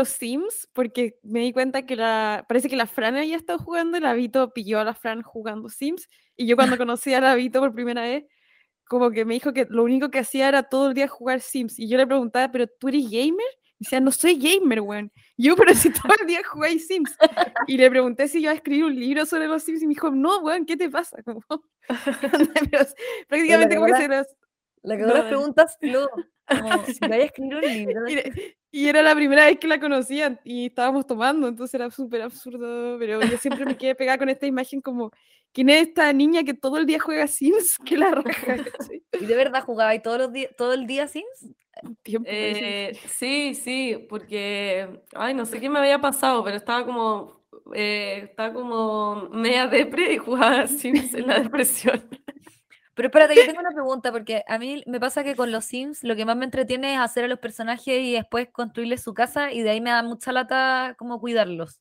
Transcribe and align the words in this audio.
los 0.00 0.08
Sims 0.08 0.68
porque 0.72 1.18
me 1.22 1.40
di 1.40 1.52
cuenta 1.52 1.84
que 1.84 1.96
la, 1.96 2.44
parece 2.48 2.68
que 2.68 2.76
la 2.76 2.86
Fran 2.86 3.16
había 3.16 3.36
estado 3.36 3.58
jugando 3.58 3.98
y 3.98 4.00
la 4.00 4.14
Vito 4.14 4.52
pilló 4.52 4.80
a 4.80 4.84
la 4.84 4.94
Fran 4.94 5.22
jugando 5.22 5.68
Sims. 5.68 6.08
Y 6.36 6.46
yo 6.46 6.56
cuando 6.56 6.78
conocí 6.78 7.12
a 7.12 7.20
la 7.20 7.34
Vito 7.34 7.60
por 7.60 7.74
primera 7.74 8.02
vez, 8.02 8.24
como 8.88 9.10
que 9.10 9.24
me 9.24 9.34
dijo 9.34 9.52
que 9.52 9.66
lo 9.68 9.84
único 9.84 10.10
que 10.10 10.20
hacía 10.20 10.48
era 10.48 10.62
todo 10.62 10.88
el 10.88 10.94
día 10.94 11.06
jugar 11.06 11.40
Sims. 11.40 11.78
Y 11.78 11.88
yo 11.88 11.98
le 11.98 12.06
preguntaba, 12.06 12.50
¿pero 12.50 12.66
tú 12.66 12.88
eres 12.88 13.04
gamer? 13.10 13.46
Y 13.78 13.84
decía, 13.84 14.00
no 14.00 14.10
soy 14.10 14.36
gamer, 14.36 14.80
weón. 14.80 15.12
Yo, 15.36 15.54
pero 15.54 15.74
si 15.74 15.90
todo 15.90 16.12
el 16.20 16.26
día 16.26 16.40
jugáis 16.44 16.86
Sims. 16.86 17.16
Y 17.66 17.76
le 17.76 17.90
pregunté 17.90 18.26
si 18.28 18.40
iba 18.40 18.52
a 18.52 18.54
escribir 18.54 18.84
un 18.84 18.94
libro 18.98 19.26
sobre 19.26 19.46
los 19.46 19.62
Sims 19.62 19.82
y 19.82 19.86
me 19.86 19.94
dijo, 19.94 20.10
no, 20.10 20.38
weón, 20.40 20.64
¿qué 20.66 20.76
te 20.76 20.88
pasa? 20.90 21.22
Como, 21.24 21.42
prácticamente 23.28 23.76
como 23.76 23.86
que 23.86 23.96
se 23.96 24.08
los... 24.08 24.26
La 24.82 24.96
que 24.96 25.02
no 25.02 25.12
las 25.12 25.26
preguntas, 25.26 25.76
no. 25.82 26.08
Como, 26.50 26.84
si 26.86 26.98
vaya 27.00 27.22
a 27.22 27.26
escribir 27.26 27.56
un 27.56 27.62
libro. 27.62 28.02
Y, 28.72 28.88
era 28.88 29.02
la 29.02 29.14
primera 29.14 29.46
vez 29.46 29.58
que 29.58 29.66
la 29.66 29.80
conocían 29.80 30.40
y 30.44 30.66
estábamos 30.66 31.06
tomando, 31.06 31.48
entonces 31.48 31.74
era 31.74 31.90
súper 31.90 32.22
absurdo, 32.22 32.98
pero 32.98 33.20
yo 33.22 33.38
siempre 33.38 33.64
me 33.64 33.76
quedé 33.76 33.94
pegada 33.94 34.18
con 34.18 34.28
esta 34.28 34.46
imagen 34.46 34.80
como, 34.80 35.10
¿quién 35.52 35.70
es 35.70 35.88
esta 35.88 36.12
niña 36.12 36.44
que 36.44 36.54
todo 36.54 36.78
el 36.78 36.86
día 36.86 37.00
juega 37.00 37.26
Sims? 37.26 37.78
Que 37.84 37.96
la 37.96 38.10
raja. 38.12 38.56
¿Y 39.20 39.26
de 39.26 39.34
verdad 39.34 39.64
jugaba 39.64 39.94
y 39.94 40.02
todos 40.02 40.18
los 40.18 40.32
días, 40.32 40.50
todo 40.56 40.72
el 40.72 40.86
día 40.86 41.08
Sims? 41.08 41.50
Eh, 42.04 42.98
sí, 43.08 43.54
sí, 43.54 44.06
porque, 44.08 45.02
ay, 45.14 45.34
no 45.34 45.46
sé 45.46 45.60
qué 45.60 45.68
me 45.68 45.78
había 45.78 46.00
pasado, 46.00 46.44
pero 46.44 46.56
estaba 46.56 46.84
como, 46.84 47.40
eh, 47.74 48.22
estaba 48.24 48.52
como 48.52 49.28
media 49.30 49.66
depre 49.66 50.14
y 50.14 50.18
jugaba 50.18 50.66
Sims 50.66 51.14
en 51.14 51.26
la 51.26 51.40
depresión. 51.40 52.08
Pero 53.00 53.08
espérate, 53.08 53.34
yo 53.34 53.46
tengo 53.46 53.60
una 53.60 53.70
pregunta, 53.70 54.12
porque 54.12 54.44
a 54.46 54.58
mí 54.58 54.82
me 54.86 55.00
pasa 55.00 55.24
que 55.24 55.34
con 55.34 55.50
los 55.50 55.64
Sims 55.64 56.04
lo 56.04 56.14
que 56.16 56.26
más 56.26 56.36
me 56.36 56.44
entretiene 56.44 56.92
es 56.92 57.00
hacer 57.00 57.24
a 57.24 57.28
los 57.28 57.38
personajes 57.38 57.98
y 57.98 58.12
después 58.12 58.50
construirles 58.52 59.02
su 59.02 59.14
casa 59.14 59.52
y 59.52 59.62
de 59.62 59.70
ahí 59.70 59.80
me 59.80 59.88
da 59.88 60.02
mucha 60.02 60.32
lata 60.32 60.96
como 60.98 61.18
cuidarlos. 61.18 61.80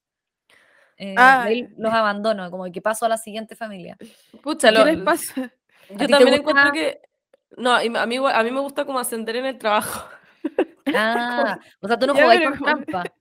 Eh, 0.96 1.16
ah. 1.18 1.46
los 1.78 1.94
abandono, 1.94 2.50
como 2.50 2.72
que 2.72 2.82
paso 2.82 3.06
a 3.06 3.10
la 3.10 3.18
siguiente 3.18 3.58
familia. 3.58 3.98
Pucha, 4.42 4.72
¿qué 4.72 4.86
les 4.86 5.02
pasa? 5.02 5.52
Yo 5.90 6.08
también 6.08 6.36
encuentro 6.36 6.72
que 6.72 7.02
no, 7.58 7.74
a 7.74 7.82
mí, 7.82 7.92
a 7.98 8.06
mí 8.44 8.52
me 8.52 8.62
gusta 8.62 8.86
como 8.86 8.98
ascender 8.98 9.36
en 9.36 9.48
el 9.48 9.58
trabajo. 9.58 10.08
Ah, 10.96 11.60
o 11.82 11.88
sea, 11.90 12.00
tú 12.00 12.08
no 12.08 12.14
jugáis 12.14 12.50
con 12.50 12.60
trampa. 12.60 13.04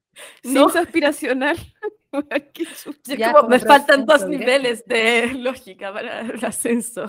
No. 0.45 0.67
aspiracional. 0.67 1.57
me 3.49 3.59
faltan 3.59 4.07
dos 4.07 4.25
niveles 4.25 4.85
de 4.87 5.35
lógica 5.35 5.93
para 5.93 6.21
el 6.21 6.45
ascenso. 6.45 7.07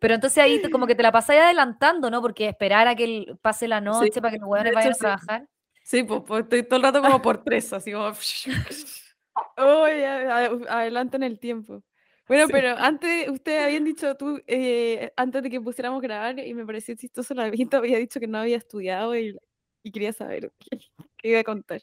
Pero 0.00 0.14
entonces 0.14 0.38
ahí 0.38 0.62
como 0.70 0.86
que 0.86 0.94
te 0.94 1.02
la 1.02 1.12
pasáis 1.12 1.40
adelantando, 1.40 2.10
¿no? 2.10 2.20
Porque 2.22 2.48
esperar 2.48 2.88
a 2.88 2.94
que 2.94 3.34
pase 3.42 3.68
la 3.68 3.80
noche 3.80 4.20
para 4.20 4.32
que 4.32 4.38
los 4.38 4.48
hueones 4.48 4.74
vayan 4.74 4.92
a 4.92 4.96
trabajar. 4.96 5.48
Sí, 5.82 6.02
pues, 6.02 6.22
pues, 6.26 6.44
estoy 6.44 6.62
todo 6.62 6.76
el 6.76 6.82
rato 6.82 7.02
como 7.02 7.20
por 7.20 7.44
tres, 7.44 7.72
así 7.72 7.92
como... 7.92 8.10
Uy, 9.56 10.04
adelantan 10.68 11.22
el 11.22 11.38
tiempo. 11.38 11.82
Bueno, 12.26 12.46
pero 12.50 12.70
antes, 12.78 13.28
ustedes 13.28 13.64
habían 13.64 13.84
dicho 13.84 14.14
tú, 14.16 14.40
eh, 14.46 15.12
antes 15.16 15.42
de 15.42 15.50
que 15.50 15.60
pusiéramos 15.60 16.00
grabar, 16.00 16.38
y 16.38 16.54
me 16.54 16.64
pareció 16.64 16.94
chistoso, 16.94 17.34
la 17.34 17.44
había 17.44 17.98
dicho 17.98 18.18
que 18.18 18.26
no 18.26 18.38
había 18.38 18.56
estudiado 18.56 19.14
y, 19.16 19.36
quería 19.92 20.14
saber 20.14 20.50
iba 21.28 21.40
a 21.40 21.44
contar. 21.44 21.82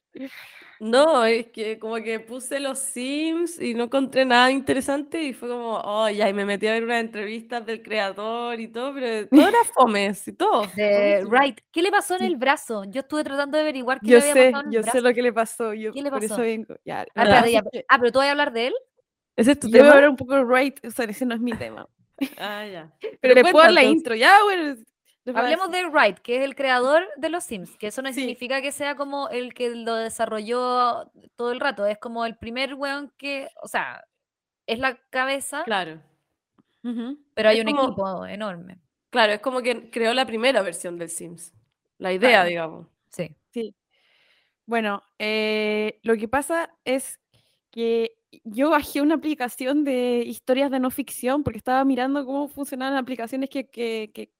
No, 0.79 1.25
es 1.25 1.47
que 1.47 1.77
como 1.77 1.95
que 1.97 2.19
puse 2.19 2.59
los 2.59 2.79
Sims 2.79 3.61
y 3.61 3.75
no 3.75 3.83
encontré 3.83 4.25
nada 4.25 4.49
interesante 4.49 5.21
y 5.21 5.31
fue 5.33 5.49
como, 5.49 5.79
oh, 5.79 6.09
ya, 6.09 6.27
y 6.27 6.33
me 6.33 6.43
metí 6.43 6.65
a 6.67 6.71
ver 6.71 6.83
unas 6.83 7.01
entrevistas 7.01 7.63
del 7.65 7.83
creador 7.83 8.59
y 8.59 8.67
todo, 8.67 8.93
pero 8.93 9.27
todo 9.27 9.47
era 9.47 9.63
fome, 9.75 10.11
y 10.25 10.31
todo. 10.31 10.63
right, 11.29 11.59
¿qué 11.71 11.81
le 11.83 11.91
pasó 11.91 12.15
en 12.15 12.23
el 12.23 12.35
brazo? 12.35 12.83
Yo 12.85 13.01
estuve 13.01 13.23
tratando 13.23 13.57
de 13.57 13.61
averiguar 13.61 13.99
qué 13.99 14.07
yo 14.07 14.17
le 14.17 14.31
había 14.31 14.33
sé, 14.33 14.45
pasado 14.51 14.63
en 14.63 14.75
el 14.75 14.83
Yo 14.83 14.91
sé 14.91 15.01
lo 15.01 15.13
que 15.13 15.21
le 15.21 15.33
pasó, 15.33 15.73
yo 15.73 15.93
¿Qué 15.93 16.01
le 16.01 16.09
pasó? 16.09 16.27
por 16.27 16.33
eso 16.33 16.41
vengo. 16.41 16.75
Ya, 16.83 17.05
ah, 17.15 17.43
ah, 17.87 17.97
pero 17.99 18.11
tú 18.11 18.17
vas 18.17 18.27
a 18.27 18.31
hablar 18.31 18.51
de 18.51 18.67
él. 18.67 18.73
Ese 19.35 19.51
es 19.51 19.59
tu 19.59 19.69
tema. 19.69 19.93
Voy 19.93 20.03
a 20.03 20.09
un 20.09 20.15
poco 20.15 20.43
right, 20.43 20.83
o 20.85 20.89
sea, 20.91 21.05
ese 21.05 21.25
no 21.25 21.35
es 21.35 21.41
mi 21.41 21.53
tema. 21.53 21.87
ah, 22.37 22.65
ya. 22.65 22.91
Pero, 23.21 23.35
le 23.35 23.41
puedo 23.43 23.59
dar 23.59 23.71
la 23.71 23.83
intro, 23.83 24.15
ya, 24.15 24.43
bueno. 24.43 24.75
Hablemos 25.25 25.69
de 25.71 25.85
Wright, 25.85 26.19
que 26.19 26.37
es 26.37 26.43
el 26.43 26.55
creador 26.55 27.03
de 27.15 27.29
los 27.29 27.43
Sims, 27.43 27.77
que 27.77 27.87
eso 27.87 28.01
no 28.01 28.11
significa 28.11 28.61
que 28.61 28.71
sea 28.71 28.95
como 28.95 29.29
el 29.29 29.53
que 29.53 29.69
lo 29.75 29.95
desarrolló 29.95 31.11
todo 31.35 31.51
el 31.51 31.59
rato, 31.59 31.85
es 31.85 31.99
como 31.99 32.25
el 32.25 32.37
primer 32.37 32.73
weón 32.73 33.13
que, 33.17 33.49
o 33.61 33.67
sea, 33.67 34.03
es 34.65 34.79
la 34.79 34.95
cabeza. 35.09 35.63
Claro. 35.63 36.01
Pero 36.81 37.49
hay 37.49 37.61
un 37.61 37.69
equipo 37.69 38.25
enorme. 38.25 38.79
Claro, 39.11 39.33
es 39.33 39.39
como 39.41 39.61
que 39.61 39.91
creó 39.91 40.13
la 40.13 40.25
primera 40.25 40.61
versión 40.61 40.97
del 40.97 41.09
Sims. 41.09 41.53
La 41.97 42.13
idea, 42.13 42.43
digamos. 42.43 42.87
Sí. 43.09 43.35
Sí. 43.51 43.75
Bueno, 44.65 45.03
eh, 45.19 45.99
lo 46.01 46.15
que 46.17 46.27
pasa 46.27 46.73
es 46.85 47.19
que 47.69 48.17
yo 48.43 48.69
bajé 48.69 49.01
una 49.01 49.15
aplicación 49.15 49.83
de 49.83 50.23
historias 50.25 50.71
de 50.71 50.79
no 50.79 50.89
ficción 50.89 51.43
porque 51.43 51.57
estaba 51.57 51.83
mirando 51.83 52.25
cómo 52.25 52.47
funcionaban 52.47 52.97
aplicaciones 52.97 53.49
que, 53.49 53.69
que, 53.69 54.31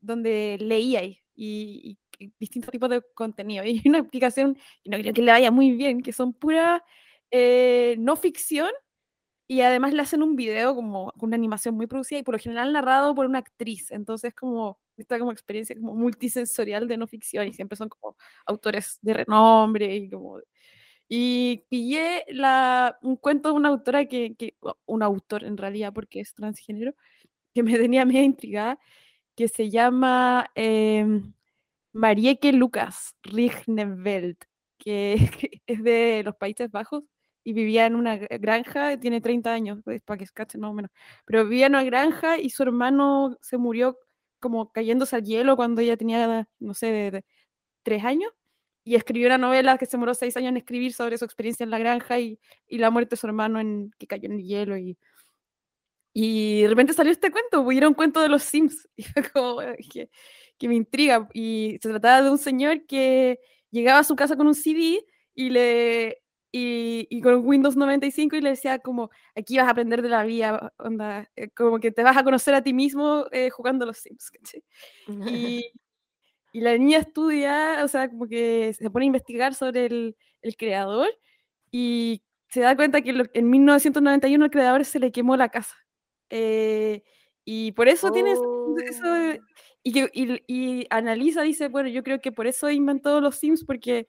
donde 0.00 0.58
leía 0.60 1.02
y, 1.34 1.98
distintos 2.38 2.70
tipos 2.70 2.90
de 2.90 3.02
contenido. 3.14 3.64
Y 3.66 3.88
una 3.88 4.00
aplicación, 4.00 4.58
y 4.82 4.90
no 4.90 4.98
creo 4.98 5.14
que 5.14 5.22
le 5.22 5.32
vaya 5.32 5.50
muy 5.50 5.72
bien, 5.72 6.02
que 6.02 6.12
son 6.12 6.32
pura 6.34 6.84
eh, 7.30 7.96
no 7.98 8.16
ficción 8.16 8.70
y 9.48 9.62
además 9.62 9.92
le 9.92 10.02
hacen 10.02 10.22
un 10.22 10.36
video 10.36 10.74
como 10.74 11.12
una 11.20 11.36
animación 11.36 11.74
muy 11.74 11.86
producida 11.88 12.20
y 12.20 12.22
por 12.22 12.34
lo 12.34 12.38
general 12.38 12.72
narrado 12.72 13.14
por 13.14 13.26
una 13.26 13.40
actriz. 13.40 13.90
Entonces 13.90 14.34
como 14.34 14.78
esta 14.96 15.18
como 15.18 15.32
experiencia 15.32 15.76
como 15.76 15.94
multisensorial 15.94 16.86
de 16.86 16.96
no 16.96 17.06
ficción 17.06 17.48
y 17.48 17.52
siempre 17.52 17.76
son 17.76 17.88
como 17.88 18.16
autores 18.46 18.98
de 19.02 19.14
renombre 19.14 19.96
y 19.96 20.10
como 20.10 20.40
y 21.12 21.64
pillé 21.68 22.24
la, 22.28 22.96
un 23.02 23.16
cuento 23.16 23.48
de 23.48 23.54
una 23.56 23.70
autora 23.70 24.06
que, 24.06 24.36
que, 24.36 24.54
un 24.86 25.02
autor 25.02 25.42
en 25.44 25.56
realidad, 25.56 25.92
porque 25.92 26.20
es 26.20 26.34
transgénero, 26.34 26.94
que 27.54 27.64
me 27.64 27.76
tenía 27.78 28.04
medio 28.04 28.22
intrigada, 28.22 28.78
que 29.40 29.48
se 29.48 29.70
llama 29.70 30.50
eh, 30.54 31.22
Marieke 31.94 32.52
Lucas 32.52 33.16
Rigneveld, 33.22 34.36
que, 34.78 35.62
es 35.66 35.82
de 35.82 36.22
los 36.22 36.36
Países 36.36 36.70
Bajos 36.70 37.04
y 37.42 37.54
vivía 37.54 37.86
en 37.86 37.96
una 37.96 38.16
granja, 38.16 38.98
tiene 38.98 39.22
30 39.22 39.50
años, 39.50 39.78
pues, 39.82 40.02
para 40.02 40.18
que 40.18 40.26
se 40.26 40.34
cachen 40.34 40.60
más 40.60 40.72
o 40.72 40.74
menos, 40.74 40.90
pero 41.24 41.44
vivía 41.44 41.66
en 41.66 41.74
una 41.74 41.84
granja 41.84 42.38
y 42.38 42.50
su 42.50 42.62
hermano 42.64 43.38
se 43.40 43.56
murió 43.56 43.96
como 44.40 44.70
cayéndose 44.72 45.16
al 45.16 45.24
hielo 45.24 45.56
cuando 45.56 45.80
ella 45.80 45.96
tenía, 45.96 46.46
no 46.58 46.74
sé, 46.74 46.88
de, 47.10 47.24
tres 47.82 48.04
años 48.04 48.30
y 48.84 48.94
escribió 48.94 49.28
una 49.28 49.38
novela 49.38 49.78
que 49.78 49.86
se 49.86 49.92
demoró 49.92 50.12
seis 50.12 50.36
años 50.36 50.50
en 50.50 50.58
escribir 50.58 50.92
sobre 50.92 51.16
su 51.16 51.24
experiencia 51.24 51.64
en 51.64 51.70
la 51.70 51.78
granja 51.78 52.20
y, 52.20 52.38
y 52.68 52.76
la 52.76 52.90
muerte 52.90 53.16
de 53.16 53.20
su 53.20 53.26
hermano 53.26 53.58
en, 53.58 53.90
que 53.98 54.06
cayó 54.06 54.26
en 54.26 54.32
el 54.32 54.44
hielo. 54.44 54.76
Y, 54.76 54.98
y 56.12 56.62
de 56.62 56.68
repente 56.68 56.92
salió 56.92 57.12
este 57.12 57.30
cuento, 57.30 57.62
pues, 57.64 57.76
era 57.76 57.88
un 57.88 57.94
cuento 57.94 58.20
de 58.20 58.28
los 58.28 58.42
Sims, 58.42 58.88
y 58.96 59.04
como, 59.32 59.60
que, 59.90 60.10
que, 60.58 60.68
me 60.68 60.74
intriga. 60.74 61.28
Y 61.32 61.78
se 61.82 61.88
trataba 61.88 62.22
de 62.22 62.30
un 62.30 62.38
señor 62.38 62.86
que 62.86 63.38
llegaba 63.70 64.00
a 64.00 64.04
su 64.04 64.16
casa 64.16 64.36
con 64.36 64.46
un 64.46 64.54
CD 64.54 65.04
y 65.34 65.50
le... 65.50 66.18
Y, 66.52 67.06
y 67.10 67.20
con 67.20 67.46
Windows 67.46 67.76
95 67.76 68.34
y 68.34 68.40
le 68.40 68.50
decía 68.50 68.80
como, 68.80 69.10
aquí 69.36 69.56
vas 69.56 69.68
a 69.68 69.70
aprender 69.70 70.02
de 70.02 70.08
la 70.08 70.24
vida, 70.24 70.72
onda, 70.78 71.30
eh, 71.36 71.48
como 71.50 71.78
que 71.78 71.92
te 71.92 72.02
vas 72.02 72.16
a 72.16 72.24
conocer 72.24 72.54
a 72.54 72.62
ti 72.64 72.72
mismo 72.72 73.26
eh, 73.30 73.50
jugando 73.50 73.86
los 73.86 73.98
Sims. 73.98 74.32
Y, 75.28 75.70
y 76.52 76.60
la 76.60 76.76
niña 76.76 76.98
estudia, 76.98 77.84
o 77.84 77.88
sea, 77.88 78.08
como 78.08 78.26
que 78.26 78.74
se 78.74 78.90
pone 78.90 79.04
a 79.04 79.06
investigar 79.06 79.54
sobre 79.54 79.86
el, 79.86 80.16
el 80.42 80.56
creador 80.56 81.08
y 81.70 82.22
se 82.48 82.60
da 82.60 82.74
cuenta 82.74 83.00
que 83.00 83.14
en 83.32 83.50
1991 83.50 84.44
el 84.44 84.50
creador 84.50 84.84
se 84.84 84.98
le 84.98 85.12
quemó 85.12 85.36
la 85.36 85.50
casa. 85.50 85.76
Eh, 86.30 87.02
y 87.44 87.72
por 87.72 87.88
eso 87.88 88.10
tiene 88.10 88.32
eso, 88.32 88.42
oh. 88.42 88.76
y, 89.82 89.92
que, 89.92 90.10
y, 90.12 90.42
y, 90.46 90.86
analiza, 90.90 91.42
dice, 91.42 91.68
bueno, 91.68 91.88
yo 91.88 92.02
creo 92.02 92.20
que 92.20 92.32
por 92.32 92.46
eso 92.46 92.70
inventó 92.70 93.20
los 93.20 93.36
Sims, 93.36 93.64
porque 93.64 94.06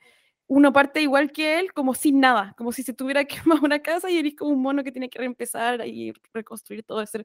uno 0.53 0.73
parte 0.73 1.01
igual 1.01 1.31
que 1.31 1.59
él, 1.59 1.71
como 1.71 1.93
sin 1.95 2.19
nada, 2.19 2.53
como 2.57 2.73
si 2.73 2.83
se 2.83 2.93
tuviera 2.93 3.23
quemado 3.55 3.61
una 3.63 3.79
casa 3.79 4.11
y 4.11 4.17
eres 4.17 4.35
como 4.35 4.51
un 4.51 4.61
mono 4.61 4.83
que 4.83 4.91
tiene 4.91 5.09
que 5.09 5.17
reempezar 5.19 5.87
y 5.87 6.13
reconstruir 6.33 6.83
todo 6.83 7.01
eso. 7.01 7.19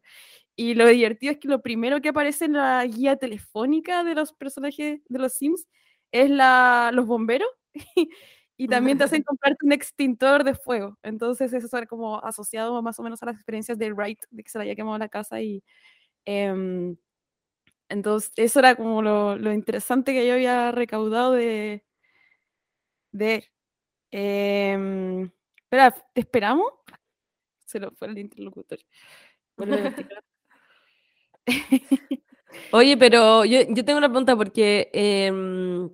Y 0.55 0.75
lo 0.75 0.87
divertido 0.87 1.33
es 1.33 1.39
que 1.39 1.49
lo 1.49 1.61
primero 1.61 2.01
que 2.01 2.11
aparece 2.11 2.45
en 2.45 2.53
la 2.53 2.87
guía 2.87 3.17
telefónica 3.17 4.05
de 4.05 4.15
los 4.15 4.33
personajes 4.33 5.01
de 5.09 5.19
los 5.19 5.33
Sims 5.33 5.67
es 6.13 6.31
la, 6.31 6.91
los 6.95 7.07
bomberos 7.07 7.49
y 8.57 8.69
también 8.69 8.99
te 8.99 9.05
hacen 9.05 9.23
comprarte 9.23 9.65
un 9.67 9.73
extintor 9.73 10.45
de 10.45 10.55
fuego. 10.55 10.99
Entonces 11.03 11.53
eso 11.53 11.67
está 11.67 11.87
como 11.87 12.19
asociado 12.25 12.81
más 12.83 12.99
o 12.99 13.03
menos 13.03 13.23
a 13.23 13.27
las 13.27 13.37
experiencias 13.37 13.79
de 13.79 13.93
Wright, 13.93 14.21
de 14.31 14.43
que 14.43 14.51
se 14.51 14.59
le 14.59 14.65
haya 14.65 14.75
quemado 14.75 14.99
la 14.99 15.09
casa 15.09 15.41
y... 15.41 15.63
Em, 16.25 16.97
entonces, 17.89 18.33
eso 18.37 18.59
era 18.59 18.75
como 18.75 19.01
lo, 19.03 19.37
lo 19.37 19.53
interesante 19.53 20.13
que 20.13 20.27
yo 20.27 20.35
había 20.35 20.73
recaudado 20.73 21.33
de, 21.33 21.85
de... 23.13 23.45
Eh, 24.11 25.29
espera, 25.57 25.93
¿te 26.13 26.21
esperamos? 26.21 26.73
Se 27.67 27.81
lo 27.81 27.91
fue 27.93 28.09
el 28.09 28.19
interlocutor. 28.19 28.79
Oye, 32.73 32.97
pero 32.97 33.45
yo, 33.45 33.61
yo 33.69 33.85
tengo 33.85 33.99
una 33.99 34.09
pregunta 34.09 34.37
porque 34.37 34.91
em, 34.93 35.91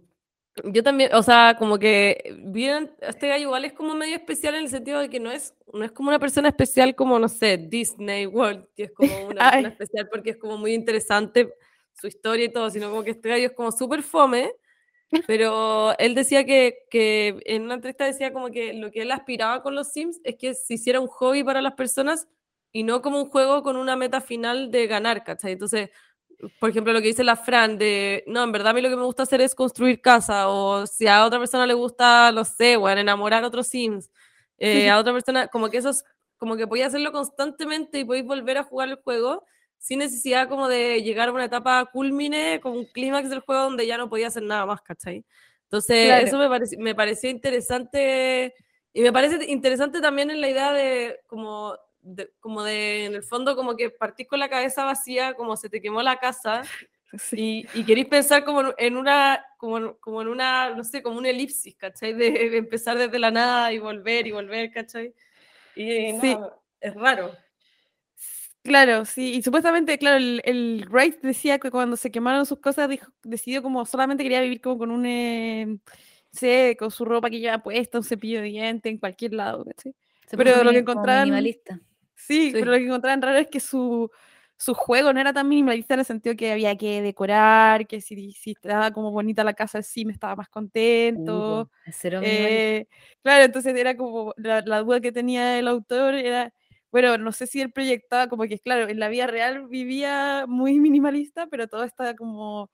yo 0.64 0.82
también, 0.82 1.14
o 1.14 1.22
sea, 1.22 1.56
como 1.58 1.78
que 1.78 2.36
bien, 2.44 2.94
este 3.00 3.28
gallo 3.28 3.44
igual 3.44 3.64
es 3.64 3.72
como 3.72 3.94
medio 3.94 4.16
especial 4.16 4.54
en 4.54 4.64
el 4.64 4.68
sentido 4.68 5.00
de 5.00 5.08
que 5.08 5.18
no 5.18 5.30
es, 5.30 5.54
no 5.72 5.84
es 5.84 5.92
como 5.92 6.10
una 6.10 6.18
persona 6.18 6.48
especial 6.48 6.94
como, 6.94 7.18
no 7.18 7.28
sé, 7.28 7.56
Disney 7.56 8.26
World, 8.26 8.66
que 8.76 8.84
es 8.84 8.92
como 8.92 9.10
una 9.28 9.50
persona 9.50 9.68
especial 9.68 10.08
porque 10.10 10.30
es 10.30 10.36
como 10.36 10.58
muy 10.58 10.74
interesante 10.74 11.54
su 11.92 12.06
historia 12.06 12.46
y 12.46 12.52
todo, 12.52 12.70
sino 12.70 12.90
como 12.90 13.02
que 13.02 13.12
este 13.12 13.28
gallo 13.28 13.46
es 13.46 13.52
como 13.52 13.72
súper 13.72 14.02
fome, 14.02 14.52
pero 15.26 15.96
él 15.98 16.14
decía 16.14 16.44
que, 16.44 16.86
que 16.90 17.40
en 17.44 17.62
una 17.62 17.74
entrevista 17.74 18.04
decía 18.04 18.32
como 18.32 18.50
que 18.50 18.72
lo 18.72 18.90
que 18.90 19.02
él 19.02 19.10
aspiraba 19.10 19.62
con 19.62 19.74
los 19.74 19.92
Sims 19.92 20.20
es 20.24 20.36
que 20.36 20.54
se 20.54 20.74
hiciera 20.74 21.00
un 21.00 21.06
hobby 21.06 21.44
para 21.44 21.62
las 21.62 21.74
personas 21.74 22.28
y 22.72 22.82
no 22.82 23.02
como 23.02 23.20
un 23.22 23.28
juego 23.28 23.62
con 23.62 23.76
una 23.76 23.96
meta 23.96 24.20
final 24.20 24.70
de 24.70 24.86
ganar, 24.86 25.22
¿cachai? 25.24 25.52
Entonces, 25.52 25.90
por 26.58 26.70
ejemplo, 26.70 26.92
lo 26.92 27.00
que 27.00 27.08
dice 27.08 27.24
la 27.24 27.36
Fran 27.36 27.78
de, 27.78 28.24
no, 28.26 28.42
en 28.42 28.52
verdad 28.52 28.70
a 28.70 28.72
mí 28.74 28.80
lo 28.80 28.88
que 28.90 28.96
me 28.96 29.04
gusta 29.04 29.22
hacer 29.24 29.40
es 29.40 29.54
construir 29.54 30.00
casa, 30.00 30.48
o 30.48 30.86
si 30.86 31.06
a 31.06 31.24
otra 31.24 31.38
persona 31.38 31.66
le 31.66 31.74
gusta, 31.74 32.32
no 32.32 32.44
sé, 32.44 32.76
bueno, 32.76 33.00
enamorar 33.00 33.44
a 33.44 33.46
otros 33.46 33.68
Sims, 33.68 34.10
eh, 34.58 34.90
a 34.90 34.98
otra 34.98 35.12
persona, 35.12 35.48
como 35.48 35.70
que 35.70 35.78
eso 35.78 35.90
es, 35.90 36.04
como 36.38 36.56
que 36.56 36.66
podéis 36.66 36.88
hacerlo 36.88 37.12
constantemente 37.12 38.00
y 38.00 38.04
podéis 38.04 38.26
volver 38.26 38.58
a 38.58 38.64
jugar 38.64 38.88
el 38.88 38.96
juego 38.96 39.44
sin 39.78 39.98
necesidad 40.00 40.48
como 40.48 40.68
de 40.68 41.02
llegar 41.02 41.28
a 41.28 41.32
una 41.32 41.44
etapa 41.44 41.84
culmine, 41.92 42.60
como 42.60 42.76
un 42.76 42.86
clímax 42.86 43.30
del 43.30 43.40
juego 43.40 43.62
donde 43.62 43.86
ya 43.86 43.96
no 43.98 44.08
podía 44.08 44.28
hacer 44.28 44.42
nada 44.44 44.66
más, 44.66 44.80
¿cachai? 44.82 45.24
Entonces, 45.64 46.06
Claro. 46.06 46.26
eso 46.26 46.38
me, 46.38 46.46
parec- 46.48 46.78
me 46.78 46.94
pareció 46.94 47.30
interesante, 47.30 48.54
y 48.92 49.00
me 49.02 49.12
parece 49.12 49.44
interesante 49.50 50.00
también 50.00 50.30
en 50.30 50.40
la 50.40 50.48
idea 50.48 50.72
de, 50.72 51.20
como, 51.26 51.76
de, 52.02 52.30
como 52.40 52.62
de, 52.62 53.06
en 53.06 53.14
el 53.14 53.22
fondo, 53.22 53.56
como 53.56 53.76
que 53.76 53.90
partís 53.90 54.26
con 54.28 54.38
la 54.40 54.48
cabeza 54.50 54.84
vacía, 54.84 55.34
como 55.34 55.56
se 55.56 55.68
te 55.70 55.80
quemó 55.80 56.02
la 56.02 56.16
casa, 56.18 56.62
Sí. 57.18 57.66
y, 57.74 57.80
y 57.80 57.84
queréis 57.84 58.08
pensar 58.08 58.42
como 58.44 58.72
en- 58.78 58.96
una, 58.96 59.44
como, 59.58 59.98
como 59.98 60.22
en 60.22 60.28
una, 60.28 60.70
no 60.74 60.82
sé, 60.82 61.02
como 61.02 61.18
una 61.18 61.28
elipsis, 61.28 61.76
¿cachai? 61.76 62.14
De, 62.14 62.30
de 62.50 62.56
empezar 62.56 62.96
desde 62.96 63.18
la 63.18 63.30
nada 63.30 63.70
y 63.72 63.78
volver 63.78 64.26
y 64.26 64.32
volver, 64.32 64.70
¿cachai? 64.72 65.14
Y 65.76 66.12
Sí. 66.20 66.34
no, 66.34 66.62
es 66.80 66.94
raro. 66.94 67.34
Claro, 68.62 69.04
sí, 69.04 69.34
y 69.34 69.42
supuestamente, 69.42 69.98
claro, 69.98 70.18
el, 70.18 70.40
el 70.44 70.86
Wright 70.88 71.20
decía 71.20 71.58
que 71.58 71.70
cuando 71.72 71.96
se 71.96 72.10
quemaron 72.12 72.46
sus 72.46 72.60
cosas, 72.60 72.88
dijo, 72.88 73.10
decidió 73.24 73.60
como 73.60 73.84
solamente 73.86 74.22
quería 74.22 74.40
vivir 74.40 74.60
como 74.60 74.78
con 74.78 74.90
un, 74.92 75.04
eh, 75.04 75.66
no 75.66 75.78
sé, 76.30 76.76
con 76.78 76.90
su 76.92 77.04
ropa 77.04 77.28
que 77.28 77.40
lleva 77.40 77.62
puesta, 77.62 77.98
un 77.98 78.04
cepillo 78.04 78.40
de 78.40 78.46
dientes 78.46 78.90
en 78.90 78.98
cualquier 78.98 79.34
lado, 79.34 79.64
¿cachai? 79.64 79.94
Se 80.28 80.36
Pero 80.36 80.62
lo 80.62 80.70
que 80.70 80.78
encontraban- 80.78 81.24
minimalista. 81.24 81.80
Sí, 82.26 82.50
Sí. 82.52 82.56
pero 82.58 82.70
lo 82.72 82.78
que 82.78 82.84
encontraban 82.86 83.22
raro 83.22 83.38
es 83.38 83.48
que 83.48 83.60
su, 83.60 84.10
su 84.56 84.74
juego 84.74 85.12
no 85.12 85.20
era 85.20 85.32
tan 85.32 85.48
minimalista 85.48 85.94
en 85.94 86.00
el 86.00 86.06
sentido 86.06 86.36
que 86.36 86.52
había 86.52 86.76
que 86.76 87.02
decorar, 87.02 87.86
que 87.86 88.00
si, 88.00 88.32
si 88.32 88.52
estaba 88.52 88.90
como 88.92 89.10
bonita 89.10 89.44
la 89.44 89.54
casa 89.54 89.82
sí 89.82 90.04
me 90.04 90.12
estaba 90.12 90.36
más 90.36 90.48
Sí, 91.14 91.20
contento. 91.20 91.70
cero. 91.92 92.20
Eh, 92.20 92.86
claro, 93.22 93.44
entonces 93.44 93.74
era 93.76 93.96
como 93.96 94.34
la, 94.36 94.62
la 94.64 94.80
duda 94.82 95.00
que 95.00 95.12
tenía 95.12 95.58
el 95.58 95.66
autor 95.68 96.14
era, 96.14 96.52
bueno, 96.92 97.18
no 97.18 97.32
sé 97.32 97.46
si 97.48 97.60
él 97.60 97.72
proyectaba 97.72 98.28
como 98.28 98.44
que, 98.44 98.58
claro, 98.60 98.88
en 98.88 99.00
la 99.00 99.08
vida 99.08 99.26
real 99.26 99.66
vivía 99.68 100.44
muy 100.48 100.78
minimalista, 100.80 101.46
pero 101.48 101.66
toda 101.68 101.86
esta 101.86 102.14
como, 102.14 102.70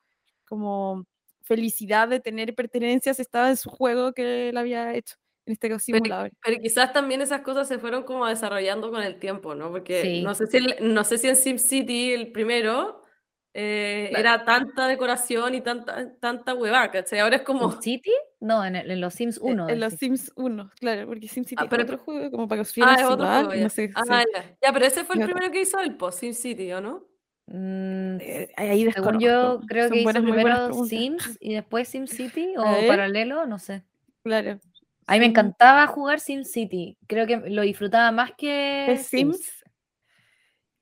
como 0.47 1.07
felicidad 1.43 2.09
de 2.09 2.21
tener 2.21 2.55
pertenencias 2.55 3.19
estaba 3.21 3.49
en 3.51 3.57
su 3.57 3.71
juego 3.71 4.13
que 4.13 4.51
él 4.51 4.57
había 4.59 4.95
hecho, 4.95 5.17
en 5.49 5.53
este 5.55 5.69
caso 5.69 5.85
Pero, 5.87 5.99
simulador. 5.99 6.31
pero 6.45 6.61
quizás 6.61 6.93
también 6.93 7.21
esas 7.23 7.41
cosas 7.41 7.67
se 7.67 7.79
fueron 7.79 8.05
como 8.05 8.27
desarrollando 8.27 8.91
con 8.91 9.03
el 9.03 9.19
tiempo, 9.19 9.55
¿no? 9.55 9.71
Porque 9.71 10.03
Sí. 10.03 10.23
no 10.23 10.35
sé 10.35 10.47
si, 10.47 10.59
el- 10.59 10.77
no 10.95 11.03
sé 11.05 11.19
si 11.19 11.29
en 11.29 11.37
SimCity, 11.37 12.13
el 12.13 12.31
primero, 12.33 13.03
eh, 13.55 14.09
Claro. 14.11 14.21
era 14.21 14.45
tanta 14.45 14.87
decoración 14.87 15.55
y 15.55 15.61
tanta, 15.63 16.17
tanta 16.21 16.55
huevada, 16.55 16.91
¿cachai? 16.93 17.19
Ahora 17.21 17.37
es 17.37 17.43
como... 17.43 17.73
¿SimCity? 17.73 18.13
No, 18.41 18.65
en, 18.65 18.77
el- 18.77 18.91
en 18.91 19.01
los 19.01 19.15
Sims 19.15 19.39
Eh, 19.39 19.41
1. 19.43 19.69
En 19.69 19.81
los 19.81 19.93
decís. 19.93 20.21
Sims 20.21 20.33
1, 20.37 20.71
claro, 20.79 21.07
porque 21.09 21.27
SimCity 21.29 21.57
Ah, 21.59 21.65
es 21.65 21.71
pero- 21.71 21.83
otro 21.85 21.99
juego 21.99 22.31
como 22.31 22.47
para 22.47 22.61
construir 22.61 22.87
Ah, 22.89 22.93
una 22.93 23.01
es 23.01 23.07
otro 23.07 23.17
ciudad, 23.25 23.39
juego, 23.45 23.55
ya. 23.55 23.63
no 23.65 23.69
sé, 23.71 23.91
Ah, 23.95 24.03
sí. 24.05 24.31
ya. 24.37 24.57
Ya, 24.63 24.73
pero 24.73 24.85
ese 24.87 25.05
fue 25.05 25.17
el 25.17 25.25
primero 25.25 25.51
que 25.51 25.61
hizo 25.63 25.81
el 25.81 25.97
post, 25.97 26.21
SimCity, 26.21 26.73
¿o 26.75 26.81
no? 26.81 27.05
Mm, 27.51 28.19
Eh, 28.21 28.53
ahí 28.57 28.93
según 28.93 29.19
yo, 29.21 29.61
creo 29.67 29.85
Son 29.85 29.93
que 29.95 29.99
hizo 30.01 30.05
buenas, 30.05 30.23
buenas 30.23 30.61
primero. 30.69 30.85
Sims 30.85 31.39
y 31.41 31.55
después 31.55 31.89
SimCity 32.43 32.55
o 32.59 32.63
paralelo, 32.87 33.47
no 33.47 33.59
sé. 33.59 33.83
Claro. 34.23 34.59
A 35.09 35.15
mí 35.15 35.21
me 35.21 35.25
Sim- 35.25 35.31
encantaba 35.31 35.87
jugar 35.87 36.21
SimCity. 36.21 36.99
Creo 37.07 37.27
que 37.27 37.39
lo 37.49 37.63
disfrutaba 37.63 38.13
más 38.13 38.33
que 38.37 38.93
¿Es 38.93 39.07
Sims? 39.07 39.41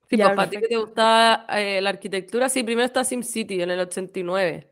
Sí, 0.09 0.17
Ya, 0.17 0.27
pues 0.27 0.37
para 0.37 0.51
ti 0.51 0.57
que 0.59 0.69
te 0.69 0.77
gustaba 0.77 1.47
eh, 1.59 1.81
la 1.81 1.91
arquitectura, 1.91 2.49
sí, 2.49 2.63
primero 2.65 2.85
está 2.87 3.05
SimCity 3.05 3.63
en 3.63 3.71
el 3.71 3.81
89. 3.81 4.69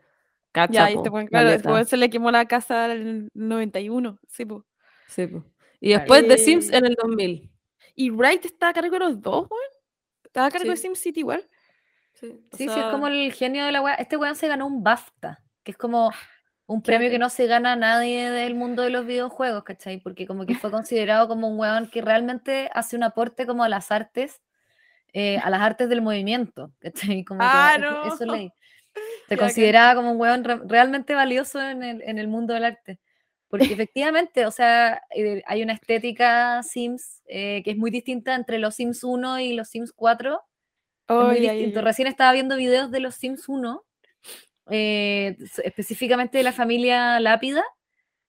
Cacha, 0.52 0.72
Ya, 0.72 0.90
y 0.90 0.94
po, 0.94 1.00
este 1.00 1.08
buen, 1.10 1.26
claro, 1.28 1.50
después 1.50 1.88
se 1.88 1.96
le 1.96 2.10
quemó 2.10 2.30
la 2.32 2.46
casa 2.46 2.86
en 2.86 2.90
el 3.08 3.28
91, 3.34 4.18
sí, 4.28 4.44
po. 4.44 4.64
Sí, 5.06 5.26
po. 5.28 5.44
Y 5.80 5.90
después 5.92 6.26
de 6.26 6.36
Sims 6.38 6.70
en 6.72 6.86
el 6.86 6.94
2000. 6.94 7.50
¿Y 7.94 8.10
Wright 8.10 8.44
está 8.44 8.68
a 8.68 8.72
cargo 8.72 8.90
de 8.92 8.98
los 8.98 9.20
dos, 9.20 9.46
weón? 9.50 9.62
¿Estaba 10.24 10.46
a 10.48 10.50
cargo 10.50 10.70
de 10.70 10.76
Sí. 10.76 10.82
SimCity 10.82 11.20
igual? 11.20 11.48
Sí, 12.14 12.40
Sí, 12.52 12.68
sí, 12.68 12.80
es 12.80 12.86
como 12.86 13.06
el 13.08 13.32
genio 13.32 13.64
de 13.66 13.72
la 13.72 13.82
weá. 13.82 13.94
Este 13.94 14.16
weón 14.16 14.34
se 14.36 14.48
ganó 14.48 14.66
un 14.66 14.82
BAFTA, 14.82 15.42
que 15.62 15.70
es 15.72 15.76
como 15.76 16.10
un 16.66 16.82
premio 16.82 17.10
que 17.10 17.18
no 17.18 17.28
se 17.30 17.46
gana 17.46 17.76
nadie 17.76 18.30
del 18.30 18.54
mundo 18.54 18.82
de 18.82 18.90
los 18.90 19.04
videojuegos, 19.06 19.64
¿cachai? 19.64 19.98
Porque 20.00 20.26
como 20.26 20.46
que 20.46 20.54
fue 20.54 20.70
considerado 20.70 21.28
como 21.28 21.48
un 21.48 21.58
weón 21.58 21.88
que 21.90 22.00
realmente 22.02 22.70
hace 22.72 22.96
un 22.96 23.02
aporte 23.02 23.46
como 23.46 23.64
a 23.64 23.68
las 23.68 23.90
artes, 23.92 24.40
eh, 25.12 25.38
a 25.38 25.50
las 25.50 25.60
artes 25.60 25.88
del 25.88 26.02
movimiento, 26.02 26.72
¿cachai? 26.80 27.24
Como 27.24 27.40
que 27.40 27.46
Ah, 27.46 27.76
eso- 27.76 28.14
eso 28.14 28.26
no. 28.26 28.34
leí. 28.36 28.52
Se 29.28 29.36
consideraba 29.36 29.94
como 29.94 30.12
un 30.12 30.20
weón 30.20 30.44
re- 30.44 30.60
realmente 30.66 31.14
valioso 31.14 31.60
en 31.60 31.82
el, 31.82 32.02
en 32.02 32.18
el 32.18 32.28
mundo 32.28 32.54
del 32.54 32.64
arte. 32.64 32.98
Porque 33.48 33.64
efectivamente, 33.88 34.46
o 34.46 34.50
sea, 34.50 35.02
eh, 35.14 35.42
hay 35.46 35.62
una 35.62 35.74
estética 35.74 36.62
Sims 36.62 37.22
eh, 37.26 37.62
que 37.64 37.72
es 37.72 37.76
muy 37.76 37.90
distinta 37.90 38.34
entre 38.34 38.58
los 38.58 38.74
Sims 38.76 39.04
1 39.04 39.38
y 39.40 39.52
los 39.54 39.68
Sims 39.68 39.92
4. 39.92 40.34
Es 40.36 40.40
Oh, 41.08 41.24
muy 41.24 41.36
ya, 41.40 41.48
ya, 41.48 41.52
distinto. 41.52 41.82
Recién 41.82 42.08
estaba 42.08 42.32
viendo 42.32 42.56
videos 42.56 42.90
de 42.90 43.00
los 43.00 43.14
Sims 43.16 43.48
1, 43.48 43.84
eh, 44.70 45.36
específicamente 45.62 46.38
de 46.38 46.44
la 46.44 46.52
familia 46.52 47.18
Lápida, 47.20 47.62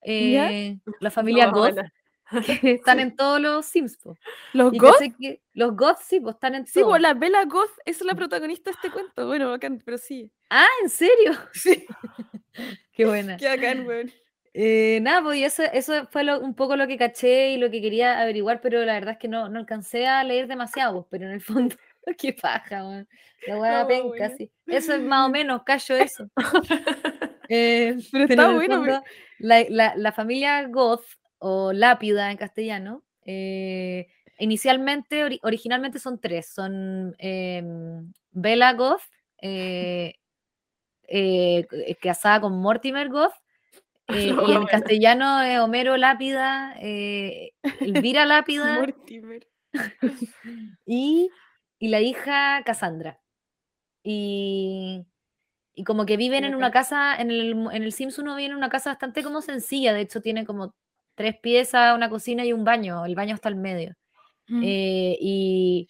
eh, 0.02 0.78
la 1.00 1.10
familia 1.10 1.46
no, 1.46 1.52
Goth, 1.52 1.76
que 2.44 2.60
están 2.74 3.00
en 3.00 3.16
todos 3.16 3.40
los 3.40 3.66
Sims. 3.66 3.96
po. 3.98 4.16
¿Los 4.52 4.72
Y 4.72 4.78
Goth? 4.78 4.98
que 5.18 5.40
los 5.54 5.76
Goth 5.76 5.98
sí, 6.02 6.20
pues 6.20 6.34
están 6.36 6.54
en 6.54 6.66
Sí, 6.66 6.82
pues 6.84 7.00
la 7.02 7.14
Bella 7.14 7.44
Goth 7.44 7.70
es 7.84 8.00
la 8.02 8.14
protagonista 8.14 8.70
de 8.70 8.74
este 8.74 8.90
cuento. 8.90 9.26
Bueno, 9.26 9.50
bacán, 9.50 9.82
pero 9.84 9.98
sí. 9.98 10.30
Ah, 10.50 10.66
¿en 10.82 10.88
serio? 10.90 11.32
Sí, 11.52 11.86
Qué 12.92 13.04
buena. 13.04 13.36
qué 13.36 13.48
bacán, 13.48 13.86
weón. 13.86 14.10
Eh, 14.58 15.00
nada, 15.02 15.22
pues 15.22 15.38
y 15.38 15.44
eso, 15.44 15.62
eso 15.64 16.06
fue 16.10 16.24
lo- 16.24 16.40
un 16.40 16.54
poco 16.54 16.76
lo 16.76 16.86
que 16.86 16.96
caché 16.96 17.50
y 17.50 17.58
lo 17.58 17.70
que 17.70 17.82
quería 17.82 18.22
averiguar, 18.22 18.62
pero 18.62 18.82
la 18.86 18.94
verdad 18.94 19.12
es 19.12 19.18
que 19.18 19.28
no, 19.28 19.50
no 19.50 19.58
alcancé 19.58 20.06
a 20.06 20.24
leer 20.24 20.46
demasiado, 20.46 21.06
pero 21.10 21.26
en 21.26 21.32
el 21.32 21.42
fondo, 21.42 21.76
qué 22.18 22.32
paja, 22.32 22.86
weón. 22.86 23.08
La 23.46 23.58
weá 23.58 23.82
No, 23.82 23.88
penca, 23.88 24.08
buena. 24.08 24.36
sí. 24.36 24.50
Eso 24.66 24.94
es 24.94 25.02
más 25.02 25.26
o 25.26 25.30
menos, 25.30 25.62
callo 25.64 25.96
eso. 25.96 26.28
Eh, 27.48 27.94
Pero 28.12 28.42
está 28.42 28.52
bueno, 28.54 28.76
fondo, 28.76 29.02
la, 29.38 29.64
la- 29.68 29.94
la 29.96 30.10
familia 30.12 30.66
Goth, 30.66 31.04
o 31.38 31.72
Lápida 31.72 32.32
en 32.32 32.38
castellano, 32.38 33.04
eh, 33.24 34.08
inicialmente, 34.38 35.24
ori- 35.24 35.38
originalmente 35.42 36.00
son 36.00 36.20
tres, 36.20 36.48
son 36.48 37.14
em, 37.18 38.12
Bella 38.32 38.72
Goth, 38.72 39.02
eh, 39.40 40.14
eh, 41.06 41.66
eh, 41.70 41.94
casada 42.02 42.40
con 42.40 42.58
Mortimer 42.60 43.08
Goth, 43.10 43.34
eh, 44.08 44.32
No, 44.32 44.42
y 44.42 44.50
en 44.52 44.62
bueno. 44.62 44.66
castellano 44.68 45.42
es 45.42 45.60
Homero 45.60 45.96
Lápida, 45.96 46.74
eh, 46.80 47.52
Elvira 47.80 48.24
Lápida 48.26 48.74
Mortimer. 48.74 49.46
y, 50.84 51.30
y 51.78 51.88
la 51.88 52.00
hija 52.00 52.62
Cassandra. 52.64 53.20
Y, 54.02 55.04
y 55.74 55.84
como 55.84 56.06
que 56.06 56.16
viven 56.16 56.44
en 56.44 56.54
una 56.54 56.70
casa, 56.70 57.16
en 57.16 57.30
el, 57.30 57.50
en 57.72 57.82
el 57.82 57.92
Sims 57.92 58.18
1 58.18 58.36
viven 58.36 58.52
en 58.52 58.56
una 58.56 58.68
casa 58.68 58.90
bastante 58.90 59.22
como 59.22 59.42
sencilla, 59.42 59.92
de 59.92 60.02
hecho 60.02 60.20
tiene 60.20 60.46
como 60.46 60.74
tres 61.16 61.36
piezas, 61.40 61.94
una 61.96 62.08
cocina 62.08 62.44
y 62.44 62.52
un 62.52 62.64
baño, 62.64 63.04
el 63.04 63.14
baño 63.14 63.34
está 63.34 63.48
al 63.48 63.56
medio. 63.56 63.94
Mm. 64.48 64.62
Eh, 64.64 65.18
y, 65.20 65.88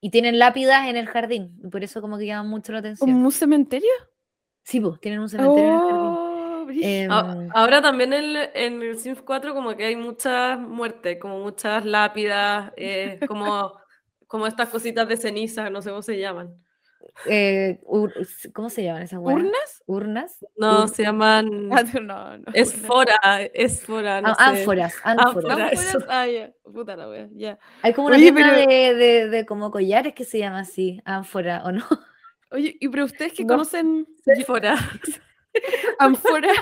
y 0.00 0.10
tienen 0.10 0.38
lápidas 0.38 0.88
en 0.88 0.96
el 0.96 1.06
jardín, 1.06 1.58
y 1.62 1.68
por 1.68 1.84
eso 1.84 2.00
como 2.00 2.18
que 2.18 2.26
llaman 2.26 2.48
mucho 2.48 2.72
la 2.72 2.78
atención. 2.80 3.10
¿Como 3.10 3.26
un 3.26 3.32
cementerio? 3.32 3.90
Sí, 4.64 4.80
pues, 4.80 4.98
tienen 5.00 5.20
un 5.20 5.28
cementerio 5.28 5.68
en 5.68 5.74
el 5.74 5.80
jardín. 5.80 6.08
Oh, 6.10 6.30
Em, 6.72 7.10
Ahora 7.52 7.82
también 7.82 8.12
en, 8.12 8.24
el- 8.36 8.50
en 8.54 8.82
el 8.82 8.96
Sims 8.98 9.22
4 9.22 9.54
como 9.54 9.74
que 9.76 9.86
hay 9.86 9.96
muchas 9.96 10.56
muertes, 10.58 11.18
como 11.20 11.40
muchas 11.40 11.84
lápidas, 11.84 12.72
eh, 12.76 13.18
como, 13.26 13.79
como 14.30 14.46
estas 14.46 14.68
cositas 14.68 15.08
de 15.08 15.16
ceniza, 15.16 15.70
no 15.70 15.82
sé 15.82 15.90
cómo 15.90 16.02
se 16.02 16.16
llaman. 16.16 16.54
eh, 17.26 17.80
ur- 17.82 18.12
¿cómo 18.52 18.70
se 18.70 18.84
llaman 18.84 19.02
esas 19.02 19.18
weas? 19.18 19.40
¿Urnas? 19.40 19.82
¿Urnas? 19.86 20.46
No, 20.56 20.84
Ur- 20.84 20.88
se 20.88 21.02
llaman 21.02 21.68
Ah, 21.72 21.82
no, 22.00 22.38
no. 22.38 22.44
esfora, 22.54 23.16
esfora, 23.54 24.20
no 24.20 24.28
ah, 24.38 24.52
sé. 24.54 24.60
ánforas, 24.60 24.94
ánforas. 25.04 25.58
Ánforas. 25.58 26.06
Ah, 26.08 26.26
ya. 26.28 26.52
Puta 26.62 26.94
la 26.96 27.08
wea, 27.08 27.28
ya. 27.32 27.58
Hay 27.82 27.92
como 27.92 28.06
una 28.06 28.16
Oye, 28.16 28.30
tienda 28.30 28.54
pero- 28.54 28.70
de, 28.70 28.94
de, 28.94 29.28
de 29.28 29.46
como 29.46 29.72
collares 29.72 30.14
que 30.14 30.24
se 30.24 30.38
llama 30.38 30.60
así, 30.60 31.00
ánfora, 31.04 31.62
¿o 31.64 31.72
no? 31.72 31.84
Oye, 32.52 32.76
y 32.80 32.88
pero 32.88 33.06
ustedes 33.06 33.32
que 33.32 33.42
No. 33.44 33.54
conocen 33.54 34.06
Sephora. 34.24 34.76
Amphora, 35.98 36.52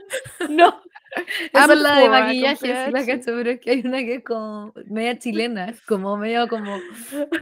no, 0.48 0.80
Esa 1.52 1.72
es 1.72 1.80
la 1.80 1.98
de 2.00 2.08
maquillaje, 2.08 2.56
con 2.58 2.66
sí 2.68 2.72
la 2.92 2.92
PH. 2.92 3.06
cacho, 3.06 3.24
pero 3.36 3.50
es 3.50 3.60
que 3.60 3.70
hay 3.70 3.80
una 3.84 3.98
que 3.98 4.14
es 4.16 4.24
como 4.24 4.72
media 4.86 5.18
chilena, 5.18 5.74
como 5.88 6.16
medio 6.16 6.48
como 6.48 6.78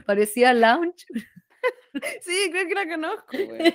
parecía 0.07 0.53
lounge. 0.55 1.05
sí, 2.23 2.51
creo 2.51 2.69
que 2.69 2.75
la 2.75 2.89
conozco, 2.89 3.37
güey. 3.47 3.75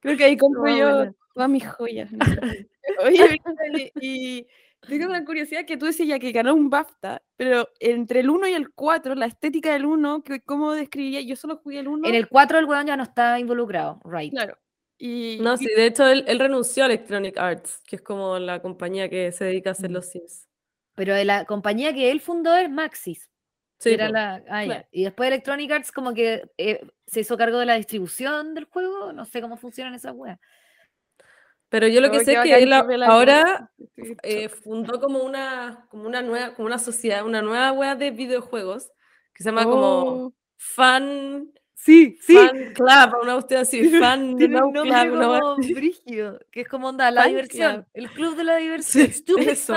Creo 0.00 0.16
que 0.16 0.24
ahí 0.24 0.36
compro 0.36 0.62
No, 0.66 0.76
yo 1.06 1.12
todas 1.34 1.48
mis 1.48 1.66
joyas. 1.66 2.12
no 2.12 2.24
sé. 2.26 2.68
Oye, 3.02 3.92
y 4.00 4.46
tengo 4.86 5.06
una 5.06 5.24
curiosidad 5.24 5.64
que 5.64 5.78
tú 5.78 5.86
decías 5.86 6.08
ya 6.08 6.18
que 6.18 6.30
ganó 6.32 6.54
un 6.54 6.68
BAFTA, 6.68 7.22
pero 7.36 7.68
entre 7.80 8.20
el 8.20 8.28
1 8.28 8.48
y 8.48 8.52
el 8.52 8.70
4, 8.70 9.14
la 9.14 9.24
estética 9.26 9.72
del 9.72 9.86
1, 9.86 10.22
que- 10.22 10.42
¿cómo 10.42 10.72
describiría? 10.74 11.22
Yo 11.22 11.36
solo 11.36 11.56
jugué 11.56 11.78
el 11.78 11.88
1. 11.88 12.06
En 12.06 12.14
el 12.14 12.28
4 12.28 12.58
el 12.58 12.66
weón 12.66 12.86
ya 12.86 12.96
no 12.96 13.04
está 13.04 13.38
involucrado, 13.38 14.00
right. 14.04 14.30
Claro. 14.32 14.58
Y, 14.98 15.38
No, 15.40 15.56
sí, 15.56 15.66
de 15.66 15.86
hecho 15.86 16.06
él, 16.06 16.24
él 16.28 16.38
renunció 16.38 16.84
a 16.84 16.86
Electronic 16.86 17.36
Arts, 17.36 17.82
que 17.86 17.96
es 17.96 18.02
como 18.02 18.38
la 18.38 18.62
compañía 18.62 19.08
que 19.08 19.32
se 19.32 19.44
dedica 19.44 19.70
a 19.70 19.72
hacer 19.72 19.90
Mm. 19.90 19.94
los 19.94 20.06
Sims. 20.10 20.48
Pero 20.94 21.14
de 21.14 21.24
la 21.24 21.44
compañía 21.44 21.92
que 21.92 22.10
él 22.10 22.20
fundó 22.20 22.54
es 22.56 22.70
Maxis. 22.70 23.30
Sí, 23.78 23.90
era 23.90 24.08
la, 24.08 24.42
ah, 24.48 24.64
claro. 24.64 24.86
Y 24.92 25.04
después 25.04 25.26
Electronic 25.26 25.70
Arts 25.72 25.92
como 25.92 26.14
que 26.14 26.48
eh, 26.56 26.80
se 27.06 27.20
hizo 27.20 27.36
cargo 27.36 27.58
de 27.58 27.66
la 27.66 27.74
distribución 27.74 28.54
del 28.54 28.64
juego. 28.64 29.12
No 29.12 29.24
sé 29.24 29.42
cómo 29.42 29.56
funcionan 29.56 29.94
esas 29.94 30.14
weas. 30.14 30.38
Pero 31.68 31.88
yo 31.88 32.00
lo 32.00 32.10
que 32.10 32.24
sé 32.24 32.34
es 32.34 32.42
que 32.44 32.62
él 32.62 32.72
ahora 32.72 33.72
eh, 34.22 34.48
fundó 34.48 35.00
como 35.00 35.18
una, 35.24 35.86
como 35.90 36.06
una 36.06 36.22
nueva, 36.22 36.54
como 36.54 36.66
una 36.66 36.78
sociedad, 36.78 37.26
una 37.26 37.42
nueva 37.42 37.72
web 37.72 37.98
de 37.98 38.12
videojuegos 38.12 38.92
que 39.34 39.42
se 39.42 39.48
llama 39.50 39.64
como 39.64 40.26
Oh, 40.26 40.32
Fan, 40.56 41.50
Sí, 41.84 42.16
Fan 42.18 42.72
Club, 42.72 43.22
una 43.22 43.34
cuestión 43.34 43.60
así, 43.60 43.82
Fan 44.00 44.36
Tiene 44.38 44.58
No 44.58 44.70
Club, 44.72 45.20
como 45.20 45.56
brígido, 45.74 46.40
que 46.50 46.62
es 46.62 46.68
como 46.68 46.88
onda, 46.88 47.10
la 47.10 47.22
Fan 47.22 47.30
diversión, 47.30 47.72
Club. 47.74 47.86
el 47.92 48.10
club 48.10 48.36
de 48.36 48.44
la 48.44 48.56
diversión. 48.56 49.06
Sí, 49.08 49.12
Stupid 49.12 49.48
eso, 49.48 49.74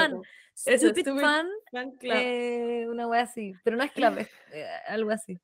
eso, 0.66 0.88
Stupid 0.88 1.02
Stupid 1.02 1.20
Fun, 1.20 1.48
Fan 1.70 1.92
Club. 1.98 2.14
eh, 2.16 2.86
una 2.88 3.08
wea 3.08 3.24
así. 3.24 3.54
Pero 3.62 3.76
no 3.76 3.84
es 3.84 3.92
club, 3.92 4.20
es 4.20 4.30
eh, 4.54 4.66
algo 4.88 5.12
así. 5.12 5.38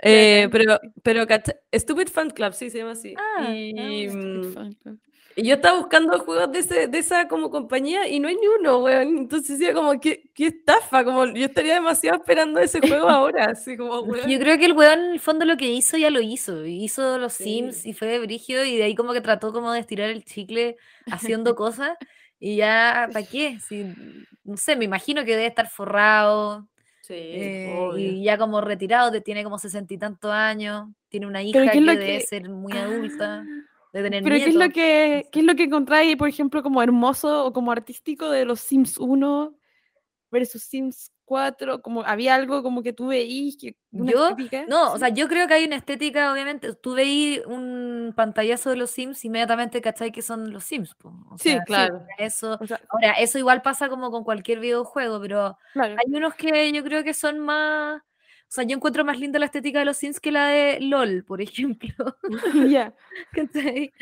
Eh, 0.00 0.48
pero, 0.50 0.80
sí. 0.82 0.88
pero 1.00 1.26
Stupid 1.72 2.08
Fan 2.08 2.30
Club, 2.30 2.54
sí, 2.54 2.70
se 2.70 2.78
llama 2.78 2.92
así. 2.92 3.14
Ah, 3.16 3.54
y, 3.54 4.08
ah, 4.08 4.96
Y 5.36 5.48
yo 5.48 5.54
estaba 5.54 5.78
buscando 5.78 6.18
juegos 6.18 6.50
de, 6.52 6.58
ese, 6.58 6.86
de 6.88 6.98
esa 6.98 7.28
como 7.28 7.50
compañía 7.50 8.06
y 8.08 8.18
no 8.20 8.28
hay 8.28 8.36
ni 8.36 8.46
uno, 8.46 8.78
weón. 8.78 9.16
Entonces 9.18 9.58
decía 9.58 9.72
como, 9.72 9.98
¿qué, 10.00 10.28
qué 10.34 10.48
estafa? 10.48 11.04
Como 11.04 11.24
yo 11.26 11.46
estaría 11.46 11.74
demasiado 11.74 12.18
esperando 12.18 12.58
ese 12.60 12.80
juego 12.80 13.08
ahora, 13.08 13.46
así 13.46 13.76
como, 13.76 14.00
weón. 14.00 14.28
Yo 14.28 14.38
creo 14.38 14.58
que 14.58 14.66
el 14.66 14.72
weón 14.72 14.98
en 15.00 15.10
el 15.12 15.20
fondo 15.20 15.44
lo 15.44 15.56
que 15.56 15.68
hizo 15.68 15.96
ya 15.96 16.10
lo 16.10 16.20
hizo. 16.20 16.66
Hizo 16.66 17.18
los 17.18 17.32
Sí. 17.34 17.44
Sims 17.44 17.86
y 17.86 17.92
fue 17.94 18.08
de 18.08 18.18
brígido 18.18 18.64
y 18.64 18.76
de 18.76 18.82
ahí 18.84 18.94
como 18.94 19.12
que 19.12 19.20
trató 19.20 19.52
como 19.52 19.72
de 19.72 19.80
estirar 19.80 20.10
el 20.10 20.24
chicle 20.24 20.76
haciendo 21.06 21.54
cosas 21.56 21.96
y 22.38 22.56
ya, 22.56 23.08
¿para 23.12 23.24
qué? 23.26 23.58
Si, 23.60 23.84
no 24.44 24.56
sé, 24.56 24.74
me 24.74 24.84
imagino 24.86 25.24
que 25.24 25.32
debe 25.32 25.46
estar 25.46 25.68
forrado 25.68 26.66
Sí, 27.02 27.14
eh, 27.16 27.90
y 27.96 28.22
ya 28.24 28.38
como 28.38 28.60
retirado, 28.60 29.10
tiene 29.22 29.42
como 29.42 29.58
sesenta 29.58 29.92
y 29.94 29.98
tantos 29.98 30.30
años, 30.32 30.88
tiene 31.08 31.26
una 31.26 31.42
hija 31.42 31.58
Pero 31.58 31.72
¿qué 31.72 31.78
que 31.78 31.84
debe 31.98 32.18
que- 32.18 32.20
ser 32.26 32.48
muy 32.48 32.72
adulta, 32.74 33.44
de 33.92 34.02
tener 34.02 34.22
Pero 34.22 34.36
¿qué 34.36 34.44
es 34.44 34.54
lo 34.54 34.68
que, 34.70 35.28
qué 35.32 35.40
es 35.40 35.44
lo 35.44 35.54
que 35.54 35.64
encontráis, 35.64 36.16
por 36.16 36.28
ejemplo, 36.28 36.62
como 36.62 36.82
hermoso 36.82 37.46
o 37.46 37.52
como 37.52 37.72
artístico 37.72 38.30
de 38.30 38.44
los 38.44 38.60
Sims 38.60 38.98
1 38.98 39.54
versus 40.30 40.62
Sims 40.62 41.12
4? 41.24 41.82
Como 41.82 42.02
había 42.04 42.34
algo 42.36 42.62
como 42.62 42.82
que 42.82 42.92
tú 42.92 43.08
veís 43.08 43.56
que 43.56 43.76
Yo, 43.90 44.28
estética, 44.30 44.64
no, 44.68 44.92
o 44.92 44.98
sea, 44.98 45.08
yo 45.10 45.28
creo 45.28 45.46
que 45.48 45.54
hay 45.54 45.64
una 45.64 45.76
estética, 45.76 46.32
obviamente. 46.32 46.74
Tú 46.74 46.94
veis 46.94 47.40
un 47.46 48.12
pantallazo 48.16 48.70
de 48.70 48.76
los 48.76 48.90
Sims, 48.90 49.24
inmediatamente 49.24 49.80
cachai 49.80 50.12
que 50.12 50.22
son 50.22 50.52
los 50.52 50.64
Sims. 50.64 50.94
O 51.02 51.38
Sí, 51.38 51.50
sea, 51.50 51.64
claro. 51.64 52.02
Eso, 52.18 52.58
O 52.60 52.66
sea, 52.66 52.80
ahora, 52.90 53.12
eso 53.14 53.38
igual 53.38 53.62
pasa 53.62 53.88
como 53.88 54.10
con 54.10 54.24
cualquier 54.24 54.60
videojuego, 54.60 55.20
pero 55.20 55.58
claro. 55.72 55.96
hay 55.98 56.14
unos 56.14 56.34
que 56.34 56.70
yo 56.72 56.84
creo 56.84 57.02
que 57.04 57.14
son 57.14 57.38
más. 57.40 58.02
O 58.50 58.52
sea, 58.52 58.64
yo 58.64 58.76
encuentro 58.76 59.04
más 59.04 59.16
linda 59.20 59.38
la 59.38 59.46
estética 59.46 59.78
de 59.78 59.84
los 59.84 59.96
Sims 59.96 60.18
que 60.18 60.32
la 60.32 60.48
de 60.48 60.80
LOL, 60.80 61.22
por 61.24 61.40
ejemplo. 61.40 61.94
ya. 62.68 62.92
¿cachai? 63.32 63.92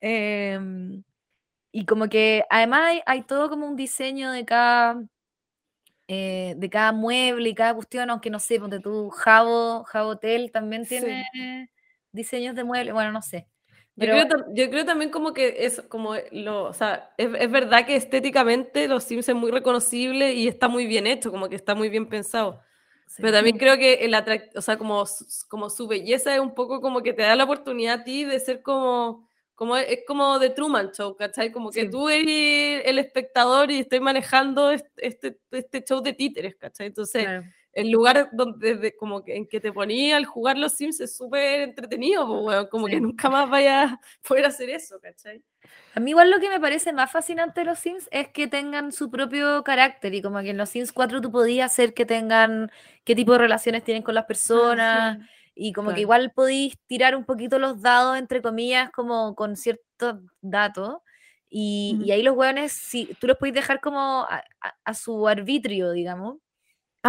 Em, 0.00 1.02
y 1.72 1.84
como 1.86 2.08
que 2.08 2.44
además 2.48 2.80
hay, 2.84 3.00
hay 3.04 3.22
todo 3.22 3.50
como 3.50 3.66
un 3.66 3.74
diseño 3.74 4.30
de 4.30 4.44
cada, 4.44 5.02
eh, 6.06 6.54
de 6.56 6.70
cada 6.70 6.92
mueble 6.92 7.48
y 7.48 7.54
cada 7.54 7.74
cuestión, 7.74 8.08
aunque 8.10 8.30
no 8.30 8.38
sé, 8.38 8.60
ponte 8.60 8.78
tú, 8.78 9.10
Jabo, 9.10 9.82
Jabo 9.82 10.10
Hotel 10.10 10.52
también 10.52 10.84
Sí. 10.84 11.00
tiene 11.00 11.68
diseños 12.12 12.54
de 12.54 12.62
muebles, 12.62 12.94
bueno, 12.94 13.10
no 13.10 13.22
sé. 13.22 13.48
Yo 13.96 14.06
creo, 14.06 14.26
yo 14.54 14.70
creo 14.70 14.84
también 14.84 15.10
como 15.10 15.32
que 15.32 15.64
es 15.66 15.82
como 15.88 16.14
lo, 16.30 16.64
o 16.64 16.72
sea, 16.74 17.10
es, 17.18 17.28
es 17.40 17.50
verdad 17.50 17.86
que 17.86 17.96
estéticamente 17.96 18.86
los 18.86 19.02
Sims 19.02 19.28
es 19.28 19.34
muy 19.34 19.50
reconocible 19.50 20.32
y 20.34 20.46
está 20.46 20.68
muy 20.68 20.86
bien 20.86 21.08
hecho, 21.08 21.32
como 21.32 21.48
que 21.48 21.56
está 21.56 21.74
muy 21.74 21.88
bien 21.88 22.08
pensado. 22.08 22.62
Sí. 23.06 23.22
Pero 23.22 23.32
también 23.32 23.58
creo 23.58 23.76
que 23.78 23.94
el 24.04 24.14
o 24.56 24.62
sea, 24.62 24.76
como, 24.78 25.04
como 25.48 25.70
su 25.70 25.86
belleza 25.86 26.34
es 26.34 26.40
un 26.40 26.54
poco 26.54 26.80
como 26.80 27.02
que 27.02 27.12
te 27.12 27.22
da 27.22 27.36
la 27.36 27.44
oportunidad 27.44 28.00
a 28.00 28.04
ti 28.04 28.24
de 28.24 28.38
ser 28.40 28.62
como, 28.62 29.28
como 29.54 29.76
es 29.76 30.00
como 30.06 30.38
de 30.38 30.50
Truman 30.50 30.90
Show, 30.92 31.16
¿cachai? 31.16 31.50
Como 31.52 31.70
que 31.70 31.82
Sí. 31.82 31.90
tú 31.90 32.08
eres 32.08 32.82
el 32.84 32.98
espectador 32.98 33.70
y 33.70 33.80
estoy 33.80 34.00
manejando 34.00 34.70
est- 34.70 34.86
este, 34.98 35.38
este 35.50 35.82
show 35.84 36.02
de 36.02 36.12
títeres, 36.12 36.56
¿cachai? 36.56 36.88
Entonces, 36.88 37.24
Claro. 37.24 37.44
El 37.76 37.90
lugar 37.90 38.30
donde 38.32 38.74
desde 38.74 38.96
como 38.96 39.22
que 39.22 39.36
en 39.36 39.46
que 39.46 39.60
te 39.60 39.70
ponía 39.70 40.16
al 40.16 40.24
jugar 40.24 40.56
los 40.56 40.72
Sims 40.72 40.98
es 41.00 41.14
súper 41.14 41.60
entretenido, 41.60 42.26
pues, 42.26 42.40
weón, 42.42 42.66
como 42.68 42.86
Sí. 42.86 42.92
que 42.94 43.00
nunca 43.00 43.28
más 43.28 43.50
vayas 43.50 43.92
a 43.92 44.00
poder 44.26 44.46
hacer 44.46 44.70
eso, 44.70 44.98
¿cachai? 44.98 45.42
A 45.94 46.00
mí 46.00 46.10
igual 46.10 46.30
lo 46.30 46.40
que 46.40 46.48
me 46.48 46.58
parece 46.58 46.92
más 46.94 47.12
fascinante 47.12 47.60
de 47.60 47.66
los 47.66 47.78
Sims 47.78 48.08
es 48.10 48.28
que 48.28 48.46
tengan 48.48 48.92
su 48.92 49.10
propio 49.10 49.62
carácter 49.62 50.14
y 50.14 50.22
como 50.22 50.40
que 50.40 50.50
en 50.50 50.56
los 50.56 50.70
Sims 50.70 50.90
4 50.92 51.20
tú 51.20 51.30
podías 51.30 51.70
hacer 51.70 51.92
que 51.92 52.06
tengan 52.06 52.70
qué 53.04 53.14
tipo 53.14 53.32
de 53.32 53.38
relaciones 53.38 53.84
tienen 53.84 54.02
con 54.02 54.14
las 54.14 54.24
personas 54.24 55.18
y 55.54 55.72
como 55.74 55.88
que 55.88 55.94
Claro. 55.96 56.00
igual 56.00 56.32
podéis 56.32 56.78
tirar 56.86 57.14
un 57.14 57.24
poquito 57.26 57.58
los 57.58 57.82
dados, 57.82 58.16
entre 58.16 58.40
comillas, 58.40 58.90
como 58.90 59.34
con 59.34 59.54
ciertos 59.56 60.20
datos 60.40 60.98
y, 61.48 61.96
y 62.00 62.04
Ujú. 62.04 62.12
ahí 62.12 62.22
los 62.22 62.36
hueones, 62.36 62.72
si, 62.72 63.06
tú 63.20 63.26
los 63.26 63.36
podéis 63.36 63.54
dejar 63.56 63.80
como 63.80 64.22
a, 64.22 64.42
a- 64.62 64.74
a 64.84 64.94
su 64.94 65.28
arbitrio, 65.28 65.90
digamos. 65.92 66.38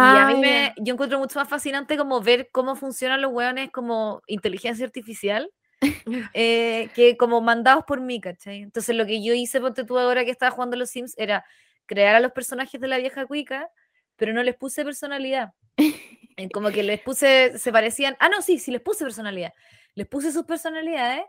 Ah, 0.00 0.28
a 0.28 0.34
mí 0.34 0.40
me, 0.40 0.48
ya. 0.48 0.74
yo 0.78 0.94
encuentro 0.94 1.18
mucho 1.18 1.38
más 1.38 1.48
fascinante 1.48 1.96
como 1.96 2.20
ver 2.20 2.50
cómo 2.52 2.76
funcionan 2.76 3.20
los 3.20 3.32
hueones 3.32 3.70
como 3.70 4.22
inteligencia 4.26 4.84
artificial 4.84 5.50
eh, 6.34 6.88
que 6.94 7.16
como 7.16 7.40
mandados 7.40 7.84
por 7.84 8.00
mí, 8.00 8.20
¿cachai? 8.20 8.62
Entonces 8.62 8.94
lo 8.94 9.06
que 9.06 9.22
yo 9.22 9.34
hice, 9.34 9.60
ponte 9.60 9.84
tú 9.84 9.98
ahora 9.98 10.24
que 10.24 10.30
estaba 10.30 10.50
jugando 10.52 10.76
los 10.76 10.90
Sims, 10.90 11.14
era 11.16 11.44
crear 11.86 12.14
a 12.14 12.20
los 12.20 12.32
personajes 12.32 12.80
de 12.80 12.88
la 12.88 12.98
vieja 12.98 13.26
cuica, 13.26 13.68
pero 14.16 14.32
no 14.32 14.42
les 14.42 14.56
puse 14.56 14.84
personalidad. 14.84 15.52
Como 16.52 16.70
que 16.70 16.82
les 16.82 17.00
puse, 17.00 17.58
se 17.58 17.72
parecían, 17.72 18.16
ah, 18.20 18.28
no, 18.28 18.42
sí, 18.42 18.58
sí 18.58 18.70
les 18.70 18.80
puse 18.80 19.04
personalidad. 19.04 19.52
Les 19.94 20.06
puse 20.06 20.30
sus 20.30 20.44
personalidades. 20.44 21.24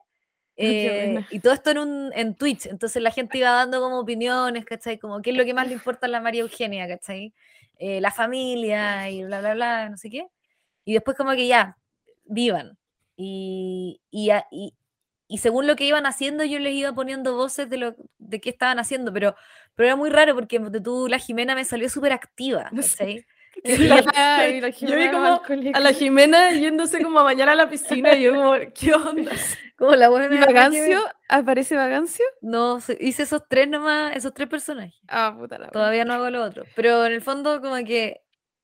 qué 0.55 1.15
eh, 1.15 1.25
y 1.31 1.39
todo 1.39 1.53
esto 1.53 1.71
en, 1.71 1.77
un, 1.79 2.11
en 2.13 2.35
Twitch, 2.35 2.67
entonces 2.67 3.01
la 3.01 3.09
gente 3.11 3.39
iba 3.39 3.49
dando 3.51 3.79
como 3.81 3.99
opiniones, 3.99 4.65
¿cachai? 4.65 4.99
Como 4.99 5.21
qué 5.21 5.31
es 5.31 5.37
lo 5.37 5.45
que 5.45 5.53
más 5.55 5.67
le 5.67 5.73
importa 5.73 6.05
a 6.05 6.09
la 6.09 6.21
María 6.21 6.41
Eugenia, 6.41 6.87
¿cachai? 6.87 7.33
Eh, 7.79 8.01
la 8.01 8.11
familia 8.11 9.09
y 9.09 9.23
bla, 9.25 9.39
bla, 9.41 9.53
bla, 9.55 9.89
no 9.89 9.97
sé 9.97 10.09
qué. 10.09 10.27
Y 10.85 10.93
después 10.93 11.17
como 11.17 11.31
que 11.33 11.47
ya, 11.47 11.77
vivan. 12.25 12.77
Y, 13.17 14.01
y, 14.11 14.31
y- 14.51 14.73
y 15.27 15.37
según 15.39 15.67
lo 15.67 15.75
que 15.75 15.85
iban 15.85 16.05
haciendo, 16.07 16.43
yo 16.45 16.59
les 16.59 16.73
iba 16.73 16.93
poniendo 16.93 17.35
voces 17.35 17.69
de 17.69 17.77
lo 17.77 17.95
de 18.19 18.41
qué 18.41 18.49
estaban 18.51 18.79
haciendo, 18.79 19.13
pero, 19.13 19.35
pero 19.75 19.87
era 19.87 19.95
muy 19.95 20.09
raro 20.09 20.33
porque 20.35 20.59
tú, 20.83 21.07
la 21.07 21.19
Jimena 21.19 21.55
me 21.55 21.65
salió 21.65 21.89
súper 21.89 22.13
activa. 22.13 22.71
Ay, 22.99 23.25
la 23.63 24.47
Yo 24.49 24.65
vi 24.67 24.71
Jimena 24.73 25.11
como 25.11 25.25
alcohólica. 25.25 25.77
a 25.77 25.81
la 25.81 25.93
Jimena 25.93 26.51
yéndose 26.51 27.01
como 27.01 27.19
a 27.19 27.23
bañar 27.23 27.49
a 27.49 27.55
la 27.55 27.69
piscina 27.69 28.15
y 28.15 28.23
yo 28.23 28.35
como, 28.35 28.53
¿qué 28.73 28.93
onda? 28.93 29.31
Como 29.79 29.95
la 29.95 30.09
buena 30.09 30.35
¿Y 30.35 30.37
Vagancio? 30.37 30.99
¿Aparece 31.29 31.77
Vagancio? 31.77 32.25
No, 32.41 32.79
hice 32.99 33.23
esos 33.23 33.43
tres 33.47 33.69
nomás, 33.69 34.13
esos 34.13 34.33
tres 34.33 34.49
personajes. 34.49 34.93
Ah, 35.07 35.33
puta 35.39 35.57
la. 35.57 35.69
Todavía 35.69 36.03
no 36.03 36.11
hago 36.15 36.29
lo 36.29 36.43
otro. 36.43 36.65
Pero 36.75 37.05
en 37.05 37.13
el 37.13 37.21
fondo, 37.21 37.61
como 37.61 37.75
que 37.85 38.21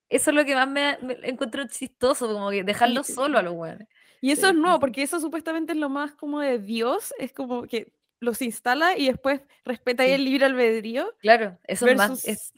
eso 0.09 0.31
es 0.31 0.35
lo 0.35 0.43
que 0.43 0.55
más 0.55 0.67
me, 0.67 0.97
me 1.01 1.17
encuentro 1.23 1.65
chistoso, 1.69 2.27
como 2.27 2.49
que 2.49 2.65
dejarlo 2.65 3.01
sí. 3.05 3.13
solo 3.13 3.37
a 3.39 3.43
los 3.43 3.53
weones. 3.53 3.87
Y 4.19 4.31
eso 4.31 4.41
Sí. 4.41 4.47
es 4.49 4.55
nuevo, 4.55 4.77
porque 4.81 5.03
eso 5.03 5.21
supuestamente 5.21 5.71
es 5.71 5.77
lo 5.79 5.87
más 5.87 6.11
como 6.15 6.41
de 6.41 6.59
Dios, 6.59 7.13
es 7.17 7.31
como 7.31 7.63
que 7.63 7.93
los 8.19 8.41
instala 8.41 8.97
y 8.97 9.07
después 9.07 9.39
respeta 9.63 10.03
ahí 10.03 10.09
Sí. 10.09 10.15
el 10.15 10.25
libre 10.25 10.45
albedrío. 10.47 11.13
Claro, 11.19 11.57
eso 11.63 11.87
es 11.87 11.95
más. 11.95 12.25
Es- 12.27 12.51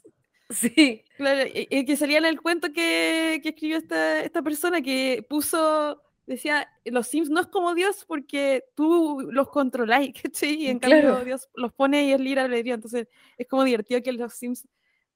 sí, 0.50 1.04
claro, 1.18 1.50
y- 1.54 1.86
que 1.86 1.98
salía 1.98 2.18
en 2.20 2.26
el 2.26 2.42
cuento 2.42 2.72
que, 2.74 3.40
que 3.44 3.50
escribió 3.50 3.78
esta, 3.78 4.22
esta 4.22 4.42
persona 4.42 4.82
que 4.82 5.26
puso, 5.30 6.02
decía, 6.26 6.70
los 6.86 7.08
Sims 7.08 7.30
no 7.30 7.40
es 7.42 7.48
como 7.48 7.74
Dios 7.76 8.06
porque 8.08 8.64
tú 8.76 9.28
los 9.32 9.50
controláis, 9.50 10.14
¿cachai? 10.24 10.54
Y 10.56 10.68
en 10.70 10.80
Claro. 10.80 10.96
cambio 11.16 11.26
Dios 11.26 11.50
los 11.56 11.74
pone 11.74 12.06
y 12.06 12.12
es 12.14 12.20
libre 12.20 12.42
albedrío, 12.42 12.76
entonces 12.76 13.08
es 13.38 13.48
como 13.48 13.64
divertido 13.64 14.02
que 14.02 14.12
los 14.14 14.34
Sims 14.34 14.68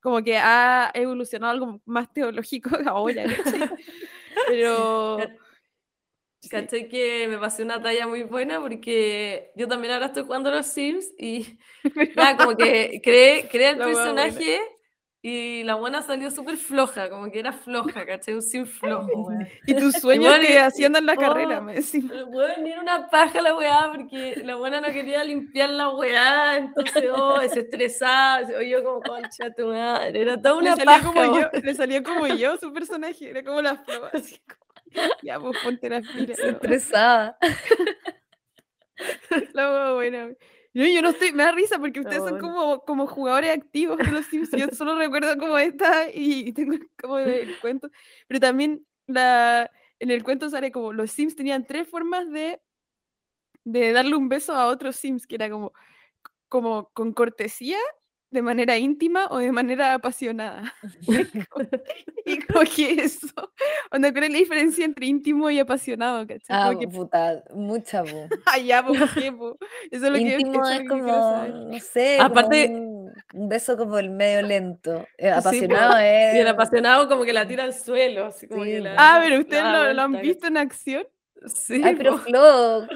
como 0.02 0.24
que 0.24 0.36
ha 0.38 0.90
evolucionado 0.96 1.52
algo 1.54 1.82
más 1.86 2.12
teológico 2.12 2.70
ahora, 2.88 3.24
¿cachai? 3.26 3.70
Pero... 4.48 5.20
¿Cachai? 6.50 6.90
Que 6.90 7.28
me 7.30 7.38
pasé 7.38 7.62
una 7.62 7.82
talla 7.82 8.08
muy 8.08 8.24
buena 8.24 8.60
porque 8.60 9.52
yo 9.56 9.68
también 9.68 9.94
ahora 9.94 10.08
estoy 10.08 10.24
jugando 10.24 10.50
los 10.50 10.66
Sims 10.66 11.06
y 11.20 11.60
nada, 12.16 12.36
como 12.36 12.58
que 12.58 13.00
creé, 13.04 13.48
creé 13.48 13.70
el 13.70 13.78
personaje 13.78 14.60
y 15.24 15.64
la 15.64 15.76
buena 15.76 16.02
salió 16.02 16.32
súper 16.32 16.58
floja, 16.58 17.08
como 17.10 17.32
que 17.32 17.40
era 17.40 17.54
floja, 17.54 18.06
¿cachai? 18.08 18.34
Un 18.34 18.42
Sim 18.42 18.66
flojo, 18.66 19.06
weón. 19.06 19.48
Y 19.68 19.76
tus 19.76 19.94
sueños 19.94 20.40
que 20.40 20.60
haciendo 20.60 20.98
en 20.98 21.06
la 21.06 21.14
oh, 21.14 21.20
carrera, 21.20 21.62
me 21.62 21.76
decís. 21.76 22.04
Weón, 22.28 22.66
era 22.66 22.82
una 22.82 23.08
paja 23.08 23.40
la 23.40 23.56
weá 23.56 23.92
porque 23.96 24.42
la 24.44 24.56
buena 24.56 24.82
no 24.82 24.88
quería 24.92 25.24
limpiar 25.24 25.70
la 25.70 25.90
weá, 25.90 26.58
entonces, 26.58 27.06
oh, 27.14 27.40
se 27.42 27.60
estresaba, 27.60 28.48
se 28.48 28.56
oyó 28.56 28.84
como 28.84 29.02
concha 29.02 29.54
tu 29.56 29.68
madre, 29.68 30.22
era 30.22 30.42
toda 30.42 30.56
una 30.56 30.76
le 30.76 30.86
paja. 30.86 31.06
como 31.06 31.40
yo, 31.40 31.50
le 31.62 31.76
salió 31.76 32.02
como 32.02 32.26
yo 32.26 32.58
su 32.58 32.74
personaje, 32.74 33.30
era 33.30 33.44
como 33.44 33.62
la 33.62 33.76
flor, 33.76 34.10
así 34.14 34.40
como, 34.40 34.62
ya 35.22 35.40
pues 35.40 35.58
ponte 35.64 35.88
la 35.90 36.02
pila. 36.02 36.36
Se 36.36 36.50
estresada. 36.50 37.38
La 39.54 39.94
buena. 39.94 40.30
Yo, 40.74 40.86
yo 40.86 41.02
no 41.02 41.10
estoy, 41.10 41.34
me 41.34 41.44
da 41.44 41.52
risa 41.52 41.80
porque 41.80 42.00
ustedes 42.00 42.20
son 42.20 42.40
como, 42.40 42.80
como 42.86 43.08
jugadores 43.08 43.52
activos 43.52 43.98
de 43.98 44.12
los 44.12 44.26
Sims. 44.28 44.50
Yo 44.52 44.68
solo 44.76 44.96
recuerdo 44.98 45.38
como 45.38 45.58
esta 45.58 46.10
y, 46.10 46.48
y 46.48 46.54
tengo 46.54 46.78
como 47.02 47.20
el 47.20 47.60
cuento. 47.60 47.90
Pero 48.28 48.40
también 48.40 48.86
la, 49.08 49.70
en 50.00 50.12
el 50.12 50.24
cuento 50.24 50.50
sale 50.50 50.72
como 50.72 50.94
los 50.94 51.12
Sims 51.12 51.36
tenían 51.36 51.66
tres 51.66 51.88
formas 51.88 52.30
de, 52.32 52.62
de 53.64 53.92
darle 53.92 54.16
un 54.16 54.30
beso 54.30 54.54
a 54.54 54.68
otros 54.68 54.96
Sims, 54.96 55.28
que 55.28 55.36
era 55.36 55.50
como, 55.50 55.74
como 56.48 56.90
con 56.94 57.14
cortesía, 57.14 57.78
de 58.32 58.42
manera 58.42 58.78
íntima 58.78 59.28
o 59.30 59.38
de 59.40 59.52
manera 59.52 59.94
apasionada. 59.94 60.74
y 62.26 62.40
como 62.40 62.62
que 62.62 62.94
eso, 63.04 63.28
¿cuál 63.90 64.06
es 64.06 64.14
la 64.32 64.38
diferencia 64.38 64.86
entre 64.86 65.06
íntimo 65.06 65.50
y 65.50 65.60
apasionado? 65.60 66.26
¿cachai? 66.26 66.46
Ah, 66.50 66.72
que, 66.80 66.88
puta, 66.88 67.44
mucha, 67.54 68.04
po. 68.04 68.28
ah, 68.46 68.58
ya, 68.58 68.86
pues, 68.86 69.00
¿qué? 69.14 69.28
Eso 69.92 70.06
es 70.06 70.12
lo 70.12 70.14
que, 70.14 70.22
Íntimo 70.22 70.64
eso 70.64 70.74
es 70.74 70.80
que 70.82 70.88
como, 70.88 71.48
no 71.48 71.80
sé, 71.80 72.18
como 72.18 72.30
Aparte- 72.30 72.68
un, 72.70 73.14
un 73.34 73.50
beso 73.50 73.78
como 73.78 74.00
el 74.00 74.10
medio 74.10 74.42
lento. 74.42 75.06
Eh, 75.18 75.30
apasionado 75.30 75.98
es... 75.98 76.36
Y 76.36 76.40
el 76.40 76.48
apasionado 76.48 77.10
como 77.10 77.24
que 77.26 77.34
la 77.34 77.46
tira 77.48 77.66
al 77.66 77.74
suelo, 77.74 78.28
así 78.28 78.48
como 78.48 78.64
Sí, 78.64 78.72
que 78.72 78.78
po. 78.78 78.84
la- 78.86 78.96
Ah, 78.98 79.20
pero 79.22 79.40
ustedes 79.40 79.64
la 79.64 79.84
lo, 79.88 79.94
lo 79.94 80.02
han 80.04 80.22
visto 80.22 80.48
en 80.48 80.58
acción. 80.58 81.06
Sí, 81.48 81.82
Ay, 81.84 81.96
pero. 81.96 82.18
Flo, 82.20 82.88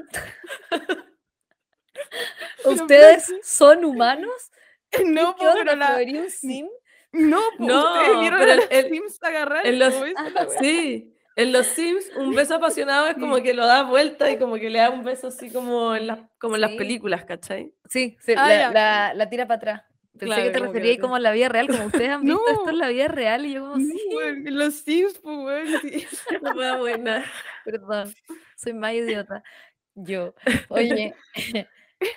¿ustedes 2.66 3.34
son 3.44 3.84
humanos? 3.84 4.52
No, 5.06 5.36
¿Qué 5.36 5.46
po, 5.46 5.52
onda, 5.52 5.64
pero 5.64 5.76
la, 5.76 6.20
un 6.22 6.30
sim? 6.30 6.68
no, 7.12 7.40
No, 7.60 7.94
ustedes 7.94 8.20
vieron 8.20 8.40
pero 8.40 8.52
a 8.52 8.56
los 8.56 8.68
el- 8.70 8.90
Sims 8.90 9.24
agarrar 9.24 9.66
en 9.68 9.80
los- 9.80 9.94
la. 9.94 10.48
Sí, 10.60 11.14
en 11.36 11.52
los 11.52 11.68
Sims 11.68 12.06
un 12.18 12.34
beso 12.34 12.56
apasionado 12.56 13.08
es 13.08 13.16
como 13.16 13.42
que 13.44 13.54
lo 13.54 13.66
da 13.66 13.84
vuelta 13.84 14.30
y 14.32 14.38
como 14.38 14.56
que 14.56 14.70
le 14.70 14.80
da 14.80 14.90
un 14.90 15.04
beso 15.04 15.28
así 15.28 15.50
como 15.52 15.96
en 15.96 16.08
las, 16.08 16.20
como 16.40 16.56
en 16.56 16.62
las 16.62 16.72
Sí. 16.72 16.78
películas, 16.78 17.26
¿cachai? 17.26 17.74
Sí, 17.90 18.18
sí, 18.22 18.34
Ah, 18.38 18.48
la, 18.48 18.72
la- 18.72 19.14
la 19.14 19.30
tira 19.30 19.46
para 19.48 19.58
atrás. 19.58 19.82
Pensé 20.18 20.28
Claro, 20.28 20.44
que 20.44 20.50
te 20.52 20.60
la 20.62 20.66
referías 20.68 20.92
tira. 20.96 21.02
como 21.02 21.18
en 21.18 21.24
la 21.24 21.32
vida 21.34 21.50
real, 21.50 21.68
como 21.68 21.86
ustedes 21.88 22.10
han 22.12 22.22
visto 22.24 22.42
esto 22.48 22.64
No. 22.66 22.70
en 22.72 22.78
la 22.78 22.88
vida 22.88 23.08
real 23.10 23.46
y 23.46 23.54
yo 23.54 23.62
como, 23.64 23.76
No, 23.76 23.84
sí, 23.86 24.02
en 24.46 24.58
los 24.58 24.74
Sims, 24.76 25.20
pues, 25.22 25.38
weón, 25.38 25.82
sí. 25.82 26.08
La 26.42 26.54
wea 26.54 26.78
buena. 26.78 27.26
perdón, 27.66 28.14
soy 28.56 28.74
más 28.74 28.94
idiota. 28.94 29.44
Yo, 29.94 30.34
oye, 30.70 31.14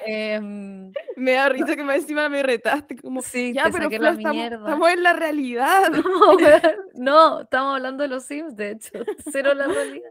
em, 0.06 0.92
Me 1.16 1.32
da 1.32 1.48
risa 1.48 1.76
que 1.76 1.82
más 1.84 1.96
encima 1.96 2.28
me 2.28 2.42
retaste, 2.42 2.96
como, 2.96 3.22
sí, 3.22 3.52
ya, 3.52 3.64
te 3.64 3.72
pero 3.72 3.88
Flo, 3.90 3.98
la 4.00 4.10
estamos, 4.10 4.36
mierda. 4.36 4.56
estamos 4.58 4.90
en 4.90 5.02
la 5.02 5.12
realidad. 5.12 5.92
No, 6.94 7.42
estamos 7.42 7.76
hablando 7.76 8.02
de 8.02 8.08
los 8.08 8.24
Sims, 8.24 8.56
de 8.56 8.72
hecho, 8.72 8.90
cero 9.32 9.54
la 9.54 9.66
realidad. 9.66 10.10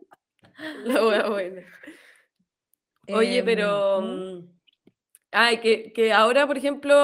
La 0.86 1.06
wea 1.06 1.28
buena. 1.30 1.62
Oye, 3.14 3.40
Em, 3.40 3.46
pero. 3.46 4.02
¿mm? 4.02 4.06
mm, 4.40 4.58
Ay, 5.32 5.58
que, 5.60 5.92
que 5.94 6.14
ahora, 6.14 6.48
por 6.48 6.58
ejemplo, 6.58 6.96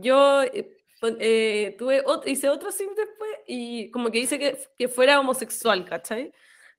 yo 0.00 0.42
eh, 0.44 0.76
eh, 1.18 1.74
tuve 1.76 2.04
ot- 2.04 2.22
hice 2.26 2.48
otro 2.48 2.70
sim 2.70 2.88
después 2.96 3.30
y 3.46 3.90
como 3.90 4.10
que 4.10 4.20
hice 4.20 4.38
que, 4.38 4.56
que 4.78 4.86
fuera 4.88 5.18
homosexual, 5.18 5.84
¿cachai? 5.84 6.32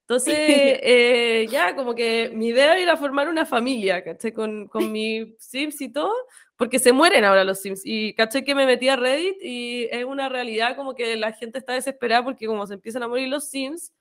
Entonces, 0.09 0.35
eh, 0.37 1.47
ya, 1.51 1.75
como 1.75 1.93
que 1.93 2.31
mi 2.33 2.47
idea 2.47 2.77
era 2.77 2.95
formar 2.95 3.27
una 3.27 3.45
familia, 3.45 4.05
¿cachai? 4.05 4.31
Con, 4.31 4.69
con 4.69 4.89
mis 4.89 5.35
sims 5.37 5.81
y 5.81 5.91
todo, 5.91 6.13
porque 6.55 6.79
se 6.79 6.93
mueren 6.93 7.25
ahora 7.25 7.43
los 7.43 7.59
sims. 7.59 7.81
Y, 7.83 8.13
¿cachai? 8.13 8.45
Que 8.45 8.55
me 8.55 8.65
metí 8.65 8.87
a 8.87 8.95
Reddit 8.95 9.35
y 9.41 9.89
es 9.91 10.05
una 10.05 10.29
realidad 10.29 10.77
como 10.77 10.95
que 10.95 11.17
la 11.17 11.33
gente 11.33 11.59
está 11.59 11.73
desesperada 11.73 12.23
porque 12.23 12.47
como 12.47 12.65
se 12.65 12.75
empiezan 12.75 13.03
a 13.03 13.09
morir 13.09 13.27
los 13.27 13.49
sims, 13.49 13.91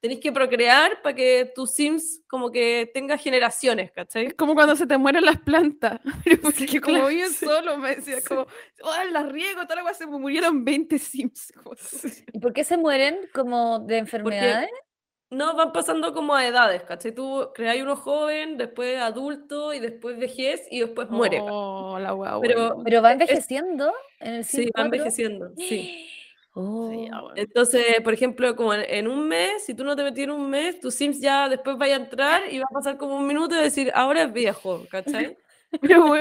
tenéis 0.00 0.20
que 0.20 0.30
procrear 0.30 1.00
para 1.00 1.16
que 1.16 1.50
tus 1.54 1.70
sims 1.70 2.20
como 2.28 2.52
que 2.52 2.90
tenga 2.92 3.16
generaciones, 3.16 3.90
¿cachai? 3.92 4.26
Es 4.26 4.34
como 4.34 4.54
cuando 4.54 4.76
se 4.76 4.86
te 4.86 4.98
mueren 4.98 5.24
las 5.24 5.40
plantas. 5.40 6.00
Porque 6.42 6.68
Sí, 6.68 6.80
como 6.80 6.96
claro, 6.96 7.08
viven 7.08 7.32
sí. 7.32 7.46
solo, 7.46 7.78
me 7.78 7.96
decía, 7.96 8.18
como, 8.28 8.42
oh, 8.42 9.04
las 9.10 9.32
riego, 9.32 9.62
toda 9.62 9.76
la 9.76 9.82
cosa, 9.82 9.94
se 9.94 10.06
murieron 10.06 10.66
20 10.66 10.98
Sims. 10.98 11.50
¿Y 12.34 12.38
por 12.40 12.52
qué 12.52 12.62
se 12.62 12.76
mueren 12.76 13.18
como 13.32 13.78
de 13.78 13.96
enfermedades? 13.98 14.68
No, 15.30 15.56
van 15.56 15.72
pasando 15.72 16.14
como 16.14 16.34
a 16.34 16.46
edades, 16.46 16.82
¿cachai? 16.82 17.12
Tú 17.12 17.50
creas 17.54 17.76
uno 17.82 17.96
joven, 17.96 18.56
después 18.56 18.98
adulto 19.00 19.74
y 19.74 19.80
después 19.80 20.18
vejez 20.18 20.62
y 20.70 20.80
después 20.80 21.10
muere. 21.10 21.40
Oh, 21.42 21.98
la 21.98 22.14
wea 22.14 22.38
Pero-. 22.40 22.82
Pero 22.84 23.02
va 23.02 23.12
envejeciendo 23.12 23.92
en 24.20 24.34
el 24.34 24.44
Sí, 24.44 24.66
va 24.66 24.70
4? 24.82 24.84
envejeciendo, 24.84 25.50
sí. 25.56 26.08
Oh, 26.58 26.88
Sí, 26.90 27.06
ah, 27.12 27.20
bueno. 27.20 27.34
Entonces, 27.36 27.84
por 28.02 28.14
ejemplo, 28.14 28.56
como 28.56 28.72
en, 28.72 28.80
en 28.88 29.08
un 29.08 29.28
mes, 29.28 29.66
si 29.66 29.74
tú 29.74 29.84
no 29.84 29.94
te 29.94 30.02
metí 30.02 30.22
en 30.22 30.30
un 30.30 30.48
mes, 30.48 30.80
tus 30.80 30.94
Sims 30.94 31.20
ya 31.20 31.50
después 31.50 31.76
vaya 31.76 31.96
a 31.96 31.98
entrar 31.98 32.50
y 32.50 32.58
va 32.60 32.64
a 32.70 32.72
pasar 32.72 32.96
como 32.96 33.18
un 33.18 33.26
minuto 33.26 33.54
y 33.54 33.62
decir, 33.62 33.92
ahora 33.94 34.22
es 34.22 34.32
viejo, 34.32 34.86
¿cachai? 34.90 35.36
Pero 35.82 36.14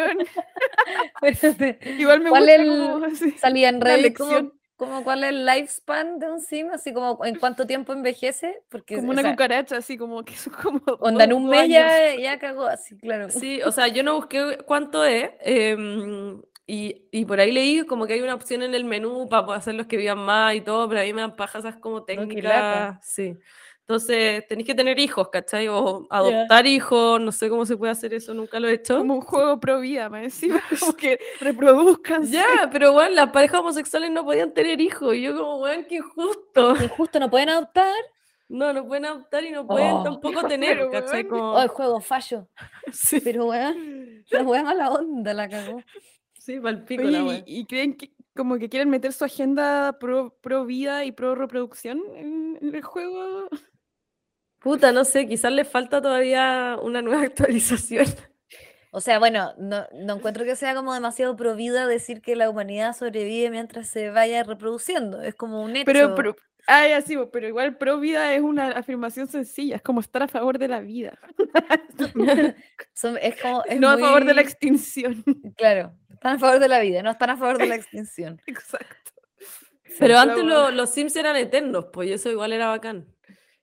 espérate. 1.21 1.79
igual 2.01 2.19
me 2.19 2.29
¿Cuál 2.31 2.43
gusta 2.43 2.61
el- 2.61 2.67
como. 2.67 2.99
Salía 3.39 3.69
en 3.69 3.79
como, 3.79 3.95
lección. 3.97 4.53
Como 4.77 5.03
cuál 5.03 5.23
es 5.23 5.29
el 5.29 5.45
lifespan 5.45 6.19
de 6.19 6.31
un 6.31 6.41
sim, 6.41 6.69
así 6.71 6.93
como 6.93 7.23
en 7.25 7.35
cuánto 7.35 7.65
tiempo 7.65 7.93
envejece, 7.93 8.61
porque 8.69 8.95
Como 8.95 9.09
o 9.09 9.11
una 9.11 9.21
sea, 9.21 9.31
cucaracha, 9.31 9.77
así 9.77 9.97
como 9.97 10.23
que 10.23 10.35
son 10.35 10.53
como. 10.53 10.81
onda 10.99 11.23
en 11.23 11.33
un 11.33 11.47
mes 11.47 11.69
ya, 11.69 12.15
ya 12.15 12.39
cagó 12.39 12.65
así, 12.65 12.97
claro. 12.97 13.29
Sí, 13.29 13.61
o 13.63 13.71
sea, 13.71 13.87
yo 13.87 14.03
no 14.03 14.15
busqué 14.15 14.57
cuánto 14.65 15.05
es, 15.05 15.29
em, 15.41 16.41
y, 16.67 17.07
y 17.11 17.25
por 17.25 17.39
ahí 17.39 17.51
leí 17.51 17.85
como 17.85 18.07
que 18.07 18.13
hay 18.13 18.21
una 18.21 18.35
opción 18.35 18.63
en 18.63 18.73
el 18.75 18.85
menú 18.85 19.29
para 19.29 19.45
poder 19.45 19.59
hacer 19.59 19.75
los 19.75 19.87
que 19.87 19.97
vivan 19.97 20.19
más 20.19 20.55
y 20.55 20.61
todo, 20.61 20.89
pero 20.89 21.01
a 21.01 21.03
mí 21.03 21.13
me 21.13 21.21
dan 21.21 21.35
pajas 21.35 21.63
esas 21.63 21.77
como 21.77 22.03
técnicas, 22.03 23.05
sí. 23.05 23.37
Entonces, 23.87 24.47
tenéis 24.47 24.65
que 24.65 24.73
tener 24.73 24.97
hijos, 24.97 25.29
¿cachai? 25.29 25.67
O 25.67 26.07
adoptar 26.09 26.65
hijos, 26.65 27.21
no 27.21 27.31
sé 27.31 27.49
cómo 27.49 27.67
se 27.67 27.77
puede 27.77 27.91
hacer 27.91 28.15
eso, 28.15 28.33
nunca 28.33 28.59
lo 28.59 28.67
he 28.67 28.73
hecho. 28.73 28.97
Como 28.97 29.13
un 29.15 29.21
juego 29.21 29.59
pro 29.59 29.79
vida, 29.79 30.09
me 30.09 30.23
decía. 30.23 30.55
Como 30.79 30.93
que 30.95 31.19
reproduzcan. 31.39 32.25
Ya, 32.25 32.67
pero 32.71 32.93
bueno, 32.93 33.13
las 33.13 33.29
parejas 33.29 33.59
homosexuales 33.59 34.09
no 34.09 34.25
podían 34.25 34.53
tener 34.55 34.81
hijos, 34.81 35.13
y 35.15 35.21
yo 35.21 35.37
como, 35.37 35.57
weón, 35.61 35.85
qué 35.85 35.97
injusto. 35.97 36.75
Y 36.83 36.87
justo 36.87 37.19
no 37.19 37.29
pueden 37.29 37.49
adoptar, 37.49 37.93
No, 38.49 38.73
no 38.73 38.87
pueden 38.87 39.05
adoptar 39.05 39.43
y 39.43 39.51
no 39.51 39.67
pueden 39.67 39.91
Oh. 39.97 40.03
tampoco 40.03 40.41
tener, 40.47 40.77
Pero, 40.77 40.89
¿cachai? 40.91 41.27
Como, 41.27 41.53
oh, 41.53 41.61
el 41.61 41.67
juego 41.69 41.99
fallo, 42.01 42.47
sí, 42.91 43.19
pero 43.21 43.45
weón, 43.47 44.23
la 44.31 44.41
weá 44.41 44.63
mala 44.63 44.89
onda 44.91 45.31
la 45.33 45.47
cagó. 45.47 45.81
sí, 46.33 46.59
palpico 46.59 47.03
Oye, 47.03 47.11
la 47.21 47.35
y, 47.37 47.43
y 47.45 47.65
creen 47.67 47.95
que 47.95 48.11
como 48.35 48.57
que 48.57 48.67
quieren 48.67 48.89
meter 48.89 49.13
su 49.13 49.23
agenda 49.25 49.97
pro, 49.99 50.35
pro 50.41 50.65
vida 50.65 51.05
y 51.05 51.11
pro 51.13 51.35
reproducción 51.35 52.01
en, 52.15 52.57
en 52.61 52.75
el 52.75 52.81
juego. 52.83 53.47
Puta, 54.65 54.91
no 54.91 55.05
sé, 55.05 55.27
quizás 55.27 55.51
les 55.51 55.67
falta 55.67 56.01
todavía 56.01 56.75
una 56.81 57.03
nueva 57.03 57.21
actualización. 57.29 58.07
O 58.89 58.99
sea, 58.99 59.19
bueno, 59.19 59.53
no, 59.59 59.85
no 59.93 60.15
encuentro 60.15 60.43
que 60.43 60.55
sea 60.55 60.73
como 60.73 60.91
demasiado 60.91 61.35
pro 61.35 61.55
vida 61.55 61.85
decir 61.85 62.19
que 62.21 62.35
la 62.35 62.49
humanidad 62.49 62.95
sobrevive 62.95 63.51
mientras 63.51 63.87
se 63.89 64.09
vaya 64.09 64.41
reproduciendo. 64.41 65.21
Es 65.21 65.35
como 65.35 65.61
un 65.61 65.75
hecho. 65.75 65.85
Pero, 65.85 66.15
pero, 66.15 66.35
ah, 66.65 66.87
ya 66.87 66.99
sí, 67.03 67.15
pero 67.31 67.47
igual 67.47 67.77
pro 67.77 67.99
vida 67.99 68.33
es 68.33 68.41
una 68.41 68.69
afirmación 68.69 69.27
sencilla, 69.27 69.75
es 69.75 69.83
como 69.83 69.99
estar 69.99 70.23
a 70.23 70.27
favor 70.27 70.57
de 70.57 70.67
la 70.67 70.79
vida, 70.79 71.19
Son- 72.95 73.19
es 73.21 73.39
como. 73.39 73.63
es 73.65 73.79
no 73.79 73.89
a 73.89 73.97
favor 73.99 74.25
de 74.25 74.33
la 74.33 74.41
extinción. 74.41 75.23
Claro, 75.57 75.93
están 76.09 76.37
a 76.37 76.39
favor 76.39 76.59
de 76.59 76.67
la 76.69 76.79
vida, 76.79 77.03
no 77.03 77.11
están 77.11 77.29
a 77.29 77.37
favor 77.37 77.59
de 77.59 77.67
la 77.67 77.75
extinción. 77.81 78.41
Exacto. 78.47 79.11
Pero 79.99 80.17
antes 80.17 80.43
lo- 80.43 80.71
los 80.71 80.89
Sims 80.91 81.15
eran 81.17 81.35
eternos, 81.35 81.85
pues 81.93 82.09
y 82.09 82.13
eso 82.13 82.31
igual 82.31 82.51
era 82.51 82.67
bacán. 82.69 83.05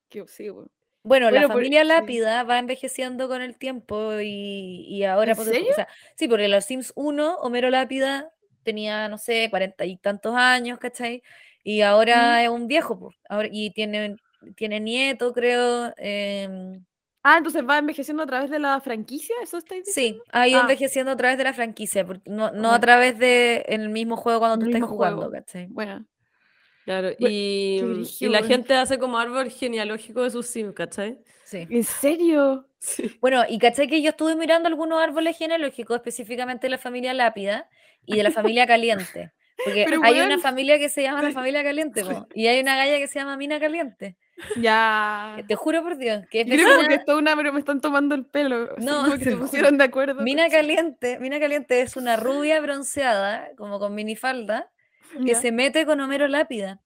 Que, 0.09 0.25
sí, 0.29 0.49
bueno. 0.49 0.71
Bueno, 1.05 1.27
Bueno, 1.31 1.49
la 1.49 1.49
familia. 1.49 1.85
Lápida 1.85 2.43
va 2.45 2.59
envejeciendo 2.59 3.29
con 3.29 3.43
el 3.43 3.57
tiempo 3.57 4.21
y, 4.21 4.87
y 4.89 5.05
ahora... 5.05 5.33
¿En 5.33 5.39
serio? 5.39 5.71
O 5.71 5.75
sea, 5.75 5.89
sí, 6.17 6.29
porque 6.29 6.45
en 6.45 6.51
los 6.53 6.65
Sims 6.65 6.93
1, 6.95 7.37
Homero 7.41 7.71
Lápida 7.71 8.31
tenía, 8.63 9.09
no 9.09 9.19
sé, 9.19 9.49
cuarenta 9.51 9.85
y 9.85 9.97
tantos 9.97 10.35
años, 10.37 10.79
¿cachai? 10.79 11.23
Y 11.65 11.81
ahora 11.83 12.43
es 12.43 12.49
un 12.49 12.67
viejo, 12.69 12.99
pues. 12.99 13.17
Ahora, 13.29 13.49
y 13.51 13.71
tiene, 13.71 14.17
tiene 14.57 14.81
nieto, 14.81 15.33
creo. 15.33 15.93
em, 15.97 16.85
Ah, 17.25 17.39
entonces 17.39 17.63
va 17.69 17.79
envejeciendo 17.79 18.25
a 18.25 18.27
través 18.27 18.51
de 18.51 18.59
la 18.59 18.81
franquicia, 18.81 19.37
¿eso 19.45 19.59
estáis 19.59 19.85
diciendo? 19.85 20.25
sí, 20.25 20.31
ha 20.33 20.49
ido 20.49 20.59
Ah. 20.59 20.63
envejeciendo 20.63 21.13
a 21.13 21.17
través 21.17 21.39
de 21.39 21.45
la 21.45 21.53
franquicia, 21.55 22.05
porque 22.05 22.29
no, 22.29 22.51
no 22.51 22.73
a 22.73 22.81
través 22.81 23.17
de 23.17 23.65
en 23.69 23.81
el 23.83 23.91
mismo 23.91 24.17
juego 24.17 24.41
cuando 24.41 24.59
tú 24.59 24.67
estás 24.67 24.83
jugando, 24.89 25.23
juego. 25.23 25.33
¿cachai? 25.33 25.67
Bueno. 25.71 26.05
Claro, 26.85 27.11
y, 27.19 27.81
mm, 27.83 28.03
y 28.21 28.29
la 28.29 28.43
gente 28.43 28.75
hace 28.75 28.99
como 28.99 29.19
árbol 29.19 29.51
genealógico 29.51 30.23
de 30.23 30.31
sus 30.31 30.47
sims, 30.47 30.75
¿cachai? 30.75 31.19
Sí. 31.45 31.67
¿En 31.71 31.85
serio? 31.85 32.67
Sí. 32.79 33.17
Bueno, 33.21 33.45
y 33.49 33.59
caché 33.59 33.87
que 33.87 34.03
yo 34.03 34.11
estuve 34.11 34.35
mirando 34.35 34.69
algunos 34.69 35.01
árboles 35.01 35.39
genealógicos, 35.39 35.97
específicamente 35.97 36.67
de 36.67 36.71
la 36.71 36.79
familia 36.79 37.15
Lápida 37.15 37.69
y 38.05 38.17
de 38.17 38.23
la 38.25 38.31
familia 38.33 38.67
Caliente. 38.67 39.33
Porque 39.65 39.85
Pero, 39.89 40.03
hay 40.03 40.15
una 40.15 40.29
weón, 40.29 40.41
familia 40.41 40.79
que 40.79 40.89
se 40.89 41.03
llama 41.03 41.23
la 41.23 41.31
familia 41.31 41.63
Caliente, 41.63 42.05
po, 42.05 42.27
y 42.35 42.47
hay 42.49 42.61
una 42.61 42.77
galla 42.77 42.99
que 42.99 43.07
se 43.07 43.19
llama 43.19 43.37
Mina 43.37 43.61
Caliente. 43.61 44.17
Ya. 44.57 45.37
Te 45.47 45.55
juro 45.55 45.83
por 45.83 45.97
Dios, 45.97 46.25
que 46.31 46.41
es 46.41 46.47
Yo 46.47 46.55
creo 46.57 46.89
que 46.89 46.95
es 46.95 47.05
toda 47.05 47.19
una, 47.19 47.37
pero 47.37 47.53
me 47.53 47.61
están 47.61 47.81
tomando 47.81 48.15
el 48.15 48.25
pelo. 48.25 48.75
No, 48.79 49.03
como 49.03 49.19
que 49.19 49.25
se 49.25 49.37
pusieron 49.37 49.79
de 49.79 49.85
acuerdo. 49.85 50.23
Mina 50.23 50.49
Caliente, 50.49 51.19
Mina 51.21 51.39
Caliente 51.39 51.81
es 51.81 51.97
una 51.97 52.17
rubia 52.17 52.61
bronceada, 52.61 53.51
como 53.57 53.79
con 53.79 53.95
minifalda, 53.95 54.71
que 55.25 55.35
se 55.35 55.53
mete 55.53 55.85
con 55.87 56.01
Homero 56.01 56.29
Lápida. 56.29 56.81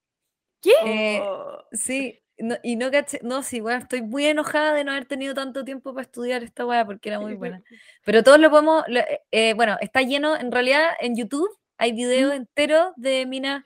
¿Qué? 0.62 0.72
Eh, 0.84 1.20
Oh, 1.22 1.62
Sí, 1.72 2.20
no- 2.38 2.56
y 2.62 2.76
no 2.76 2.90
caché, 2.90 3.18
no, 3.22 3.42
sí, 3.42 3.60
weón, 3.60 3.82
estoy 3.82 4.02
muy 4.02 4.26
enojada 4.26 4.72
de 4.74 4.84
no 4.84 4.92
haber 4.92 5.06
tenido 5.06 5.34
tanto 5.34 5.64
tiempo 5.64 5.92
para 5.94 6.02
estudiar 6.04 6.42
esta 6.42 6.66
weá 6.66 6.84
porque 6.84 7.08
era 7.08 7.18
muy 7.20 7.34
buena. 7.34 7.62
Pero 8.04 8.22
todos 8.22 8.38
lo 8.38 8.50
podemos, 8.50 8.84
lo- 8.88 9.00
eh, 9.00 9.22
eh, 9.30 9.54
bueno, 9.54 9.76
está 9.80 10.02
lleno, 10.02 10.36
en 10.36 10.50
realidad 10.52 10.90
en 11.00 11.16
YouTube 11.16 11.48
hay 11.78 11.92
videos 11.92 12.32
enteros 12.34 12.92
de 12.96 13.26
minas, 13.26 13.64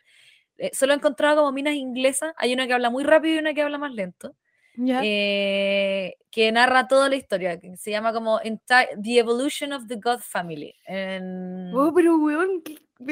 eh, 0.59 0.71
solo 0.73 0.93
he 0.93 0.97
encontrado 0.97 1.37
como 1.39 1.53
minas 1.53 1.75
inglesas, 1.75 2.33
hay 2.37 2.53
una 2.53 2.67
que 2.67 2.75
habla 2.75 2.91
muy 2.91 3.05
rápido 3.05 3.37
y 3.37 3.39
una 3.39 3.55
que 3.55 3.63
habla 3.63 3.79
más 3.79 3.93
lento, 3.93 4.35
Ya. 4.77 5.01
eh, 5.05 6.17
que 6.31 6.53
narra 6.53 6.87
toda 6.89 7.09
la 7.09 7.17
historia, 7.17 7.59
que 7.59 7.77
se 7.77 7.91
llama 7.91 8.13
como 8.13 8.41
The 8.41 9.19
Evolution 9.19 9.73
of 9.73 9.87
the 9.89 9.97
God 9.97 10.21
Family. 10.21 10.75
en- 10.87 11.73
Oh, 11.75 11.93
pero 11.95 12.17
weón, 12.19 12.63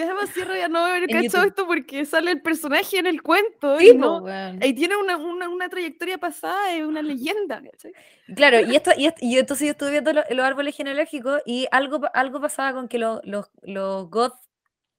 da 0.04 0.14
más 0.14 0.34
rabia 0.36 0.68
no 0.68 0.78
haber 0.84 1.04
En 1.10 1.22
cachado 1.22 1.44
esto 1.46 1.66
porque 1.66 2.04
sale 2.04 2.30
el 2.32 2.42
personaje 2.42 2.98
en 2.98 3.06
el 3.06 3.22
cuento 3.22 3.78
Sí, 3.78 3.90
y 3.92 3.96
no. 3.96 4.18
weón. 4.18 4.62
Y 4.62 4.74
tiene 4.74 4.96
una, 4.96 5.16
una, 5.16 5.48
una 5.48 5.68
trayectoria 5.68 6.18
pasada, 6.18 6.74
es 6.74 6.84
una 6.84 7.00
leyenda, 7.02 7.62
¿cachai? 7.62 7.92
Claro, 8.36 8.60
y, 8.60 8.76
esto, 8.76 8.90
y, 8.96 9.06
esto- 9.06 9.20
y 9.24 9.38
entonces 9.38 9.66
yo 9.66 9.70
estuve 9.72 9.90
viendo 9.92 10.12
lo- 10.12 10.24
los 10.30 10.44
árboles 10.44 10.76
genealógicos 10.76 11.40
y 11.46 11.66
algo, 11.70 12.00
algo 12.14 12.40
pasaba 12.40 12.72
con 12.74 12.88
que 12.88 12.98
lo- 12.98 13.20
los, 13.24 13.50
los 13.62 14.10
goth, 14.10 14.34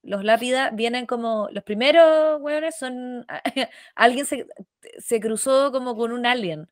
los 0.02 0.24
lápida, 0.24 0.72
vienen 0.72 1.06
como, 1.06 1.50
los 1.52 1.64
primeros 1.64 2.42
hueones 2.42 2.78
son, 2.78 3.26
alguien 3.96 4.26
se, 4.26 4.48
se 4.98 5.20
cruzó 5.20 5.72
como 5.72 5.96
con 5.96 6.12
un 6.12 6.26
alien. 6.26 6.68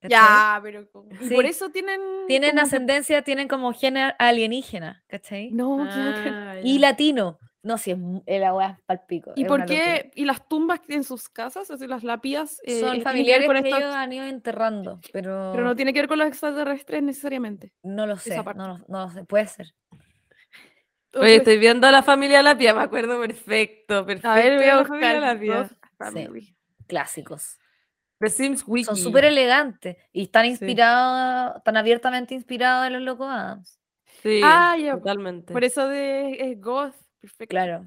¿Cachai? 0.00 0.10
Ya, 0.10 0.60
pero 0.62 0.86
Sí. 1.20 1.34
por 1.34 1.46
eso 1.46 1.70
tienen. 1.70 2.00
Tienen 2.26 2.50
como 2.50 2.62
ascendencia, 2.62 3.22
tienen 3.22 3.48
como 3.48 3.72
género 3.72 4.14
alienígena, 4.18 5.04
¿cachai? 5.06 5.50
No, 5.50 5.86
ah, 5.88 6.56
Y 6.62 6.78
latino. 6.78 7.38
No, 7.62 7.78
si 7.78 7.90
es 7.90 7.98
eh, 8.26 8.38
la 8.38 8.54
weá 8.54 8.80
palpico. 8.86 9.32
¿Y 9.34 9.44
por 9.44 9.64
qué? 9.64 10.12
¿Y 10.14 10.24
las 10.24 10.46
tumbas 10.48 10.80
en 10.88 11.02
sus 11.02 11.28
casas, 11.28 11.68
así 11.70 11.88
las 11.88 12.04
lápidas? 12.04 12.60
eh, 12.62 12.78
Son 12.78 12.92
ver 12.94 13.02
familiares 13.02 13.46
con 13.48 13.60
que 13.60 13.68
ellos 13.68 13.92
han 13.92 14.12
ido 14.12 14.24
enterrando, 14.24 15.00
pero, 15.12 15.50
Pero 15.52 15.64
no 15.64 15.74
tiene 15.74 15.92
que 15.92 15.98
ver 16.00 16.08
con 16.08 16.18
los 16.18 16.28
extraterrestres 16.28 17.02
necesariamente. 17.02 17.72
no 17.82 18.06
lo 18.06 18.18
sé, 18.18 18.36
no, 18.36 18.68
lo- 18.68 18.84
no 18.86 19.00
lo 19.06 19.10
sé, 19.10 19.24
puede 19.24 19.48
ser. 19.48 19.74
Oye, 21.14 21.36
estoy 21.36 21.58
viendo 21.58 21.86
a 21.86 21.90
la 21.92 22.02
familia 22.02 22.42
Lapia, 22.42 22.74
me 22.74 22.82
acuerdo 22.82 23.18
perfecto, 23.20 24.04
perfecto. 24.04 24.28
A 24.28 24.34
ver, 24.36 24.58
voy 24.58 24.66
a 24.66 24.76
la 24.76 24.84
familia. 24.84 25.20
Lapia. 25.20 25.70
Family. 25.98 26.56
Clásicos. 26.86 27.58
The 28.18 28.30
Sims 28.30 28.64
Wiki. 28.66 28.84
Son 28.86 28.96
súper 28.96 29.24
elegantes 29.24 29.96
y 30.12 30.22
están 30.24 30.44
Sí. 30.44 30.50
inspirados, 30.50 31.62
tan 31.64 31.76
abiertamente 31.76 32.34
inspirados 32.34 32.86
en 32.86 32.94
los 32.94 33.02
locos 33.02 33.28
Adams. 33.28 33.78
Sí, 34.22 34.40
Ah, 34.42 34.76
ya, 34.78 34.94
totalmente. 34.94 35.52
Por 35.52 35.64
eso 35.64 35.86
de 35.88 36.50
es 36.52 36.60
Goth. 36.60 36.94
Perfecto. 37.20 37.50
Claro. 37.50 37.86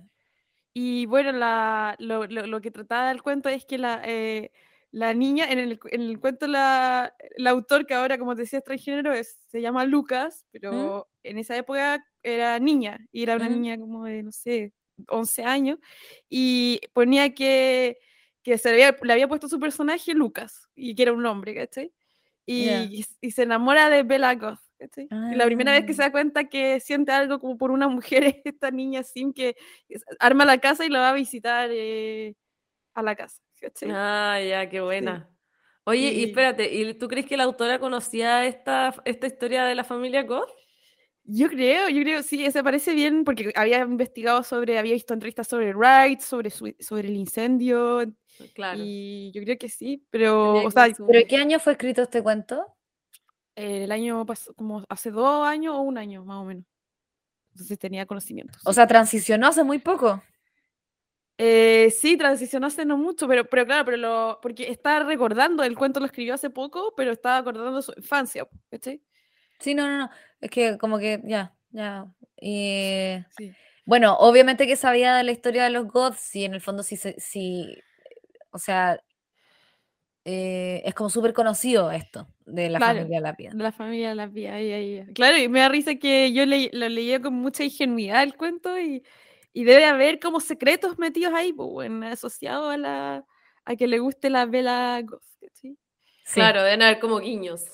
Y 0.73 1.05
bueno, 1.07 1.31
la, 1.31 1.95
lo, 1.99 2.25
lo- 2.27 2.45
lo 2.47 2.61
que 2.61 2.71
trataba 2.71 3.11
el 3.11 3.21
cuento 3.23 3.49
es 3.49 3.65
que 3.65 3.77
la, 3.77 4.01
eh, 4.05 4.51
la 4.91 5.13
niña, 5.13 5.51
en 5.51 5.59
el, 5.59 5.79
en 5.91 6.01
el 6.01 6.19
cuento, 6.19 6.47
la, 6.47 7.13
el 7.37 7.47
autor, 7.47 7.85
que 7.85 7.93
ahora, 7.95 8.17
como 8.17 8.35
te 8.35 8.41
decía, 8.43 8.59
es 8.59 8.65
transgénero, 8.65 9.11
es, 9.13 9.39
se 9.47 9.61
llama 9.61 9.85
Lucas, 9.85 10.45
pero 10.51 11.09
en 11.23 11.37
esa 11.39 11.57
época 11.57 12.05
era 12.23 12.59
niña, 12.59 12.99
y 13.11 13.23
era 13.23 13.35
una 13.35 13.49
Mm. 13.49 13.53
niña 13.53 13.77
como 13.79 14.05
de, 14.05 14.23
no 14.23 14.31
sé, 14.31 14.73
11 15.09 15.43
años, 15.43 15.79
y 16.29 16.79
ponía 16.93 17.33
que, 17.33 17.97
que 18.49 18.57
se 18.57 18.69
le 18.73 18.83
había, 18.85 18.97
le 19.01 19.13
había 19.13 19.27
puesto 19.27 19.47
su 19.47 19.59
personaje 19.59 20.13
Lucas, 20.13 20.67
y 20.75 20.95
que 20.95 21.03
era 21.03 21.13
un 21.13 21.25
hombre, 21.25 21.55
¿cachai? 21.55 21.93
Y, 22.45 22.65
Ya. 22.65 22.83
y 22.83 23.01
s- 23.01 23.15
y 23.21 23.31
se 23.31 23.43
enamora 23.43 23.89
de 23.89 24.03
Bella 24.03 24.33
Goth, 24.35 24.59
¿cachai? 24.77 25.07
Y 25.31 25.35
la 25.35 25.45
primera 25.45 25.71
vez 25.71 25.85
que 25.85 25.93
se 25.93 26.01
Ah. 26.01 26.05
da 26.05 26.11
cuenta 26.11 26.45
que 26.49 26.79
siente 26.79 27.11
algo 27.11 27.39
como 27.39 27.57
por 27.57 27.71
una 27.71 27.87
mujer 27.87 28.23
es 28.35 28.41
esta 28.45 28.71
niña 28.71 29.03
Sim 29.03 29.33
que 29.33 29.55
arma 30.19 30.45
la 30.45 30.57
casa 30.57 30.85
y 30.85 30.89
la 30.89 30.99
va 30.99 31.09
a 31.09 31.13
visitar 31.13 31.69
eh, 31.71 32.35
a 32.95 33.03
la 33.03 33.15
casa, 33.15 33.39
¿cachai? 33.61 33.89
Ah, 33.93 34.39
ya, 34.41 34.67
qué 34.69 34.81
buena. 34.81 35.29
Oye, 35.85 36.11
y 36.11 36.21
Y- 36.21 36.23
espérate, 36.25 36.73
¿y 36.73 36.93
tú 36.95 37.07
crees 37.07 37.25
que 37.25 37.37
la 37.37 37.43
autora 37.45 37.79
conocía 37.79 38.45
esta, 38.45 38.93
esta 39.05 39.27
historia 39.27 39.65
de 39.65 39.75
la 39.75 39.83
familia 39.83 40.23
Goth? 40.23 40.49
Yo 41.31 41.47
creo, 41.47 41.89
yo 41.89 42.01
creo, 42.01 42.23
sí, 42.23 42.49
se 42.49 42.63
parece 42.63 42.95
bien 42.95 43.23
porque 43.23 43.51
había 43.55 43.79
investigado 43.81 44.41
sobre, 44.41 44.79
había 44.79 44.93
visto 44.93 45.13
entrevistas 45.13 45.47
sobre 45.47 45.73
Wright, 45.75 46.21
sobre, 46.21 46.49
su- 46.49 46.75
sobre 46.79 47.07
el 47.07 47.15
incendio, 47.15 48.11
Claro. 48.55 48.79
y 48.81 49.31
yo 49.33 49.43
creo 49.43 49.57
que 49.57 49.69
sí, 49.69 50.03
pero, 50.09 50.63
o 50.63 50.71
sea, 50.71 50.87
¿Pero 51.07 51.27
qué 51.27 51.35
año 51.37 51.59
fue 51.59 51.73
escrito 51.73 52.01
este 52.01 52.23
cuento? 52.23 52.65
eh, 53.55 53.83
el 53.83 53.91
año 53.91 54.25
pasado, 54.25 54.53
como 54.55 54.83
hace 54.89 55.11
dos 55.11 55.45
años 55.45 55.75
o 55.75 55.81
un 55.81 55.97
año, 55.97 56.25
más 56.25 56.37
o 56.37 56.45
menos. 56.45 56.65
Entonces 57.51 57.77
tenía 57.77 58.05
conocimientos. 58.05 58.61
O 58.65 58.73
sea, 58.73 58.87
transicionó 58.87 59.47
hace 59.47 59.63
muy 59.63 59.79
poco. 59.79 60.23
Eh, 61.37 61.91
sí, 61.91 62.17
transicionó 62.17 62.67
hace 62.67 62.85
no 62.85 62.97
mucho, 62.97 63.27
pero, 63.27 63.45
pero 63.45 63.65
claro, 63.65 63.85
pero 63.85 63.97
lo, 63.97 64.39
porque 64.41 64.69
está 64.69 65.03
recordando, 65.03 65.63
el 65.63 65.77
cuento 65.77 65.99
lo 65.99 66.05
escribió 66.05 66.33
hace 66.33 66.49
poco, 66.49 66.93
pero 66.97 67.11
estaba 67.11 67.37
acordando 67.37 67.81
su 67.81 67.93
infancia, 67.95 68.47
¿cachai? 68.69 69.01
Sí, 69.59 69.73
no, 69.75 69.87
no, 69.87 69.97
no. 69.97 70.09
Es 70.41 70.49
que 70.49 70.77
como 70.77 70.99
que 70.99 71.21
ya, 71.23 71.53
ya. 71.71 72.05
Y 72.41 73.17
Sí. 73.37 73.53
bueno, 73.85 74.15
obviamente 74.17 74.67
que 74.67 74.75
sabía 74.75 75.15
de 75.15 75.23
la 75.23 75.31
historia 75.31 75.63
de 75.65 75.69
los 75.71 75.87
goths 75.87 76.35
y 76.35 76.45
en 76.45 76.53
el 76.53 76.61
fondo 76.61 76.83
sí, 76.83 76.95
sí, 76.97 77.75
o 78.51 78.57
sea, 78.57 78.99
eh, 80.25 80.81
es 80.85 80.93
como 80.93 81.09
súper 81.09 81.33
conocido 81.33 81.91
esto 81.91 82.27
de 82.45 82.69
la 82.69 82.79
Claro, 82.79 82.99
familia 82.99 83.21
Lápida. 83.21 83.51
De 83.51 83.63
la 83.63 83.71
familia 83.71 84.13
Las 84.15 84.31
Vías, 84.31 84.53
ahí, 84.53 84.71
ahí, 84.71 84.99
ahí. 84.99 85.13
Claro, 85.13 85.37
y 85.37 85.47
me 85.47 85.59
da 85.59 85.69
risa 85.69 85.95
que 85.95 86.31
yo 86.33 86.45
le, 86.45 86.69
lo 86.73 86.87
leía 86.89 87.21
con 87.21 87.33
mucha 87.33 87.63
ingenuidad 87.63 88.23
el 88.23 88.35
cuento 88.35 88.77
y, 88.77 89.03
y 89.53 89.63
debe 89.63 89.85
haber 89.85 90.19
como 90.19 90.39
secretos 90.39 90.97
metidos 90.99 91.33
ahí, 91.33 91.53
pues, 91.53 91.69
bueno, 91.69 92.07
asociados 92.07 92.73
a 92.73 92.77
la 92.77 93.25
a 93.65 93.75
que 93.75 93.87
le 93.87 93.99
guste 93.99 94.29
la 94.31 94.45
vela 94.45 94.99
goth, 95.03 95.21
¿cachai? 95.39 95.77
Sí. 96.25 96.33
Claro, 96.33 96.63
deben 96.63 96.81
haber 96.81 96.99
como 96.99 97.19
guiños. 97.19 97.65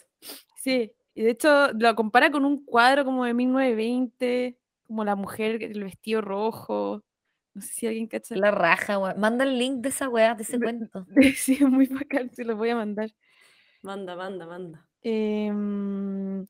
Sí, 0.62 0.92
y 1.16 1.24
de 1.24 1.32
hecho 1.32 1.72
lo 1.74 1.96
compara 1.96 2.30
con 2.30 2.44
un 2.44 2.64
cuadro 2.64 3.06
como 3.06 3.24
de 3.24 3.34
1920, 3.34 4.58
como 4.86 5.06
la 5.06 5.16
mujer, 5.16 5.64
el 5.64 5.84
vestido 5.84 6.22
rojo, 6.22 7.04
no 7.54 7.62
sé 7.62 7.74
si 7.74 7.88
alguien 7.88 8.08
cacha. 8.08 8.36
La 8.36 8.52
raja, 8.52 9.00
weón. 9.00 9.18
Manda 9.18 9.46
el 9.46 9.58
link 9.58 9.78
de 9.78 9.90
esa 9.90 10.10
weá, 10.10 10.36
de 10.36 10.44
ese 10.44 10.60
cuento. 10.60 11.08
Sí, 11.38 11.54
es 11.54 11.62
muy 11.62 11.88
bacán, 11.88 12.30
se 12.34 12.44
lo 12.44 12.58
voy 12.58 12.70
a 12.70 12.76
mandar. 12.76 13.12
Manda, 13.82 14.18
manda, 14.18 14.46
manda. 14.46 14.86
Em, 15.02 16.46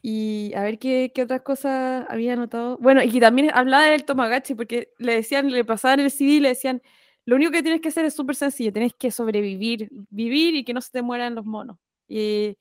y 0.00 0.52
a 0.54 0.62
ver 0.62 0.78
qué, 0.78 1.10
qué 1.12 1.22
otras 1.22 1.40
cosas 1.40 2.06
había 2.08 2.34
anotado. 2.34 2.78
Bueno, 2.78 3.02
y 3.02 3.10
que 3.10 3.18
también 3.18 3.50
hablaba 3.52 3.86
del 3.86 4.04
Tomagachi, 4.04 4.54
porque 4.54 4.92
le 4.98 5.16
decían, 5.16 5.50
le 5.50 5.64
pasaban 5.64 5.98
el 5.98 6.12
CD 6.12 6.34
y 6.34 6.40
le 6.40 6.50
decían, 6.50 6.80
lo 7.24 7.34
único 7.34 7.50
que 7.50 7.62
tienes 7.62 7.80
que 7.80 7.88
hacer 7.88 8.04
es 8.04 8.14
súper 8.14 8.36
sencillo, 8.36 8.72
tienes 8.72 8.94
que 8.94 9.10
sobrevivir, 9.10 9.88
vivir 10.10 10.54
y 10.54 10.64
que 10.64 10.74
no 10.74 10.80
se 10.80 10.92
te 10.92 11.02
mueran 11.02 11.34
los 11.34 11.44
monos. 11.44 11.76
Y, 12.06 12.56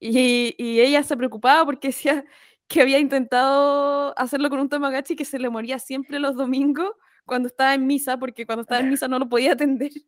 y, 0.00 0.54
y 0.58 0.80
ella 0.80 1.02
se 1.02 1.16
preocupaba 1.16 1.64
porque 1.64 1.88
decía 1.88 2.24
que 2.68 2.80
había 2.82 2.98
intentado 2.98 4.18
hacerlo 4.18 4.48
con 4.50 4.60
un 4.60 4.68
Tomagachi 4.68 5.14
que 5.16 5.24
se 5.24 5.38
le 5.38 5.50
moría 5.50 5.78
siempre 5.78 6.18
los 6.18 6.34
domingos 6.36 6.90
cuando 7.26 7.48
estaba 7.48 7.74
en 7.74 7.86
misa, 7.86 8.16
porque 8.16 8.46
cuando 8.46 8.62
estaba 8.62 8.80
en 8.80 8.90
misa 8.90 9.06
no 9.06 9.18
lo 9.18 9.28
podía 9.28 9.52
atender. 9.52 9.90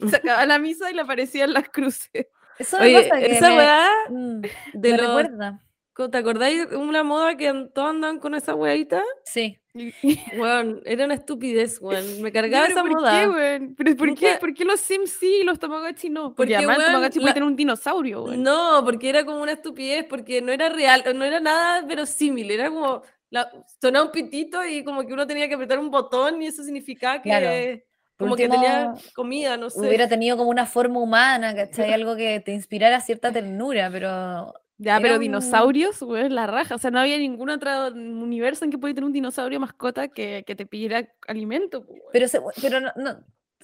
Y 0.00 0.08
se 0.08 0.16
acababa 0.16 0.44
la 0.44 0.58
misa 0.58 0.90
y 0.90 0.94
le 0.94 1.02
aparecían 1.02 1.52
las 1.52 1.68
cruces. 1.68 2.26
Eso 2.58 2.78
Oye, 2.80 3.08
que 3.08 3.26
esa 3.36 3.50
me- 3.50 3.56
weá 3.56 3.88
mm, 4.10 4.40
de 4.72 4.90
me 4.90 4.96
recuerda. 4.96 5.62
¿Te 6.10 6.18
acordáis 6.18 6.68
de 6.68 6.76
una 6.76 7.04
moda 7.04 7.36
que 7.36 7.52
todos 7.74 7.90
andaban 7.90 8.18
con 8.18 8.34
esa 8.34 8.56
weadita? 8.56 9.02
Sí. 9.24 9.56
Weón, 10.38 10.82
era 10.84 11.04
una 11.04 11.14
estupidez, 11.14 11.78
weón. 11.80 12.22
Me 12.22 12.30
cargaba 12.32 12.66
pero 12.66 12.74
esa 12.74 12.82
¿por 12.82 12.92
moda. 12.92 13.20
qué, 13.20 13.28
weón? 13.28 13.74
¿Pero 13.76 13.96
por 13.96 14.14
qué? 14.14 14.36
¿Por 14.40 14.54
qué 14.54 14.64
los 14.64 14.80
Sims 14.80 15.10
sí 15.10 15.38
y 15.42 15.44
los 15.44 15.58
Tamagotchi 15.58 16.10
no? 16.10 16.34
Porque 16.34 16.36
Porque, 16.36 16.56
además 16.56 16.78
el 16.78 16.84
Tamagotchi 16.86 17.18
la- 17.18 17.22
puede 17.22 17.34
tener 17.34 17.46
un 17.48 17.56
dinosaurio, 17.56 18.24
weón. 18.24 18.42
No, 18.42 18.82
porque 18.84 19.08
era 19.08 19.24
como 19.24 19.40
una 19.42 19.52
estupidez, 19.52 20.04
porque 20.08 20.40
no 20.42 20.52
era 20.52 20.68
real, 20.68 21.02
no 21.14 21.24
era 21.24 21.40
nada 21.40 21.82
verosímil, 21.82 22.50
era 22.50 22.68
como, 22.70 23.02
la, 23.30 23.50
sonaba 23.80 24.06
un 24.06 24.12
pitito 24.12 24.64
y 24.64 24.82
como 24.84 25.06
que 25.06 25.12
uno 25.12 25.26
tenía 25.26 25.48
que 25.48 25.54
apretar 25.54 25.78
un 25.78 25.90
botón 25.90 26.42
y 26.42 26.46
eso 26.46 26.62
significaba 26.62 27.20
que, 27.22 27.28
Claro. 27.30 27.82
Como 28.18 28.34
que 28.34 28.48
tenía 28.48 28.90
último, 28.94 29.12
comida, 29.14 29.56
no 29.56 29.70
sé. 29.70 29.78
Hubiera 29.78 30.08
tenido 30.08 30.36
como 30.36 30.50
una 30.50 30.66
forma 30.66 30.98
humana, 30.98 31.54
¿cachai? 31.54 31.92
Algo 31.92 32.16
que 32.16 32.40
te 32.40 32.52
inspirara 32.52 33.00
cierta 33.00 33.30
ternura, 33.30 33.88
pero 33.92 34.52
Ya, 34.80 34.92
Era 34.94 35.02
pero 35.02 35.14
un- 35.16 35.20
dinosaurios, 35.20 36.00
weón, 36.02 36.34
la 36.34 36.46
raja. 36.46 36.76
O 36.76 36.78
sea, 36.78 36.90
no 36.92 37.00
había 37.00 37.18
ningún 37.18 37.50
otro 37.50 37.88
universo 37.88 38.64
en 38.64 38.70
que 38.70 38.78
pudiera 38.78 38.94
tener 38.96 39.06
un 39.06 39.12
dinosaurio 39.12 39.58
mascota 39.58 40.06
que, 40.08 40.44
que 40.46 40.54
te 40.54 40.66
pidiera 40.66 41.08
alimento, 41.26 41.80
weón. 41.80 42.00
Pero, 42.12 42.28
se- 42.28 42.40
pero 42.62 42.80
no, 42.80 42.92
no- 42.96 43.18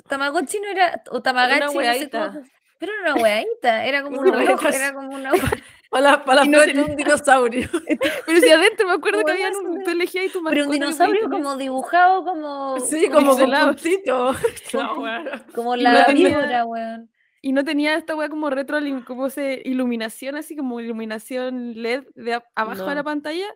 Tamagotchi 0.09 0.59
no 0.61 0.68
era, 0.68 1.03
o 1.11 1.22
Tamagotchi, 1.22 1.61
no 1.61 1.70
hueadita. 1.70 2.27
cómo 2.33 2.44
se- 2.44 2.50
pero 2.79 2.92
era 3.00 3.12
una 3.14 3.22
weadita, 3.22 3.85
era 3.87 4.03
como 4.03 4.20
un 4.20 4.29
Una 4.29 4.38
reloj, 4.38 4.61
hueadita. 4.61 4.77
era 4.85 4.92
como 4.94 5.09
una 5.16 5.31
Para 5.90 6.24
para 6.24 6.44
Y 6.44 6.48
no 6.48 6.61
tenía- 6.64 6.85
un 6.85 6.96
dinosaurio. 6.96 7.68
Pero 8.27 8.40
si 8.40 8.50
adentro 8.50 8.88
me 8.88 8.94
acuerdo 8.94 9.24
que 9.24 9.31
había 9.31 9.50
un, 9.50 9.85
tú 9.85 9.90
elegías 9.90 10.24
ahí 10.24 10.29
tu 10.31 10.42
Pero 10.42 10.64
un 10.64 10.72
dinosaurio 10.72 11.31
como 11.31 11.57
dibujado 11.57 12.24
como, 12.24 12.81
Sí, 12.81 13.07
como 13.09 13.29
con 13.29 13.37
pixelado. 13.37 13.66
puntito. 13.74 14.35
No, 14.72 14.96
bueno. 14.96 15.31
como 15.55 15.77
Y 15.77 15.83
la 15.83 16.09
no 16.09 16.14
víbora, 16.14 16.64
weón. 16.64 17.09
Y 17.47 17.53
no 17.53 17.63
tenía 17.63 17.95
esta 17.97 18.15
weá 18.17 18.31
como 18.31 18.49
retro, 18.49 18.79
como 19.07 19.29
se 19.29 19.61
iluminación, 19.67 20.35
así 20.35 20.57
como 20.57 20.81
iluminación 20.81 21.75
LED 21.83 22.05
de 22.15 22.41
abajo 22.55 22.87
de 22.87 22.95
la 22.95 23.03
No. 23.03 23.05
pantalla. 23.05 23.47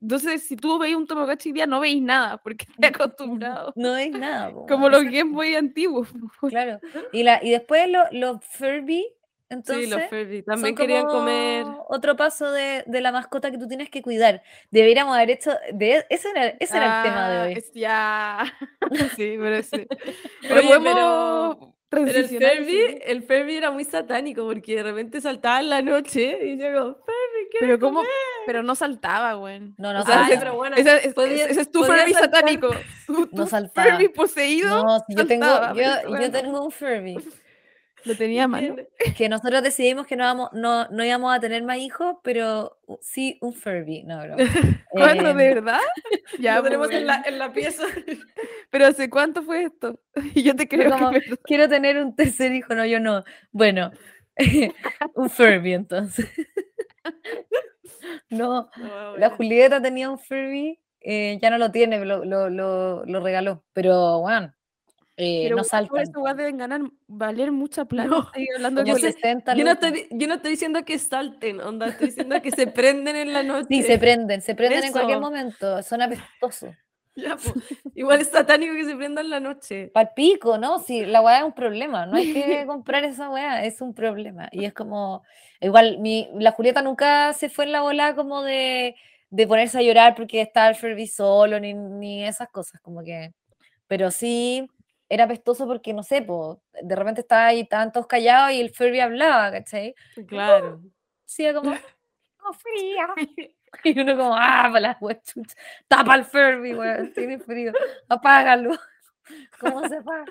Entonces, 0.00 0.46
si 0.46 0.56
tú 0.56 0.78
veis 0.78 0.94
un 0.94 1.06
Tamagotchi 1.08 1.48
hoy 1.48 1.52
día, 1.54 1.66
no 1.66 1.80
veis 1.80 2.00
nada, 2.00 2.36
porque 2.38 2.66
estás 2.70 2.92
acostumbrado. 3.10 3.72
No 3.74 3.96
es 3.96 4.10
nada. 4.12 4.52
po, 4.52 4.66
Como 4.66 4.88
los 4.88 5.02
Game 5.04 5.32
Boy 5.32 5.56
antiguos. 5.56 6.08
Claro. 6.50 6.78
Y, 7.12 7.24
la, 7.24 7.40
y 7.42 7.50
después 7.50 7.88
los 7.90 8.04
los 8.12 8.44
Furby, 8.44 9.06
entonces. 9.48 9.86
sí, 9.86 9.90
los 9.90 10.02
Furby. 10.04 10.42
También 10.42 10.74
querían 10.76 11.06
comer. 11.06 11.66
Otro 11.88 12.16
paso 12.16 12.50
de, 12.52 12.84
de 12.86 13.00
la 13.00 13.10
mascota 13.10 13.50
que 13.50 13.58
tú 13.58 13.66
tienes 13.66 13.90
que 13.90 14.02
cuidar. 14.02 14.42
Deberíamos 14.70 15.16
haber 15.16 15.30
hecho. 15.30 15.50
De, 15.72 16.06
ese 16.10 16.28
era, 16.30 16.46
ese 16.60 16.76
era 16.76 16.98
el 16.98 17.02
tema 17.10 17.28
de 17.28 17.36
Ah, 17.38 17.44
hoy. 17.46 17.52
es 17.54 17.72
ya. 17.72 18.44
sí, 19.16 19.36
pero 19.38 19.62
sí. 19.64 19.86
Pero 20.42 20.54
Oye, 20.60 20.68
podemos 20.68 20.92
pero- 20.94 21.74
Pero 21.92 22.06
el 22.18 22.28
sí. 22.28 22.38
el 23.04 23.22
Furby 23.22 23.56
era 23.56 23.70
muy 23.70 23.84
satánico 23.84 24.44
porque 24.46 24.76
de 24.76 24.82
repente 24.82 25.20
saltaba 25.20 25.60
en 25.60 25.68
la 25.68 25.82
noche 25.82 26.38
y 26.46 26.56
yo 26.58 26.72
como, 26.72 26.94
Furby, 26.94 27.48
¿qué 27.50 27.58
Pero 27.60 27.78
como, 27.78 28.02
pero 28.46 28.62
no 28.62 28.74
saltaba, 28.74 29.34
güey. 29.34 29.60
No, 29.76 29.92
no 29.92 30.00
O 30.00 30.04
sea, 30.06 30.26
saltaba. 30.26 30.50
bueno, 30.52 30.76
Ese 30.76 31.06
es, 31.08 31.14
podía- 31.14 31.46
ese 31.46 31.60
es 31.60 31.70
tu 31.70 31.84
saltar. 31.84 32.08
satánico. 32.14 32.70
Tu, 33.06 33.28
No 33.32 33.46
saltaba. 33.46 33.90
Furby 33.92 34.08
poseído 34.08 34.82
No, 34.84 34.98
si 35.06 35.14
yo 35.14 35.26
tengo, 35.26 35.46
yo, 35.74 36.18
yo 36.18 36.30
tengo 36.32 36.64
un 36.64 36.70
Furby. 36.70 37.18
lo 38.04 38.16
tenía 38.16 38.48
mano. 38.48 38.76
Que 39.16 39.28
nosotros 39.28 39.62
decidimos 39.62 40.06
que 40.06 40.16
no, 40.16 40.24
vamos, 40.24 40.50
no, 40.52 40.88
no 40.88 41.04
íbamos 41.04 41.34
a 41.34 41.40
tener 41.40 41.62
más 41.62 41.78
hijos, 41.78 42.16
pero 42.22 42.78
sí 43.00 43.38
un 43.40 43.52
Furby. 43.54 44.04
No, 44.04 44.18
broma. 44.22 44.36
¿Cuándo, 44.90 45.34
de 45.34 45.54
verdad? 45.54 45.80
Ya, 46.38 46.56
Lo 46.56 46.60
pues, 46.62 46.70
tenemos 46.70 46.90
en 46.92 47.06
la, 47.06 47.22
en 47.26 47.38
la 47.38 47.52
pieza. 47.52 47.84
Pero 48.70 48.86
¿hace 48.86 49.10
cuánto 49.10 49.42
fue 49.42 49.64
esto? 49.64 50.00
Y 50.34 50.42
yo 50.42 50.56
te 50.56 50.66
creo 50.66 50.90
como- 50.90 51.10
que. 51.10 51.20
Quiero 51.44 51.68
tener 51.68 51.98
un 51.98 52.14
tercer 52.16 52.52
hijo, 52.52 52.74
no, 52.74 52.86
yo 52.86 53.00
no. 53.00 53.22
Bueno, 53.50 53.90
un 55.14 55.28
Furby 55.30 55.74
entonces. 55.74 56.26
No, 58.30 58.68
No, 58.76 59.16
la. 59.16 59.30
Julieta 59.30 59.80
tenía 59.82 60.10
un 60.10 60.18
Furby, 60.18 60.80
eh, 61.00 61.38
ya 61.40 61.50
no 61.50 61.58
lo 61.58 61.70
tiene, 61.70 62.04
lo, 62.04 62.24
lo, 62.24 62.48
lo, 62.50 63.04
lo 63.04 63.20
regaló. 63.20 63.62
Pero, 63.72 64.20
bueno, 64.20 64.52
eh, 65.16 65.40
Pero 65.44 65.56
no 65.56 65.62
por 65.62 65.68
saltan. 65.70 66.02
eso 66.02 66.20
weas 66.20 66.36
deben 66.36 66.56
ganar, 66.56 66.80
valer 67.06 67.52
mucha 67.52 67.84
plata. 67.84 68.08
No, 68.08 68.22
Estoy 68.24 68.48
hablando 68.56 68.84
sé- 68.96 69.12
60 69.12 69.54
Yo 69.54 69.64
no, 69.64 69.72
estoy, 69.72 70.08
yo 70.10 70.26
no 70.28 70.34
estoy 70.34 70.50
diciendo 70.52 70.84
que 70.84 70.98
salten, 70.98 71.60
onda, 71.60 71.88
estoy 71.88 72.08
diciendo 72.08 72.40
que 72.40 72.50
se 72.50 72.66
prenden 72.66 73.16
en 73.16 73.32
la 73.32 73.42
noche. 73.42 73.66
Sí, 73.68 73.82
se 73.82 73.98
prenden, 73.98 74.40
se 74.42 74.54
prenden 74.54 74.84
en 74.84 74.92
cualquier 74.92 75.18
Eso. 75.18 75.20
momento, 75.26 75.82
son 75.82 76.02
apestosos. 76.02 76.74
Ya, 77.14 77.36
po. 77.36 77.52
Igual 77.94 78.22
es 78.22 78.28
satánico 78.28 78.72
que 78.74 78.86
se 78.86 78.96
prenda 78.96 79.20
en 79.20 79.28
la 79.28 79.38
noche. 79.38 79.88
Palpico, 79.88 80.56
¿no? 80.56 80.78
Sí, 80.78 81.04
la 81.04 81.20
weá 81.20 81.40
es 81.40 81.44
un 81.44 81.52
problema, 81.52 82.06
no 82.06 82.16
hay 82.16 82.32
que 82.32 82.64
comprar 82.66 83.04
esa 83.04 83.28
weá, 83.28 83.66
es 83.66 83.82
un 83.82 83.92
problema. 83.92 84.48
Y 84.50 84.64
es 84.64 84.72
como, 84.72 85.22
igual, 85.60 85.98
mi, 85.98 86.30
la 86.38 86.52
Julieta 86.52 86.80
nunca 86.80 87.34
se 87.34 87.50
fue 87.50 87.66
en 87.66 87.72
la 87.72 87.82
bola 87.82 88.14
como 88.14 88.42
de, 88.42 88.96
de 89.28 89.46
ponerse 89.46 89.76
a 89.76 89.82
llorar 89.82 90.14
porque 90.14 90.40
estaba 90.40 90.70
el 90.70 90.74
Furby 90.74 91.06
solo, 91.06 91.60
ni, 91.60 91.74
ni 91.74 92.24
esas 92.24 92.48
cosas, 92.48 92.80
como 92.80 93.02
que, 93.04 93.34
pero 93.86 94.10
sí 94.10 94.66
era 95.12 95.24
apestoso 95.24 95.66
porque, 95.66 95.92
no 95.92 96.02
sé, 96.02 96.22
po, 96.22 96.62
de 96.82 96.96
repente 96.96 97.20
estaba 97.20 97.46
ahí, 97.48 97.60
estaban 97.60 97.92
todos 97.92 98.06
callados 98.06 98.52
y 98.52 98.60
el 98.62 98.70
Furby 98.70 98.98
hablaba, 99.00 99.50
¿cachai? 99.50 99.94
Claro. 100.26 100.80
Sí, 101.26 101.44
como, 101.52 101.70
"Tengo 102.38 102.52
frío. 102.54 103.06
Y 103.84 103.98
uno 103.98 104.14
como, 104.18 104.34
ah, 104.36 104.68
para 104.70 104.80
la 104.80 104.98
chucha, 105.22 105.56
tapa 105.88 106.14
el 106.16 106.24
Furby, 106.26 106.74
weón, 106.74 107.10
tiene 107.14 107.38
frío, 107.38 107.72
apágalo. 108.08 108.72
¿Cómo 109.60 109.88
se 109.88 109.96
apaga? 109.96 110.24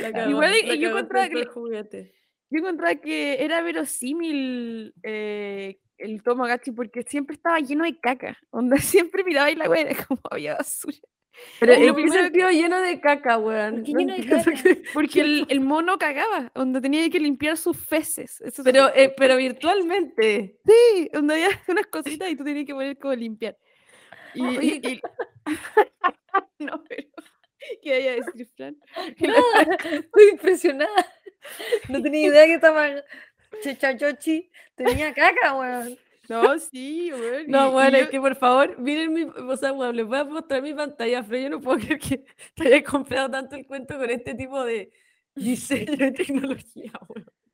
La 0.00 0.12
cagó, 0.12 0.30
Igual 0.30 0.52
y- 0.62 0.78
yo 0.78 0.90
encontraba 0.90 1.28
con 1.30 1.40
que- 1.42 1.46
juguete. 1.46 2.14
Yo 2.50 2.58
encontraba 2.60 2.94
que 2.96 3.42
era 3.44 3.60
verosímil 3.62 4.94
eh, 5.02 5.78
el 5.98 6.22
Tamagotchi 6.22 6.70
porque 6.72 7.02
siempre 7.02 7.36
estaba 7.36 7.58
lleno 7.60 7.84
de 7.84 7.98
caca. 7.98 8.38
Onda, 8.50 8.76
siempre 8.78 9.24
miraba 9.24 9.50
y 9.50 9.54
la 9.56 9.68
wea 9.68 9.82
era 9.82 10.04
como 10.06 10.20
había 10.30 10.54
basura. 10.56 10.96
Pero 11.60 11.72
en 11.72 11.94
qué 11.96 12.08
sentido 12.10 12.50
lleno 12.50 12.80
de 12.80 13.00
caca, 13.00 13.38
weón. 13.38 13.76
¿Por 13.76 13.84
qué 13.84 13.92
No 13.92 13.98
lleno 13.98 14.14
de 14.16 14.26
caca? 14.26 14.52
Porque 14.94 15.20
el, 15.20 15.46
el 15.48 15.60
mono 15.60 15.98
cagaba, 15.98 16.50
donde 16.54 16.80
tenía 16.80 17.08
que 17.10 17.18
limpiar 17.20 17.56
sus 17.56 17.76
feces. 17.76 18.40
Eso 18.40 18.62
Pero, 18.64 18.90
eh, 18.94 19.12
pero 19.16 19.36
virtualmente. 19.36 20.58
sí, 20.64 21.08
donde 21.12 21.34
había 21.34 21.48
unas 21.68 21.86
cositas 21.86 22.30
y 22.30 22.36
tú 22.36 22.44
tenías 22.44 22.66
que 22.66 22.74
poner 22.74 22.98
como 22.98 23.14
limpiar. 23.14 23.56
Y, 24.34 24.44
y- 24.44 24.80
y- 24.82 25.00
no, 26.58 26.84
pero 26.88 27.08
¿qué 27.82 27.90
vaya 27.90 28.12
a 28.12 28.14
decir, 28.16 28.48
Fran? 28.56 28.76
Nada, 29.18 29.76
estoy 29.82 30.28
impresionada. 30.32 31.06
No 31.88 32.02
tenía 32.02 32.28
idea 32.28 32.46
que 32.46 32.54
estaba 32.54 32.88
Chechachochi 33.62 34.50
tenía 34.76 35.12
caca, 35.14 35.54
weón. 35.54 35.98
No, 36.28 36.58
sí, 36.58 37.08
y- 37.10 37.50
No, 37.50 37.68
y 37.68 37.72
bueno, 37.72 37.96
yo- 37.98 38.04
es 38.04 38.10
que 38.10 38.20
por 38.20 38.36
favor, 38.36 38.78
miren 38.78 39.12
mi. 39.14 39.22
O 39.22 39.56
sea, 39.56 39.72
weón, 39.72 39.96
les 39.96 40.06
voy 40.06 40.18
a 40.18 40.24
mostrar 40.24 40.60
mi 40.62 40.74
pantalla, 40.74 41.22
pero 41.22 41.38
yo 41.42 41.50
no 41.50 41.60
puedo 41.60 41.78
creer 41.96 41.98
que 41.98 42.24
te 42.54 42.66
haya 42.68 42.84
comprado 42.84 43.30
tanto 43.30 43.56
el 43.56 43.66
cuento 43.66 43.96
con 43.98 44.10
este 44.10 44.34
tipo 44.34 44.62
de 44.64 44.92
diseño 45.34 45.96
de 45.96 46.12
tecnología. 46.12 46.92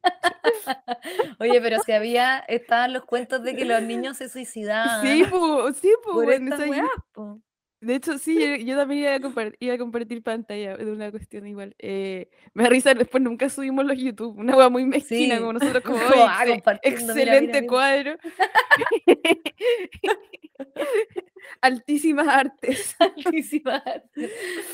Oye, 1.38 1.60
pero 1.60 1.78
si 1.82 1.92
había, 1.92 2.38
estaban 2.48 2.92
los 2.92 3.04
cuentos 3.04 3.42
de 3.42 3.54
que 3.56 3.64
los 3.64 3.82
niños 3.82 4.16
se 4.16 4.28
suicidaban. 4.28 5.02
Sí, 5.02 5.24
pues, 5.30 5.76
sí, 5.78 5.92
pues, 6.02 6.14
por 6.14 6.26
weón, 6.26 6.42
estas 6.44 6.60
o 6.60 6.62
sea, 6.62 6.66
yo- 6.66 6.72
weas, 6.72 6.90
po. 7.12 7.40
De 7.84 7.94
hecho, 7.96 8.16
sí, 8.18 8.38
yo, 8.40 8.56
yo 8.64 8.76
también 8.78 9.00
iba 9.02 9.14
a, 9.14 9.20
compar- 9.20 9.54
iba 9.60 9.74
a 9.74 9.78
compartir 9.78 10.22
pantalla 10.22 10.74
de 10.76 10.90
una 10.90 11.10
cuestión 11.10 11.46
igual. 11.46 11.74
Eh, 11.78 12.30
me 12.54 12.62
da 12.64 12.70
risa, 12.70 12.94
después 12.94 13.22
nunca 13.22 13.48
subimos 13.50 13.84
los 13.84 13.98
YouTube, 13.98 14.38
una 14.38 14.56
hueá 14.56 14.70
muy 14.70 14.86
mezquina, 14.86 15.34
Sí, 15.34 15.40
como 15.40 15.52
nosotros, 15.52 15.82
como, 15.84 15.98
como, 15.98 16.08
"Oye, 16.10 16.24
ah, 16.26 16.44
compartiendo, 16.48 17.14
mira, 17.14 17.36
excelente 17.36 17.50
mira, 17.50 17.60
mira". 17.60 17.68
cuadro. 17.68 18.16
Altísimas 21.60 22.28
artes. 22.28 22.96
Altísima 22.98 23.76
arte. 23.76 24.30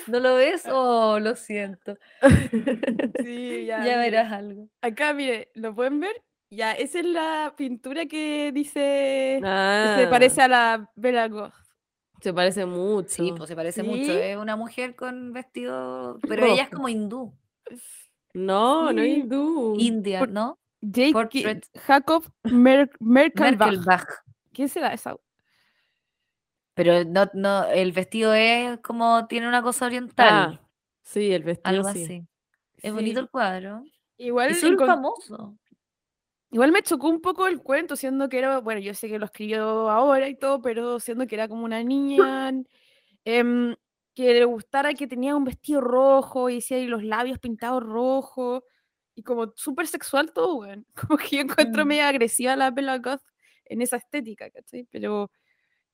¿No 0.07 0.21
lo 0.21 0.35
ves? 0.37 0.65
Oh, 0.71 1.19
lo 1.21 1.35
siento. 1.37 1.97
Sí, 3.23 3.67
ya, 3.67 3.85
Ya, 3.85 3.97
verás 3.99 4.33
algo. 4.33 4.69
Acá, 4.83 5.13
mire, 5.15 5.51
¿lo 5.55 5.75
pueden 5.75 6.01
ver? 6.01 6.15
Ya, 6.53 6.73
esa 6.73 6.99
es 7.01 7.05
la 7.07 7.55
pintura 7.57 8.07
que 8.07 8.51
dice, 8.53 9.39
que 9.41 9.43
Ah, 9.45 9.97
se 9.99 10.07
parece 10.09 10.43
a 10.43 10.49
la 10.49 10.91
Bella 10.97 11.29
Goth. 11.29 11.55
Se 12.21 12.33
parece 12.35 12.67
mucho. 12.67 13.09
Sí, 13.09 13.33
pues 13.37 13.49
se 13.49 13.57
parece 13.57 13.83
mucho. 13.83 14.13
Es 14.13 14.37
una 14.37 14.57
mujer 14.57 14.95
con 14.95 15.33
vestido, 15.33 16.19
pero 16.29 16.47
ella 16.47 16.65
es 16.65 16.71
como 16.71 16.89
hindú, 16.89 17.33
No, 18.35 18.93
no 18.93 19.05
hindú. 19.05 19.77
india, 19.79 20.19
Por- 20.21 20.31
¿no? 20.31 20.59
Jake 20.83 21.13
Portrait. 21.13 21.65
Jacob 21.87 22.25
Mer 22.45 22.91
Merkelbach. 23.01 23.69
Merkelbach. 23.71 24.07
¿Quién 24.53 24.69
será 24.69 24.93
esa? 24.95 25.15
Pero 26.75 27.05
no, 27.05 27.29
no, 27.35 27.67
el 27.67 27.93
vestido 27.93 28.33
es 28.33 28.79
como 28.81 29.27
tiene 29.27 29.47
una 29.49 29.63
cosa 29.63 29.87
oriental, 29.87 30.29
Ah, 30.59 30.61
sí, 31.03 31.33
el 31.33 31.43
vestido 31.43 31.69
algo 31.69 31.93
sí. 31.93 32.05
así. 32.05 32.27
Es 32.77 32.83
Sí. 32.83 32.91
bonito 32.93 33.21
el 33.21 33.29
cuadro. 33.29 33.85
Igual 34.17 34.51
Es 34.51 34.61
famoso. 34.61 35.55
Igual 36.53 36.73
me 36.73 36.83
chocó 36.83 37.09
un 37.09 37.21
poco 37.21 37.47
el 37.47 37.61
cuento, 37.63 37.95
siendo 37.97 38.29
que 38.29 38.39
era, 38.39 38.59
bueno, 38.61 38.81
yo 38.81 38.93
sé 38.95 39.09
que 39.09 39.19
lo 39.21 39.27
escribió 39.27 39.89
ahora 39.91 40.29
y 40.29 40.35
todo, 40.37 40.61
pero 40.61 40.99
siendo 40.99 41.27
que 41.27 41.37
era 41.37 41.47
como 41.49 41.65
una 41.65 41.83
niña 41.85 42.49
em, 43.25 43.77
que 44.15 44.35
le 44.35 44.45
gustara 44.45 44.95
que 44.95 45.07
tenía 45.07 45.37
un 45.37 45.45
vestido 45.45 45.81
rojo 45.81 46.51
y 46.51 46.57
decía 46.57 46.79
y 46.79 46.87
los 46.87 47.05
labios 47.05 47.39
pintados 47.39 47.83
rojos 47.85 48.63
y 49.15 49.23
como 49.23 49.53
súper 49.57 49.87
sexual 49.87 50.33
todo, 50.33 50.57
weón. 50.57 50.87
Como 51.09 51.19
que 51.19 51.37
yo 51.37 51.43
encuentro 51.43 51.85
Mm. 51.85 51.89
medio 51.89 52.05
agresiva 52.05 52.57
la 52.57 52.71
Bella 52.71 52.99
Goth 52.99 53.23
en 53.67 53.83
esa 53.83 53.97
estética, 53.99 54.51
¿cachai? 54.51 54.87
Pero, 54.91 55.31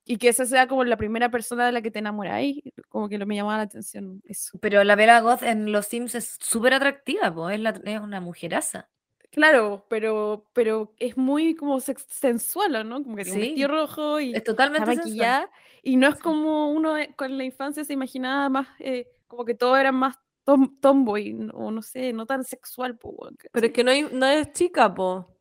y 0.05 0.19
que 0.19 0.29
esa 0.29 0.47
sea 0.47 0.69
como 0.69 0.85
la 0.85 0.97
primera 0.97 1.31
persona 1.31 1.67
de 1.67 1.73
la 1.73 1.83
que 1.83 1.91
te 1.91 1.99
enamoráis, 2.01 2.63
como 2.89 3.09
que 3.09 3.19
lo 3.19 3.27
me 3.27 3.37
llamaba 3.37 3.59
la 3.59 3.65
atención 3.65 4.23
eso. 4.27 4.59
Pero 4.61 4.85
la 4.85 4.97
Bella 4.97 5.21
Goth 5.21 5.43
en 5.43 5.73
Los 5.73 5.87
Sims 5.89 6.15
es 6.15 6.37
súper 6.41 6.75
atractiva, 6.75 7.35
po, 7.35 7.51
es, 7.51 7.61
la- 7.61 7.81
es 7.85 8.01
una 8.01 8.21
mujeraza. 8.21 8.89
Claro, 9.33 9.85
pero, 9.89 10.47
pero 10.53 10.93
es 10.99 11.17
muy 11.17 11.55
como 11.55 11.81
sensual, 11.81 12.89
¿no? 12.89 13.03
Como 13.03 13.17
que 13.17 13.25
tiene 13.25 13.39
un 13.39 13.43
Sí, 13.45 13.49
vestido 13.49 13.69
rojo 13.69 14.21
y 14.21 14.35
Es 14.35 14.45
totalmente 14.45 14.97
maquillada 14.97 15.51
y 15.83 15.97
no 15.97 16.09
es 16.09 16.17
como 16.17 16.71
uno 16.71 16.95
de- 16.95 17.15
con 17.15 17.37
la 17.37 17.45
infancia 17.45 17.85
se 17.85 17.93
imaginaba 17.93 18.49
más, 18.49 18.69
eh, 18.79 19.07
como 19.27 19.45
que 19.45 19.55
todo 19.55 19.77
era 19.77 19.93
más 19.93 20.17
tom- 20.45 20.79
tomboy 20.81 21.49
o 21.53 21.71
no 21.71 21.83
sé, 21.83 22.13
no 22.13 22.27
tan 22.27 22.45
sexual, 22.45 22.97
po, 22.99 23.15
Pero 23.53 23.67
es 23.67 23.73
que 23.73 23.85
no, 23.85 23.91
hay, 23.91 24.03
no 24.13 24.27
es 24.27 24.53
chica, 24.53 24.93
po. 24.95 25.37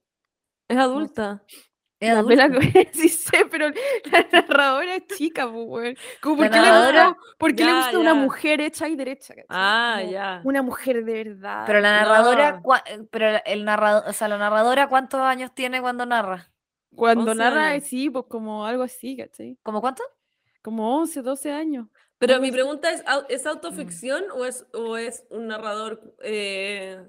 Es 0.67 0.77
adulta. 0.77 1.43
La 2.13 2.23
sí 2.93 3.09
sé, 3.09 3.45
pero 3.49 3.69
la 3.69 4.25
narradora 4.31 4.95
es 4.95 5.07
chica, 5.17 5.51
pues. 5.51 5.97
Como, 6.21 6.37
¿por 6.37 6.45
La 6.45 6.51
qué, 6.51 6.59
le 6.61 6.69
gusta, 6.71 7.17
por 7.37 7.55
qué 7.55 7.63
le 7.65 7.71
Ya, 7.71 7.77
gusta 7.77 7.99
una 7.99 8.13
mujer 8.13 8.61
hecha 8.61 8.87
y 8.87 8.95
derecha? 8.95 9.33
¿cachai? 9.35 9.45
Ah, 9.49 9.97
Como 9.99 10.11
ya. 10.11 10.41
Una 10.43 10.61
mujer 10.61 11.03
de 11.05 11.23
verdad. 11.23 11.63
Pero 11.65 11.79
la 11.81 11.91
narradora, 12.03 12.51
No. 12.53 12.61
cua- 12.61 12.83
eh, 12.85 13.05
pero 13.09 13.39
el 13.45 13.65
narrador, 13.65 14.03
o 14.09 14.13
sea, 14.13 14.27
la 14.27 14.37
narradora, 14.37 14.87
¿cuántos 14.87 15.21
años 15.21 15.53
tiene 15.53 15.81
cuando 15.81 16.05
narra? 16.05 16.51
Cuando 16.95 17.31
11 17.31 17.35
narra, 17.43 17.67
años. 17.71 17.83
sí, 17.85 18.09
pues 18.09 18.25
como 18.29 18.65
algo 18.65 18.83
así, 18.83 19.17
¿cachai? 19.17 19.57
¿Cómo 19.63 19.81
cuánto? 19.81 20.03
Como 20.61 20.97
11, 20.97 21.21
12 21.21 21.51
años. 21.51 21.87
Pero 22.17 22.39
mi 22.39 22.51
pregunta 22.51 22.89
es, 22.91 23.03
¿au- 23.05 23.23
Mm. 23.23 23.25
¿es 23.29 23.45
autoficción 23.45 24.23
o 24.33 24.45
es, 24.45 24.65
o 24.73 24.95
es 24.95 25.25
un 25.29 25.47
narrador 25.47 26.15
eh, 26.23 27.01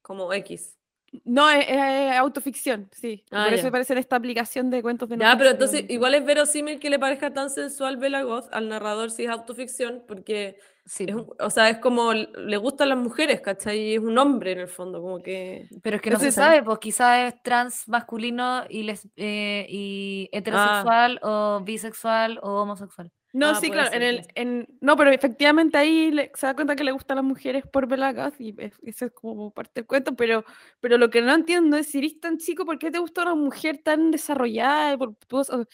como 0.00 0.32
X? 0.32 0.78
No, 1.24 1.50
es, 1.50 1.64
es 1.68 2.16
autoficción, 2.16 2.88
sí. 2.92 3.24
Ah, 3.30 3.44
por 3.44 3.54
ya. 3.54 3.58
eso 3.60 3.68
aparece 3.68 3.92
en 3.92 3.98
esta 4.00 4.16
aplicación 4.16 4.70
de 4.70 4.82
cuentos 4.82 5.08
de 5.08 5.16
no 5.16 5.24
Ya, 5.24 5.36
pero 5.38 5.50
entonces 5.50 5.84
igual 5.88 6.14
es 6.14 6.24
verosímil 6.24 6.78
que 6.80 6.90
le 6.90 6.98
parezca 6.98 7.32
tan 7.32 7.50
sensual 7.50 7.96
Bella 7.96 8.22
Goth 8.22 8.48
al 8.52 8.68
narrador 8.68 9.10
si 9.10 9.24
es 9.24 9.30
autoficción, 9.30 10.02
porque 10.08 10.58
Sí, 10.86 11.06
es 11.08 11.14
o 11.16 11.48
sea, 11.50 11.70
es 11.70 11.78
como 11.78 12.12
le 12.12 12.56
gustan 12.58 12.90
las 12.90 12.98
mujeres, 12.98 13.40
¿cachai? 13.40 13.78
Y 13.80 13.94
es 13.94 14.00
un 14.00 14.18
hombre 14.18 14.52
en 14.52 14.60
el 14.60 14.68
fondo, 14.68 15.00
como 15.00 15.18
que... 15.22 15.66
pero 15.82 15.96
es 15.96 16.02
que 16.02 16.10
no 16.10 16.16
Ese 16.16 16.24
se 16.24 16.28
es- 16.28 16.34
sabe, 16.34 16.62
pues 16.62 16.78
quizás 16.78 17.32
es 17.32 17.42
trans 17.42 17.88
masculino 17.88 18.64
y, 18.68 18.82
les, 18.82 19.08
eh, 19.16 19.66
y 19.68 20.28
heterosexual 20.30 21.20
o 21.22 21.60
bisexual 21.64 22.38
o 22.42 22.60
homosexual. 22.62 23.10
No, 23.34 23.48
Ah, 23.48 23.54
sí, 23.56 23.68
claro. 23.68 23.92
en 23.92 24.02
el, 24.02 24.26
en, 24.36 24.68
no, 24.80 24.96
pero 24.96 25.10
efectivamente 25.10 25.76
ahí 25.76 26.12
le- 26.12 26.30
se 26.36 26.46
da 26.46 26.54
cuenta 26.54 26.76
que 26.76 26.84
le 26.84 26.92
gustan 26.92 27.16
las 27.16 27.24
mujeres 27.24 27.64
por 27.66 27.88
Goth 27.88 28.40
y 28.40 28.54
es- 28.58 28.78
eso 28.84 29.06
es 29.06 29.10
como 29.12 29.50
parte 29.50 29.72
del 29.80 29.86
cuento, 29.86 30.14
pero, 30.14 30.44
pero 30.80 30.98
lo 30.98 31.10
que 31.10 31.20
no 31.20 31.34
entiendo 31.34 31.76
es 31.76 31.88
si 31.88 31.98
eres 31.98 32.20
tan 32.20 32.38
chico, 32.38 32.64
¿por 32.64 32.78
qué 32.78 32.92
te 32.92 33.00
gusta 33.00 33.22
una 33.22 33.34
mujer 33.34 33.78
tan 33.82 34.12
desarrollada? 34.12 34.96
Por- 34.96 35.16
o, 35.32 35.64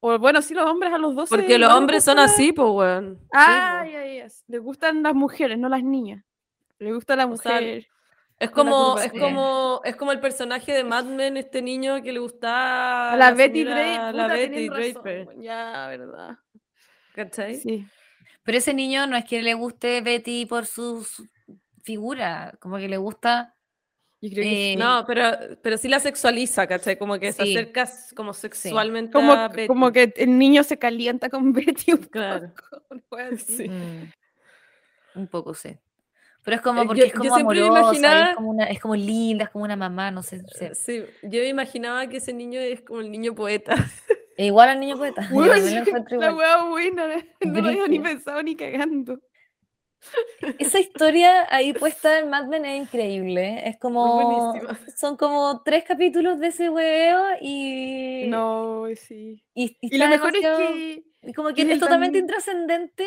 o, 0.00 0.18
bueno, 0.18 0.42
sí, 0.42 0.52
los 0.52 0.66
hombres 0.68 0.92
a 0.92 0.98
los 0.98 1.14
12. 1.14 1.36
Porque 1.36 1.58
los 1.58 1.72
hombres 1.72 2.02
son 2.02 2.16
la- 2.16 2.24
así, 2.24 2.52
pues, 2.52 2.68
weón. 2.68 3.18
Sí, 3.20 3.24
po. 3.24 3.28
Ah, 3.34 3.86
ya, 3.86 4.04
ya, 4.06 4.26
Les 4.48 4.60
gustan 4.60 5.04
las 5.04 5.14
mujeres, 5.14 5.58
no 5.58 5.68
las 5.68 5.84
niñas. 5.84 6.24
Le 6.80 6.92
gusta 6.92 7.14
la 7.14 7.26
O 7.26 7.36
sea, 7.36 7.52
mujer. 7.52 7.86
Es 8.40 8.48
la 8.48 8.54
como, 8.54 8.98
es 8.98 9.12
sí. 9.12 9.18
como, 9.18 9.80
es 9.84 9.94
como 9.96 10.10
el 10.12 10.18
personaje 10.18 10.72
de 10.72 10.82
Mad 10.82 11.04
Men, 11.04 11.36
este 11.36 11.60
niño 11.62 12.02
que 12.02 12.10
le 12.10 12.18
gustaba 12.18 13.12
A 13.12 13.16
la 13.16 13.30
Betty 13.32 13.60
señora- 13.64 13.74
Draper. 13.76 14.14
la 14.14 14.26
Betty 14.28 14.68
Draper, 14.70 15.28
Ya, 15.40 15.86
verdad. 15.88 16.38
¿Cachai? 17.24 17.56
Sí. 17.56 17.86
Pero 18.42 18.58
ese 18.58 18.72
niño 18.74 19.06
no 19.06 19.16
es 19.16 19.24
que 19.24 19.42
le 19.42 19.54
guste 19.54 20.00
Betty 20.00 20.46
por 20.46 20.66
su 20.66 21.04
su 21.04 21.26
figura, 21.82 22.54
como 22.60 22.76
que 22.78 22.88
le 22.88 22.96
gusta. 22.96 23.54
Yo 24.22 24.28
creo 24.30 24.42
que 24.44 24.72
eh, 24.72 24.74
sí. 24.74 24.76
No, 24.76 25.04
pero, 25.06 25.30
pero 25.62 25.78
sí 25.78 25.88
la 25.88 25.98
sexualiza, 25.98 26.66
¿cachai? 26.66 26.98
Como 26.98 27.18
que 27.18 27.32
se 27.32 27.42
acerca 27.42 27.88
como 28.14 28.34
sexualmente 28.34 29.12
Como, 29.12 29.32
a 29.32 29.48
Betty. 29.48 29.66
como 29.66 29.90
que 29.92 30.12
el 30.16 30.36
niño 30.38 30.62
se 30.62 30.78
calienta 30.78 31.30
con 31.30 31.52
Betty 31.54 31.92
un 31.92 31.98
Claro. 32.04 32.52
poco. 33.08 33.18
Sí. 33.46 33.68
mm, 33.68 34.10
un 35.14 35.26
poco, 35.28 35.54
sí. 35.54 35.76
Pero 36.42 36.56
es 36.56 36.62
como 36.62 36.82
Eh, 36.82 36.86
porque 36.86 37.00
yo- 37.00 37.06
es 37.06 37.12
yo 37.12 37.18
como 37.18 37.34
siempre 37.34 37.60
amorosa, 37.62 37.80
imaginaba- 37.82 38.30
es, 38.30 38.36
como 38.36 38.50
una, 38.50 38.64
es 38.64 38.80
como 38.80 38.96
linda, 38.96 39.44
es 39.44 39.50
como 39.50 39.64
una 39.64 39.76
mamá, 39.76 40.10
no 40.10 40.22
sé. 40.22 40.42
sé. 40.48 40.74
Sí, 40.74 41.04
yo 41.22 41.40
me 41.40 41.48
imaginaba 41.48 42.06
que 42.06 42.16
ese 42.18 42.32
niño 42.32 42.60
es 42.60 42.80
como 42.82 43.00
el 43.00 43.10
niño 43.10 43.34
poeta. 43.34 43.74
E 44.40 44.46
igual 44.46 44.70
al 44.70 44.80
niño 44.80 44.96
poeta. 44.96 45.28
yo 45.30 46.16
la 46.18 46.32
wea 46.34 46.62
buena, 46.64 47.08
no 47.44 47.60
lo 47.60 47.68
había 47.68 47.86
ni 47.88 47.98
pensado 48.00 48.42
ni 48.42 48.56
cagando. 48.56 49.20
Esa 50.58 50.80
historia 50.80 51.46
ahí 51.50 51.74
puesta 51.74 52.18
en 52.20 52.30
Mad 52.30 52.46
Men 52.46 52.64
es 52.64 52.80
increíble. 52.84 53.46
¿eh? 53.58 53.62
Es 53.68 53.76
como. 53.78 54.54
Son 54.96 55.18
como 55.18 55.60
tres 55.62 55.84
capítulos 55.84 56.38
de 56.40 56.46
ese 56.46 56.70
huevo 56.70 57.22
y. 57.42 58.28
No, 58.28 58.86
sí. 58.96 59.44
Y, 59.52 59.76
y 59.82 59.94
Y 59.94 59.98
lo 59.98 60.08
mejor 60.08 60.34
es 60.34 60.40
que 60.40 61.02
como 61.34 61.52
que 61.52 61.60
es 61.70 61.78
totalmente 61.78 62.18
también- 62.20 62.24
intrascendente, 62.24 63.06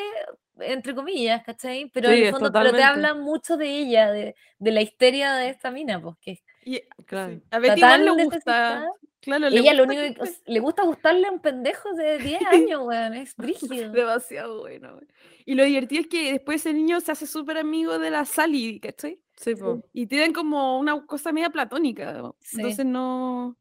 entre 0.60 0.94
comillas, 0.94 1.44
¿cachai? 1.44 1.90
Pero 1.92 2.10
Sí, 2.10 2.16
en 2.18 2.24
el 2.26 2.32
fondo, 2.32 2.52
pero 2.54 2.72
te 2.74 2.84
habla 2.84 3.16
mucho 3.16 3.58
de 3.58 3.70
ella, 3.70 4.12
de, 4.12 4.36
de 4.60 4.72
la 4.72 4.82
histeria 4.84 5.34
de 5.34 5.50
esta 5.50 5.72
mina, 5.72 6.00
pues 6.00 6.16
que 6.22 6.38
y- 6.64 6.82
Claro. 7.08 7.42
a 7.50 7.58
Betty 7.58 7.80
igual 7.80 8.06
le 8.06 8.24
gusta. 8.24 8.88
Claro, 9.24 9.50
le 9.50 9.60
Ella 9.60 9.74
lo 9.74 9.84
único 9.84 10.02
que 10.02 10.32
le 10.46 10.60
gusta 10.60 10.84
gustarle 10.84 11.28
a 11.28 11.32
un 11.32 11.40
pendejo 11.40 11.94
de 11.94 12.18
10 12.20 12.42
años, 12.46 12.82
weón, 12.84 13.14
es 13.16 13.36
brígido. 13.38 13.92
demasiado 13.92 14.60
bueno. 14.60 14.90
weón. 14.90 15.08
Y 15.46 15.56
lo 15.56 15.64
divertido 15.64 16.02
es 16.02 16.08
que 16.08 16.34
después 16.34 16.62
ese 16.62 16.74
niño 16.74 17.00
se 17.00 17.12
hace 17.14 17.26
súper 17.26 17.58
amigo 17.58 18.00
de 18.00 18.10
la 18.12 18.26
Sally, 18.26 18.80
¿cachai? 18.80 19.20
Sí, 19.38 19.56
po. 19.56 19.82
Y 19.94 20.08
tienen 20.08 20.34
como 20.34 20.78
una 20.78 21.06
cosa 21.06 21.32
media 21.32 21.50
platónica. 21.50 22.34
Sí. 22.42 22.58
Entonces 22.58 22.86
no. 22.86 23.58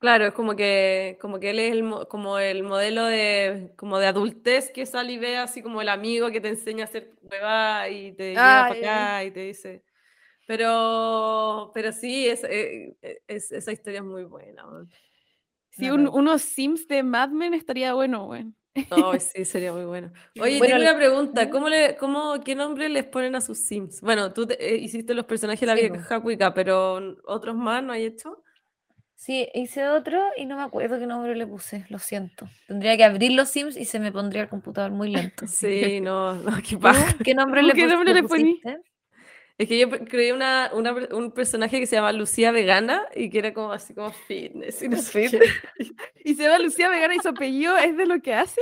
Claro, 0.00 0.26
es 0.26 0.32
como 0.32 0.54
que, 0.54 1.18
como 1.20 1.40
que 1.40 1.50
él 1.50 1.58
es 1.58 1.72
el, 1.72 1.82
mo- 1.82 2.06
como 2.06 2.38
el 2.38 2.62
modelo 2.62 3.04
de, 3.04 3.72
como 3.76 3.98
de 3.98 4.06
adultez 4.06 4.70
que 4.70 4.86
Sally 4.86 5.18
ve, 5.18 5.36
así 5.38 5.60
como 5.62 5.80
el 5.82 5.88
amigo 5.88 6.30
que 6.30 6.40
te 6.40 6.48
enseña 6.48 6.84
a 6.84 6.86
hacer 6.86 7.10
huevada 7.22 7.88
y 7.88 8.12
te 8.12 8.30
lleva 8.30 8.66
para 8.68 8.74
acá 8.74 9.24
y 9.24 9.30
te 9.32 9.40
dice. 9.40 9.82
Pero, 10.48 11.70
pero 11.74 11.92
sí, 11.92 12.26
es, 12.26 12.42
eh, 12.42 12.96
eh, 13.02 13.18
es- 13.28 13.52
esa 13.52 13.70
historia 13.70 13.98
es 13.98 14.04
muy 14.06 14.24
buena. 14.24 14.64
Sí, 15.68 15.90
un- 15.90 16.04
no. 16.04 16.12
unos 16.12 16.40
Sims 16.40 16.88
de 16.88 17.02
Mad 17.02 17.28
Men 17.28 17.52
estaría 17.52 17.92
bueno. 17.92 18.30
Ay, 18.32 18.54
sí, 19.20 19.44
sería 19.44 19.74
muy 19.74 19.84
bueno. 19.84 20.10
Oye, 20.40 20.58
Bueno, 20.58 20.76
tengo 20.78 20.90
una 20.90 20.96
pregunta. 20.96 21.50
¿Cómo 21.50 21.68
le, 21.68 21.96
cómo, 21.96 22.40
qué 22.42 22.54
nombre 22.54 22.88
les 22.88 23.04
ponen 23.04 23.34
a 23.34 23.42
sus 23.42 23.58
Sims? 23.58 24.00
Bueno, 24.00 24.32
tú 24.32 24.46
te- 24.46 24.56
eh, 24.74 24.78
hiciste 24.78 25.12
los 25.12 25.26
personajes 25.26 25.60
de 25.60 25.66
la 25.66 25.74
Sí, 25.74 25.82
vieja 25.90 26.18
Cuica, 26.20 26.54
pero 26.54 26.98
¿otros 27.26 27.54
más 27.54 27.82
no 27.84 27.92
hay 27.92 28.06
hecho? 28.06 28.42
Sí, 29.16 29.48
hice 29.52 29.86
otro 29.88 30.22
y 30.36 30.46
no 30.46 30.56
me 30.56 30.62
acuerdo 30.62 30.98
qué 30.98 31.06
nombre 31.06 31.34
le 31.36 31.46
puse, 31.46 31.84
lo 31.90 31.98
siento. 31.98 32.48
Tendría 32.68 32.96
que 32.96 33.04
abrir 33.04 33.32
los 33.32 33.48
Sims 33.50 33.76
y 33.76 33.84
se 33.84 33.98
me 33.98 34.12
pondría 34.12 34.42
el 34.42 34.48
computador 34.48 34.92
muy 34.92 35.10
lento. 35.10 35.44
Sí, 35.48 36.00
no, 36.00 36.34
no, 36.36 36.52
qué 36.62 36.76
¿Tú 36.76 36.80
paja. 36.80 37.14
¿Qué 37.22 37.34
nombre 37.34 37.60
¿Tú 37.60 37.66
le, 37.66 37.74
qué 37.74 37.82
pus- 37.82 37.90
nombre 37.92 38.14
le 38.14 38.22
le 38.22 38.28
poní? 38.28 38.62
Es 39.58 39.66
que 39.66 39.76
yo 39.76 39.90
creé 39.90 40.32
una, 40.32 40.70
una 40.72 40.94
un 41.10 41.32
personaje 41.32 41.80
que 41.80 41.86
se 41.86 41.96
llama 41.96 42.12
Lucía 42.12 42.52
Vegana 42.52 43.02
y 43.16 43.28
que 43.28 43.40
era 43.40 43.52
como 43.52 43.72
así 43.72 43.92
como 43.92 44.12
fitness 44.12 44.80
y 44.84 44.88
no 44.88 44.98
sé 44.98 45.28
qué. 45.30 45.40
Y 46.24 46.34
se 46.34 46.42
llama 46.44 46.58
Lucía 46.58 46.88
Vegana 46.90 47.14
y 47.14 47.18
su 47.20 47.28
apellido 47.30 47.76
es 47.78 47.96
de 47.96 48.04
lo 48.06 48.20
que 48.20 48.34
hace. 48.34 48.60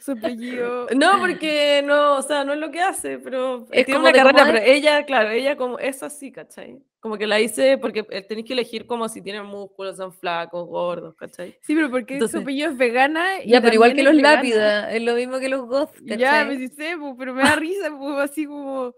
Su 0.00 0.12
apellido. 0.12 0.86
No, 0.96 1.18
porque 1.18 1.80
no, 1.84 2.16
o 2.16 2.22
sea, 2.22 2.44
no 2.44 2.52
es 2.52 2.58
lo 2.58 2.70
que 2.70 2.80
hace, 2.82 3.18
pero 3.18 3.66
Es 3.70 3.86
tiene 3.86 4.00
como 4.00 4.08
una 4.08 4.12
carrera, 4.12 4.44
pero 4.44 4.58
ella, 4.58 5.04
claro, 5.06 5.30
ella 5.30 5.56
como 5.56 5.78
es 5.78 6.02
así, 6.02 6.30
¿cachai? 6.32 6.78
Como 7.00 7.16
que 7.16 7.26
la 7.26 7.40
hice 7.40 7.78
porque 7.78 8.04
eh, 8.10 8.22
tenéis 8.22 8.46
que 8.46 8.52
elegir 8.54 8.86
como 8.86 9.08
si 9.08 9.22
tienen 9.22 9.46
músculos, 9.46 9.96
son 9.96 10.12
flacos, 10.12 10.66
gordos, 10.68 11.14
¿cachai? 11.16 11.56
Sí, 11.62 11.74
pero 11.74 11.88
porque 11.90 12.14
Entonces- 12.14 12.36
su 12.38 12.42
apellido 12.42 12.70
es 12.70 12.76
vegana. 12.76 13.42
y 13.42 13.48
Ya, 13.50 13.62
pero 13.62 13.74
igual 13.74 13.94
que 13.94 14.02
los 14.02 14.14
vegana. 14.16 14.36
lápida, 14.36 14.92
es 14.92 15.02
lo 15.02 15.14
mismo 15.14 15.38
que 15.38 15.48
los 15.48 15.66
goth, 15.66 15.94
Ya, 16.02 16.16
¿cachai? 16.18 16.48
me 16.48 16.56
sí 16.58 16.68
sé, 16.68 16.96
po, 16.98 17.16
pero 17.16 17.32
me 17.32 17.42
da 17.44 17.56
risa, 17.56 17.90
po, 17.96 18.18
así 18.18 18.44
como 18.46 18.94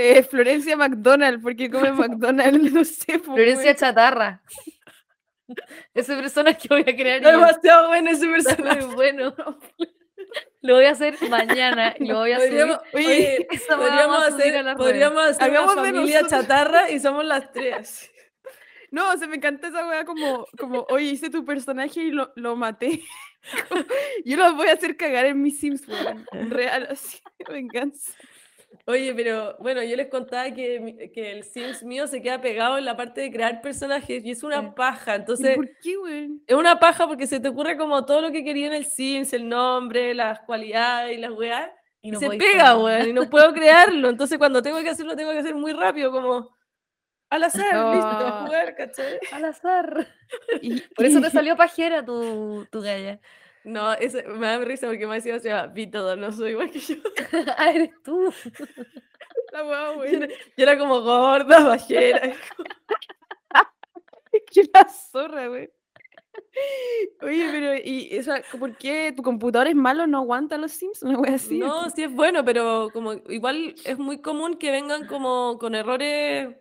eh, 0.00 0.22
Florencia 0.22 0.76
McDonald, 0.76 1.42
porque 1.42 1.68
come 1.68 1.90
McDonald's, 2.08 2.72
no 2.72 2.84
sé. 2.84 3.18
Florencia. 3.18 3.74
Chatarra. 3.74 4.40
Ese 5.92 6.14
personaje 6.14 6.58
que 6.58 6.68
voy 6.68 6.82
a 6.82 6.96
crear 6.96 7.20
yo. 7.20 7.30
demasiado 7.32 7.88
bueno 7.88 8.10
ese 8.10 8.28
personaje. 8.28 8.86
muy 8.86 8.94
bueno. 8.94 9.34
Lo 10.60 10.74
voy 10.74 10.84
a 10.84 10.90
hacer 10.90 11.16
mañana 11.30 11.94
lo 12.00 12.18
voy 12.18 12.32
a 12.32 12.38
subir. 12.38 12.50
Podríamos, 12.50 12.80
oye, 12.92 13.46
Esa 13.50 13.76
podríamos 13.76 14.26
subir 14.26 14.56
hacer, 14.56 14.76
podríamos 14.76 15.22
hacer 15.22 15.42
Hagamos 15.42 15.72
una 15.72 15.82
familia 15.84 16.22
nosotros. 16.22 16.42
chatarra 16.42 16.90
y 16.90 17.00
somos 17.00 17.24
las 17.24 17.50
tres. 17.52 18.10
No, 18.90 19.12
o 19.12 19.16
sea, 19.16 19.26
me 19.28 19.36
encanta 19.36 19.68
esa 19.68 19.86
weá 19.86 20.04
como, 20.04 20.46
como, 20.58 20.86
oye, 20.90 21.06
hice 21.06 21.30
tu 21.30 21.44
personaje 21.44 22.00
y 22.00 22.10
lo, 22.10 22.32
lo 22.36 22.56
maté. 22.56 23.02
Como, 23.68 23.84
Yo 24.24 24.36
lo 24.36 24.54
voy 24.54 24.68
a 24.68 24.72
hacer 24.72 24.96
cagar 24.96 25.24
en 25.26 25.40
mis 25.40 25.60
Sims, 25.60 25.86
weón. 25.88 26.26
Real, 26.50 26.88
así, 26.90 27.20
venganza. 27.48 28.12
Oye, 28.86 29.14
pero 29.14 29.56
bueno, 29.60 29.82
yo 29.82 29.96
les 29.96 30.08
contaba 30.08 30.50
que, 30.50 31.10
que 31.14 31.32
el 31.32 31.44
Sims 31.44 31.82
mío 31.82 32.06
se 32.06 32.22
queda 32.22 32.40
pegado 32.40 32.78
en 32.78 32.84
la 32.84 32.96
parte 32.96 33.20
de 33.20 33.30
crear 33.30 33.60
personajes 33.60 34.24
y 34.24 34.30
es 34.30 34.42
una 34.42 34.60
Sí. 34.60 34.68
paja. 34.76 35.12
¿Y 35.12 35.16
Entonces, 35.16 35.56
¿Por 35.56 35.68
qué, 35.82 35.98
weón? 35.98 36.42
es 36.46 36.54
una 36.56 36.78
paja 36.78 37.06
porque 37.06 37.26
se 37.26 37.40
te 37.40 37.48
ocurre 37.48 37.76
como 37.76 38.04
todo 38.06 38.20
lo 38.22 38.30
que 38.32 38.44
quería 38.44 38.66
en 38.66 38.72
el 38.74 38.84
Sims, 38.86 39.32
el 39.32 39.48
nombre, 39.48 40.14
las 40.14 40.40
cualidades 40.40 41.16
y 41.16 41.20
las 41.20 41.32
weas. 41.32 41.70
Y 42.00 42.08
Y 42.08 42.10
no 42.12 42.20
se 42.20 42.26
podéis 42.26 42.42
pega, 42.42 42.76
weón, 42.78 43.08
y 43.08 43.12
no 43.12 43.28
puedo 43.28 43.52
crearlo. 43.52 44.08
Entonces, 44.08 44.38
cuando 44.38 44.62
tengo 44.62 44.78
que 44.82 44.88
hacerlo, 44.90 45.16
tengo 45.16 45.32
que 45.32 45.38
hacer 45.38 45.54
muy 45.54 45.72
rápido, 45.72 46.10
como 46.12 46.56
al 47.30 47.44
azar, 47.44 47.62
listo, 47.94 48.26
a 48.26 48.44
jugar, 48.46 48.74
¿cachai? 48.76 49.18
Al 49.32 49.44
azar. 49.46 50.06
Y- 50.62 50.80
Por 50.94 51.04
eso 51.06 51.18
y- 51.18 51.22
te 51.22 51.30
salió 51.30 51.56
pajera 51.56 52.04
tu, 52.04 52.66
tu 52.70 52.80
galla. 52.80 53.18
No, 53.68 53.92
eso, 53.92 54.18
me 54.26 54.46
da 54.46 54.58
risa 54.64 54.86
porque 54.86 55.06
me 55.06 55.16
decía, 55.16 55.38
se 55.38 55.50
llama 55.50 55.66
vi 55.66 55.86
todo, 55.86 56.16
no 56.16 56.32
soy 56.32 56.52
igual 56.52 56.70
que 56.70 56.80
yo. 56.80 56.94
ah, 57.58 57.70
eres 57.70 57.90
tú. 58.02 58.32
La 59.52 59.64
weá, 59.64 59.92
Yo 59.92 59.98
weón. 60.00 60.14
era, 60.22 60.28
yo 60.28 60.34
era 60.56 60.78
como 60.78 61.02
gorda, 61.02 61.60
bajera. 61.64 62.20
Qué 64.52 64.62
la 64.72 64.88
zorra, 64.88 65.48
güey. 65.48 65.70
Oye, 67.22 67.48
pero, 67.50 67.74
¿y 67.76 68.08
eso, 68.12 68.32
por 68.58 68.76
qué 68.76 69.12
tu 69.14 69.22
computador 69.22 69.66
es 69.66 69.74
malo, 69.74 70.06
no 70.06 70.18
aguanta 70.18 70.56
los 70.58 70.72
Sims? 70.72 71.02
Una 71.02 71.18
wea 71.18 71.34
así. 71.34 71.58
No, 71.58 71.88
sí 71.90 72.04
es 72.04 72.12
bueno, 72.12 72.44
pero 72.44 72.90
como 72.92 73.14
igual 73.14 73.74
es 73.84 73.98
muy 73.98 74.20
común 74.20 74.56
que 74.56 74.70
vengan 74.70 75.06
como 75.06 75.58
con 75.58 75.74
errores 75.74 76.54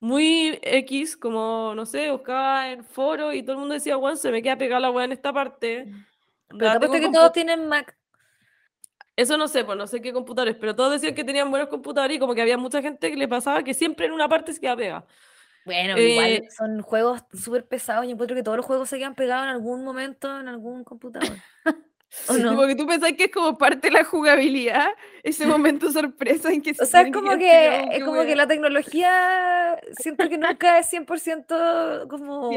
muy 0.00 0.58
X, 0.62 1.16
como, 1.16 1.72
no 1.74 1.86
sé, 1.86 2.10
buscaba 2.10 2.70
en 2.70 2.84
foro 2.84 3.32
y 3.32 3.42
todo 3.42 3.52
el 3.52 3.58
mundo 3.60 3.74
decía, 3.74 3.96
bueno, 3.96 4.16
se 4.16 4.30
me 4.30 4.42
queda 4.42 4.58
pegada 4.58 4.80
la 4.80 4.90
weá 4.90 5.04
en 5.04 5.12
esta 5.12 5.32
parte. 5.32 5.86
Pero 6.48 6.58
te 6.58 6.68
apuesto 6.68 7.00
que 7.00 7.12
todos 7.12 7.32
tienen 7.32 7.68
Mac. 7.68 7.96
Eso 9.16 9.36
no 9.36 9.46
sé, 9.46 9.64
pues 9.64 9.78
no 9.78 9.86
sé 9.86 10.00
qué 10.00 10.12
computadores, 10.12 10.56
pero 10.56 10.74
todos 10.74 10.92
decían 10.92 11.14
que 11.14 11.22
tenían 11.22 11.50
buenos 11.50 11.68
computadores 11.68 12.16
y 12.16 12.20
como 12.20 12.34
que 12.34 12.42
había 12.42 12.58
mucha 12.58 12.82
gente 12.82 13.10
que 13.10 13.16
le 13.16 13.28
pasaba 13.28 13.62
que 13.62 13.72
siempre 13.72 14.06
en 14.06 14.12
una 14.12 14.28
parte 14.28 14.52
se 14.52 14.60
quedaba 14.60 14.76
pegada. 14.76 15.06
Bueno, 15.64 15.96
Eh, 15.96 16.10
igual 16.10 16.42
son 16.56 16.82
juegos 16.82 17.22
súper 17.32 17.66
pesados. 17.66 18.06
Yo 18.06 18.12
encuentro 18.12 18.36
que 18.36 18.42
todos 18.42 18.56
los 18.56 18.66
juegos 18.66 18.88
se 18.88 18.98
quedan 18.98 19.14
pegados 19.14 19.44
en 19.44 19.50
algún 19.50 19.84
momento 19.84 20.40
en 20.40 20.48
algún 20.48 20.84
computador. 20.84 21.36
¿O 22.28 22.32
no? 22.34 22.54
Como 22.54 22.66
que 22.66 22.74
tú 22.76 22.86
pensás 22.86 23.12
que 23.12 23.24
es 23.24 23.30
como 23.30 23.56
parte 23.58 23.88
de 23.88 23.92
la 23.94 24.04
jugabilidad, 24.04 24.88
ese 25.22 25.46
momento 25.46 25.90
sorpresa 25.90 26.52
en 26.52 26.62
que 26.62 26.70
O 26.70 26.74
se 26.74 26.86
sea, 26.86 27.02
es 27.02 27.12
como 27.12 27.36
que, 27.38 27.88
es 27.92 28.04
como 28.04 28.22
que 28.24 28.36
la 28.36 28.46
tecnología 28.46 29.78
siento 29.98 30.28
que 30.28 30.38
nunca 30.38 30.78
es 30.78 30.92
100% 30.92 32.08
como 32.08 32.50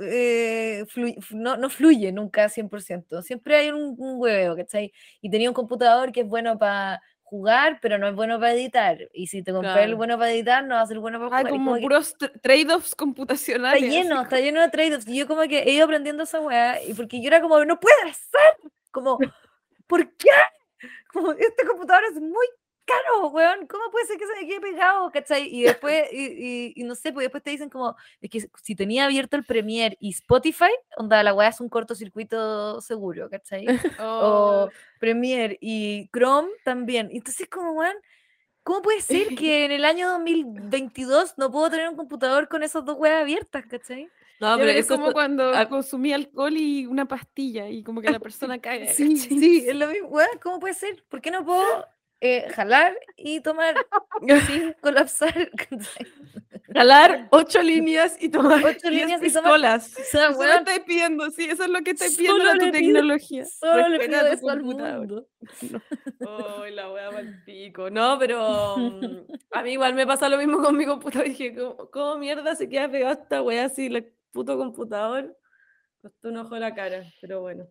eh, 0.00 0.84
flu- 0.94 1.16
no, 1.30 1.56
no 1.56 1.70
fluye 1.70 2.12
nunca 2.12 2.48
100%. 2.48 3.22
Siempre 3.22 3.56
hay 3.56 3.70
un, 3.70 3.94
un 3.98 4.20
hueveo, 4.20 4.56
¿cachai? 4.56 4.92
Y 5.20 5.30
tenía 5.30 5.48
un 5.50 5.54
computador 5.54 6.12
que 6.12 6.20
es 6.20 6.28
bueno 6.28 6.58
para 6.58 7.00
jugar, 7.22 7.78
pero 7.80 7.96
no 7.96 8.08
es 8.08 8.14
bueno 8.16 8.40
para 8.40 8.52
editar. 8.52 8.98
Y 9.12 9.28
si 9.28 9.42
te 9.44 9.52
compras 9.52 9.76
el 9.78 9.82
Claro. 9.84 9.96
bueno 9.98 10.18
para 10.18 10.32
editar, 10.32 10.64
no 10.64 10.74
va 10.74 10.80
a 10.80 10.86
ser 10.86 10.98
bueno 10.98 11.18
para 11.18 11.28
Ah, 11.28 11.38
jugar. 11.40 11.52
Como 11.52 11.64
como 11.66 11.76
que 11.76 11.82
puros 11.82 12.16
tra- 12.18 12.40
trade-offs 12.42 12.86
está 12.86 12.96
computacionales. 12.96 13.82
así 13.84 13.90
lleno, 13.90 14.22
está 14.22 14.40
lleno 14.40 14.60
de 14.60 14.68
trade-offs. 14.68 15.06
Y 15.06 15.16
yo 15.16 15.28
como 15.28 15.42
que 15.42 15.60
he 15.60 15.70
ido 15.72 15.84
aprendiendo 15.84 16.24
esa 16.24 16.40
weá. 16.40 16.82
Y 16.82 16.92
porque 16.94 17.20
yo 17.22 17.28
era 17.28 17.40
como, 17.40 17.64
no 17.64 17.78
puede 17.78 17.96
ser. 18.14 18.70
Como, 18.90 19.18
¿por 19.86 20.16
qué? 20.16 20.28
Como, 21.12 21.32
este 21.32 21.66
computador 21.66 22.04
es 22.04 22.20
muy 22.20 22.46
caro, 22.86 23.28
weón. 23.28 23.66
¿Cómo 23.66 23.90
puede 23.90 24.06
ser 24.06 24.16
que 24.18 24.26
se 24.26 24.34
me 24.40 24.46
quede 24.48 24.60
pegado? 24.60 25.10
¿Cachai? 25.12 25.46
Y 25.48 25.62
después, 25.62 26.04
y, 26.12 26.26
y- 26.26 26.72
y 26.76 26.84
no 26.84 26.94
sé, 26.94 27.12
pues 27.12 27.24
después 27.24 27.42
te 27.42 27.50
dicen 27.50 27.68
como, 27.70 27.94
es 28.20 28.30
que 28.30 28.48
si 28.62 28.74
tenía 28.74 29.04
abierto 29.04 29.36
el 29.36 29.44
Premiere 29.44 29.96
y 30.00 30.10
Spotify, 30.10 30.70
onda, 30.96 31.22
la 31.22 31.34
weá 31.34 31.48
es 31.48 31.60
un 31.60 31.68
cortocircuito 31.68 32.80
seguro, 32.80 33.28
¿cachai? 33.30 33.66
Oh, 33.98 34.64
O 34.66 34.70
Premiere 34.98 35.56
y 35.60 36.08
Chrome 36.12 36.48
también. 36.64 37.10
Entonces, 37.12 37.48
como, 37.48 37.72
weón, 37.72 37.94
¿cómo 38.64 38.82
puede 38.82 39.00
ser 39.02 39.28
que 39.36 39.64
en 39.66 39.72
el 39.72 39.84
año 39.84 40.08
2022 40.10 41.34
no 41.38 41.50
puedo 41.50 41.70
tener 41.70 41.88
un 41.88 41.96
computador 41.96 42.48
con 42.48 42.62
esas 42.62 42.84
dos 42.84 42.96
weas 42.98 43.20
abiertas, 43.22 43.66
¿cachai? 43.66 44.08
No, 44.40 44.56
pero 44.56 44.70
es 44.70 44.86
como 44.86 45.12
cuando 45.12 45.52
consumí 45.68 46.12
alcohol 46.12 46.56
y 46.56 46.86
una 46.86 47.06
pastilla 47.06 47.68
y 47.68 47.82
como 47.82 48.00
que 48.00 48.10
la 48.10 48.18
persona 48.20 48.58
cae. 48.60 48.92
Sí, 48.94 49.16
sí, 49.18 49.64
es 49.68 49.76
lo 49.76 49.86
mismo. 49.88 50.08
Weón, 50.08 50.38
¿cómo 50.42 50.58
puede 50.60 50.74
ser? 50.74 51.04
¿Por 51.08 51.20
qué 51.20 51.30
no 51.30 51.44
puedo 51.44 51.86
eh, 52.22 52.46
jalar 52.54 52.96
y 53.16 53.40
tomar 53.40 53.74
sin 54.46 54.72
colapsar? 54.80 55.50
Jalar 56.72 57.26
ocho 57.30 57.60
líneas 57.62 58.16
y 58.20 58.28
tomar 58.28 58.64
Ocho 58.64 58.88
líneas 58.90 59.20
y 59.22 59.32
tomar- 59.32 59.52
piscolas. 59.52 59.92
O 59.98 60.02
sea, 60.04 60.28
Eso 60.30 60.44
lo 60.44 60.52
estáis 60.52 60.80
pidiendo, 60.80 61.28
sí, 61.30 61.44
eso 61.44 61.64
es 61.64 61.68
lo 61.68 61.80
que 61.82 61.90
estáis 61.90 62.16
pidiendo 62.16 62.48
a 62.48 62.52
tu 62.54 62.58
pido- 62.60 62.72
tecnología. 62.72 63.44
solo 63.44 63.88
le 63.88 63.98
pido 64.08 64.26
eso 64.26 64.48
al 64.48 64.62
mundo. 64.62 65.26
Oh, 66.24 66.64
la 66.70 66.92
wea 66.92 67.10
pa'l 67.10 67.42
pico. 67.44 67.90
No, 67.90 68.18
pero 68.18 68.76
mm, 68.76 69.16
a 69.52 69.62
mí 69.62 69.72
igual 69.72 69.94
me 69.94 70.06
pasa 70.06 70.28
lo 70.28 70.38
mismo 70.38 70.62
con 70.62 70.76
mi 70.76 70.86
computador. 70.86 71.26
Dije, 71.28 71.54
¿cómo, 71.54 71.90
cómo 71.90 72.18
mierda 72.18 72.54
se 72.54 72.68
queda 72.68 72.88
pegada 72.88 73.14
esta 73.14 73.42
wea 73.42 73.68
si 73.68 73.86
el 73.86 74.12
puto 74.32 74.56
computador 74.56 75.36
costó 76.00 76.28
un 76.28 76.38
ojo 76.38 76.54
a 76.54 76.60
la 76.60 76.74
cara? 76.74 77.04
Pero 77.20 77.40
bueno. 77.40 77.66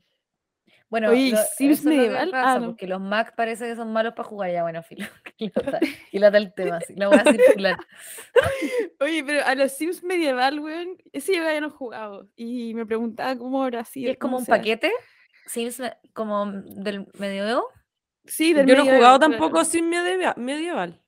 Bueno, 0.88 1.10
Oye, 1.10 1.20
¿y 1.22 1.32
lo- 1.32 1.38
Sims 1.58 1.84
medieval? 1.84 2.30
pasa, 2.30 2.54
Ah, 2.54 2.60
no. 2.60 2.68
porque 2.68 2.86
los 2.88 3.02
Mac 3.02 3.34
parece 3.36 3.66
que 3.68 3.76
son 3.76 3.92
malos 3.92 4.14
para 4.14 4.28
jugar. 4.30 4.52
Ya, 4.52 4.62
bueno, 4.64 4.84
filo. 4.84 5.06
Que 5.38 5.52
lata, 5.56 5.80
que 6.12 6.20
lata 6.20 6.38
el 6.38 6.54
tema, 6.54 6.78
así, 6.78 6.94
la 6.96 7.08
voy 7.08 7.18
a 7.18 7.24
circular. 7.32 7.78
Oye, 9.00 9.24
pero 9.24 9.46
a 9.46 9.56
los 9.56 9.72
Sims 9.72 10.04
medieval, 10.04 10.60
weón, 10.60 10.98
ese 11.14 11.36
yo 11.36 11.44
ya 11.44 11.62
no 11.62 11.68
he 11.68 11.72
jugado. 11.72 12.28
Y 12.36 12.74
me 12.74 12.86
preguntaba 12.86 13.36
cómo 13.38 13.64
habrá 13.64 13.84
sido. 13.86 14.12
Es 14.12 14.18
como 14.18 14.38
un 14.38 14.46
sea. 14.46 14.58
paquete, 14.58 14.92
Sims 15.46 15.82
como 16.14 16.52
del 16.52 17.08
medioevo, 17.18 17.68
Sí, 18.26 18.54
del 18.54 18.68
Yo 18.68 18.76
no 18.76 18.82
he 18.82 18.86
medieval, 18.86 19.00
jugado 19.00 19.18
claro. 19.20 19.32
tampoco 19.32 19.60
medieva- 19.82 20.36
medieval. 20.38 21.02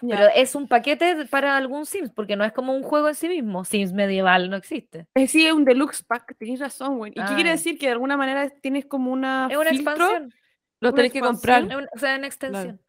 Pero 0.00 0.28
es 0.34 0.54
un 0.54 0.68
paquete 0.68 1.26
para 1.26 1.56
algún 1.56 1.86
Sims, 1.86 2.10
porque 2.10 2.36
no 2.36 2.44
es 2.44 2.52
como 2.52 2.74
un 2.74 2.82
juego 2.82 3.08
en 3.08 3.14
sí 3.14 3.28
mismo. 3.28 3.64
Sims 3.64 3.92
medieval 3.92 4.50
no 4.50 4.56
existe. 4.56 5.06
Eh, 5.14 5.26
Sí, 5.26 5.46
es 5.46 5.52
un 5.52 5.64
deluxe 5.64 6.02
pack, 6.04 6.36
tenés 6.38 6.60
razón, 6.60 6.98
güey. 6.98 7.12
¿Y 7.14 7.20
qué 7.24 7.34
quiere 7.34 7.50
Ah. 7.50 7.52
decir? 7.52 7.78
Que 7.78 7.86
de 7.86 7.92
alguna 7.92 8.16
manera 8.16 8.48
tienes 8.60 8.86
como 8.86 9.10
una 9.12 9.48
Es 9.50 9.56
una 9.56 9.70
filtro. 9.70 9.92
expansión, 9.92 10.34
Los 10.80 10.92
¿Una 10.92 10.96
tenéis 10.96 11.12
que 11.12 11.20
comprar. 11.20 11.64
una- 11.64 11.88
o 11.92 11.98
sea, 11.98 12.16
una 12.16 12.26
extensión. 12.28 12.80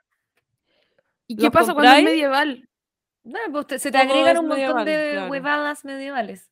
¿Y 1.27 1.35
qué 1.35 1.43
¿Los 1.43 1.51
pasa 1.51 1.73
cuando 1.73 1.91
es 1.93 2.03
medieval? 2.03 2.69
No, 3.23 3.39
pues 3.51 3.67
te- 3.67 3.79
se 3.79 3.91
te 3.91 3.97
agregan 3.97 4.37
un 4.37 4.47
montón 4.47 4.57
medieval, 4.57 4.85
de 4.85 5.11
claro. 5.13 5.31
huevadas 5.31 5.85
medievales. 5.85 6.49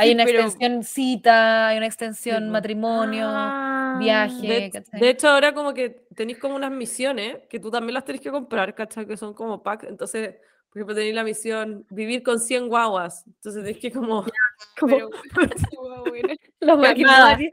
Hay 0.00 0.12
una 0.12 0.24
pero- 0.24 0.40
extensión 0.40 0.82
cita, 0.84 1.68
hay 1.68 1.76
una 1.76 1.86
extensión 1.86 2.50
matrimonio, 2.50 3.26
Ah, 3.28 3.96
viaje. 3.98 4.70
De, 4.92 5.08
hecho, 5.10 5.28
ahora 5.28 5.52
como 5.52 5.74
que 5.74 6.06
tenéis 6.14 6.38
como 6.38 6.54
unas 6.56 6.70
misiones 6.70 7.38
que 7.48 7.58
tú 7.60 7.70
también 7.70 7.94
las 7.94 8.04
tenés 8.04 8.20
que 8.20 8.30
comprar, 8.30 8.74
¿cachai? 8.74 9.06
Que 9.06 9.16
son 9.16 9.34
como 9.34 9.62
pack. 9.62 9.84
Entonces, 9.84 10.36
por 10.70 10.78
ejemplo, 10.78 10.94
tenéis 10.94 11.14
la 11.14 11.24
misión 11.24 11.84
vivir 11.90 12.22
con 12.22 12.38
100 12.38 12.68
guaguas. 12.68 13.24
Entonces 13.26 13.62
tenéis 13.62 13.78
que 13.78 13.90
como... 13.92 14.24
como 14.78 14.96
Pero, 14.96 15.10
guau, 15.72 16.04
güey, 16.08 16.22
La 16.60 16.74
wea 16.76 16.94
que 16.94 17.02
no 17.02 17.08
Calmada, 17.08 17.30
haría- 17.30 17.50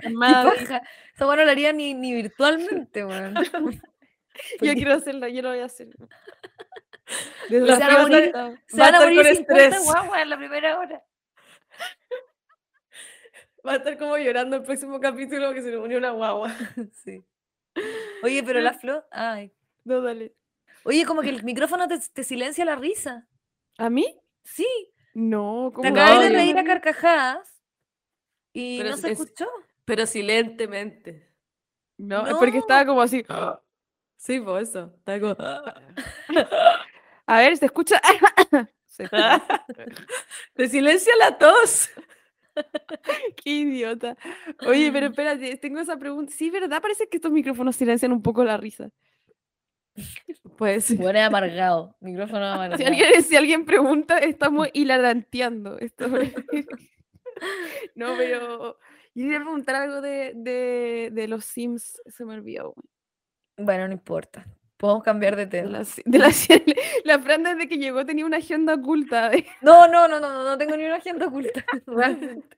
ni, 1.74 1.94
ni 1.94 2.14
virtualmente, 2.14 3.04
weón. 3.06 3.34
Yo 4.62 4.74
quiero 4.76 4.94
hacerla, 4.94 5.30
yo 5.30 5.42
lo 5.42 5.50
voy 5.50 5.62
a 5.62 5.66
hacer. 5.66 5.88
Se 7.50 7.60
Las 7.60 7.80
van 7.80 7.90
a 7.92 8.02
morir- 8.04 8.32
Se 8.68 8.78
van 8.78 8.94
a 8.96 9.00
morir 9.00 9.18
con 9.24 9.36
50 9.36 9.64
estrés. 9.66 9.84
guaguas 9.84 10.22
en 10.22 10.30
la 10.30 10.38
primera 10.38 10.78
hora. 10.78 11.04
Va 13.68 13.74
a 13.74 13.76
estar 13.78 13.98
como 13.98 14.18
llorando 14.18 14.56
el 14.56 14.64
próximo 14.64 15.00
capítulo 15.00 15.54
que 15.54 15.62
se 15.62 15.72
le 15.72 15.78
unió 15.78 15.98
una 15.98 16.12
guagua. 16.12 16.54
Sí. 17.04 17.24
Oye, 18.24 18.42
pero 18.44 18.60
la 18.62 18.74
flor. 18.74 19.06
Ay. 19.12 19.52
No, 19.84 20.02
dale. 20.02 20.34
Oye, 20.84 21.06
como 21.06 21.22
que 21.22 21.30
el 21.30 21.44
micrófono 21.44 21.88
te, 21.88 22.00
te 22.00 22.24
silencia 22.24 22.66
la 22.66 22.76
risa. 22.76 23.28
¿A 23.78 23.90
mí? 23.90 24.20
Sí. 24.44 24.68
No, 25.14 25.70
Te 25.72 25.76
como 25.76 25.90
No, 25.90 26.02
acabas 26.02 26.24
de 26.24 26.30
reír 26.30 26.58
a 26.58 26.64
carcajadas. 26.64 27.62
Y 28.54 28.78
Pero 28.80 28.92
no 28.92 28.98
se 28.98 29.12
es- 29.12 29.20
escuchó. 29.20 29.48
Pero 29.86 30.06
silentemente. 30.08 31.30
No, 31.98 32.26
es 32.28 32.34
porque 32.36 32.58
estaba 32.60 32.86
como 32.86 33.02
así. 33.02 33.24
Sí, 34.18 34.40
por 34.40 34.62
eso. 34.62 34.94
Está 34.98 35.20
como... 35.20 35.36
A 37.28 37.40
ver, 37.40 37.58
¿se 37.58 37.66
escucha? 37.66 38.02
Se 38.88 39.04
escucha. 39.04 39.66
Te 40.56 40.68
silencia 40.70 41.14
la 41.18 41.38
tos. 41.38 41.90
Qué 43.44 43.50
idiota. 43.50 44.18
Oye, 44.68 44.92
pero 44.92 45.08
espérate, 45.08 45.56
tengo 45.58 45.80
esa 45.80 45.98
pregunta. 45.98 46.34
Sí, 46.36 46.50
¿verdad? 46.50 46.82
Parece 46.82 47.08
que 47.08 47.18
estos 47.18 47.32
micrófonos 47.32 47.76
silencian 47.76 48.12
un 48.12 48.22
poco 48.22 48.44
la 48.44 48.58
risa. 48.58 48.90
Pues 50.58 50.96
Bueno, 50.98 51.20
amargado. 51.20 51.96
Micrófono 52.02 52.46
amargado. 52.46 52.78
Si 52.78 52.84
alguien, 52.84 53.24
si 53.24 53.36
alguien 53.36 53.66
pregunta, 53.66 54.18
estamos 54.18 54.68
hilaranteando. 54.74 55.78
Esto. 55.78 56.08
no, 57.96 58.16
pero 58.18 58.80
yo 59.14 59.24
quería 59.24 59.40
preguntar 59.40 59.76
algo 59.76 60.02
de, 60.02 60.34
de, 60.36 61.10
de 61.12 61.28
los 61.28 61.46
Sims. 61.46 62.02
Se 62.08 62.26
me 62.26 62.34
olvidó. 62.34 62.74
Bueno, 63.58 63.88
no 63.88 63.94
importa. 63.94 64.48
Podemos 64.78 65.04
cambiar 65.04 65.36
de 65.36 65.46
De 65.46 65.62
tema. 65.64 65.70
la, 65.80 65.86
de 66.06 66.20
la, 67.04 67.20
Fran 67.20 67.44
desde 67.44 67.68
que 67.68 67.78
llegó 67.78 68.06
tenía 68.06 68.26
una 68.26 68.38
agenda 68.38 68.76
oculta 68.76 69.30
de, 69.30 69.46
No, 69.62 69.88
no, 69.88 70.08
no, 70.08 70.20
no, 70.20 70.32
no, 70.32 70.44
no 70.44 70.58
tengo 70.58 70.78
ni 70.78 70.86
una 70.86 70.96
agenda 70.96 71.28
oculta. 71.28 71.66
realmente. 71.88 72.58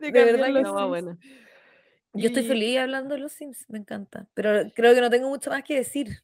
de 0.00 0.12
De 0.12 0.24
verdad 0.24 0.46
que 0.52 0.62
no 0.62 0.74
va 0.74 0.86
buena. 0.86 1.18
Yo 2.12 2.28
estoy 2.28 2.44
feliz 2.46 2.78
hablando 2.78 3.14
de 3.14 3.20
los 3.20 3.32
Sims, 3.32 3.66
me 3.68 3.78
encanta. 3.78 4.26
Pero 4.34 4.70
creo 4.74 4.94
que 4.94 5.00
no 5.02 5.10
tengo 5.10 5.28
mucho 5.28 5.50
más 5.50 5.62
que 5.64 5.74
decir. 5.76 6.22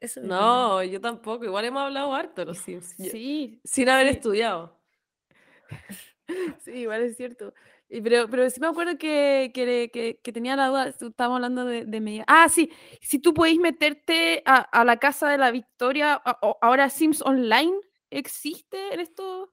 Eso. 0.00 0.20
No, 0.22 0.82
yo 0.82 1.00
tampoco. 1.00 1.44
Igual 1.44 1.64
hemos 1.66 1.82
hablado 1.82 2.12
harto 2.14 2.40
de 2.40 2.46
los 2.46 2.58
Sims. 2.58 2.96
yo- 2.98 3.10
Sí, 3.10 3.60
Sin 3.64 3.88
haber 3.88 4.08
sí. 4.08 4.12
estudiado. 4.14 4.80
Sí, 6.64 6.70
igual 6.72 7.02
es 7.02 7.16
cierto. 7.16 7.52
Pero, 7.88 8.28
pero 8.28 8.48
sí 8.50 8.60
me 8.60 8.66
acuerdo 8.66 8.98
que, 8.98 9.52
que, 9.54 9.90
que- 10.22 10.32
tenía 10.32 10.56
la 10.56 10.68
duda, 10.68 10.88
estábamos 10.88 11.36
hablando 11.36 11.64
de, 11.64 11.84
media. 12.00 12.24
Ah, 12.26 12.48
sí, 12.48 12.70
si 13.00 13.18
tú 13.20 13.32
podéis 13.34 13.60
meterte 13.60 14.42
a, 14.46 14.84
la 14.84 14.96
casa 14.98 15.28
de 15.28 15.38
la 15.38 15.50
Victoria, 15.50 16.14
ahora 16.60 16.90
Sims 16.90 17.22
Online, 17.22 17.72
¿existe 18.10 18.92
en 18.94 19.00
esto? 19.00 19.52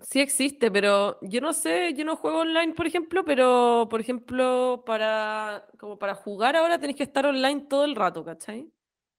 Sí 0.00 0.20
existe, 0.20 0.70
pero 0.72 1.18
yo 1.22 1.40
no 1.40 1.52
sé, 1.52 1.94
yo 1.94 2.04
no 2.04 2.16
juego 2.16 2.40
online, 2.40 2.74
por 2.74 2.86
ejemplo, 2.88 3.24
pero 3.24 3.86
por 3.88 4.00
ejemplo, 4.00 4.82
para 4.84 5.64
como 5.78 5.96
para 5.98 6.14
jugar 6.16 6.56
ahora 6.56 6.78
tenés 6.80 6.96
que 6.96 7.04
estar 7.04 7.24
online 7.24 7.66
todo 7.68 7.84
el 7.84 7.94
rato, 7.94 8.24
¿cachai? 8.24 8.68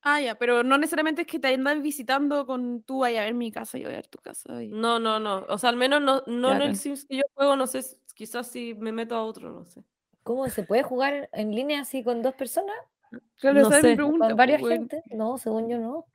Ah, 0.06 0.20
ya, 0.20 0.36
pero 0.36 0.64
no 0.64 0.78
necesariamente 0.78 1.22
es 1.22 1.28
que 1.28 1.40
te 1.40 1.48
andan 1.48 1.82
visitando 1.82 2.46
con 2.46 2.84
tú 2.84 3.00
vaya 3.00 3.22
a 3.22 3.26
ver 3.26 3.34
mi 3.34 3.52
casa, 3.52 3.78
yo 3.78 3.86
voy 3.86 3.94
a 3.94 3.98
ver 3.98 4.08
tu 4.08 4.18
casa. 4.20 4.62
y- 4.62 4.68
No, 4.68 5.00
no, 5.00 5.20
no. 5.20 5.46
O 5.48 5.58
sea, 5.58 5.70
al 5.70 5.78
menos 5.78 6.02
no, 6.02 6.24
no 6.28 6.52
en 6.52 6.58
Claro. 6.58 6.66
el 6.66 6.76
Sims 6.76 7.06
que 7.06 7.18
yo 7.18 7.24
juego, 7.34 7.56
no 7.56 7.68
sé, 7.68 7.82
quizás 8.14 8.48
si 8.48 8.74
me 8.76 8.92
meto 8.92 9.16
a 9.16 9.24
otro, 9.24 9.50
no 9.52 9.66
sé. 9.66 9.82
¿Cómo 10.24 10.48
se 10.50 10.64
puede 10.64 10.84
jugar 10.84 11.30
en 11.34 11.56
línea 11.56 11.82
así 11.82 12.04
con 12.04 12.22
dos 12.22 12.34
personas? 12.36 12.76
Claro, 13.38 13.62
no 13.62 13.68
esa 13.68 13.78
es 13.78 13.84
mi 13.84 13.90
sé. 13.92 13.96
pregunta. 13.96 14.28
¿Con 14.28 14.38
varias 14.38 14.62
weón. 14.62 14.78
gente? 14.80 15.04
No, 15.12 15.38
según 15.38 15.70
yo 15.70 15.78
no. 15.80 16.06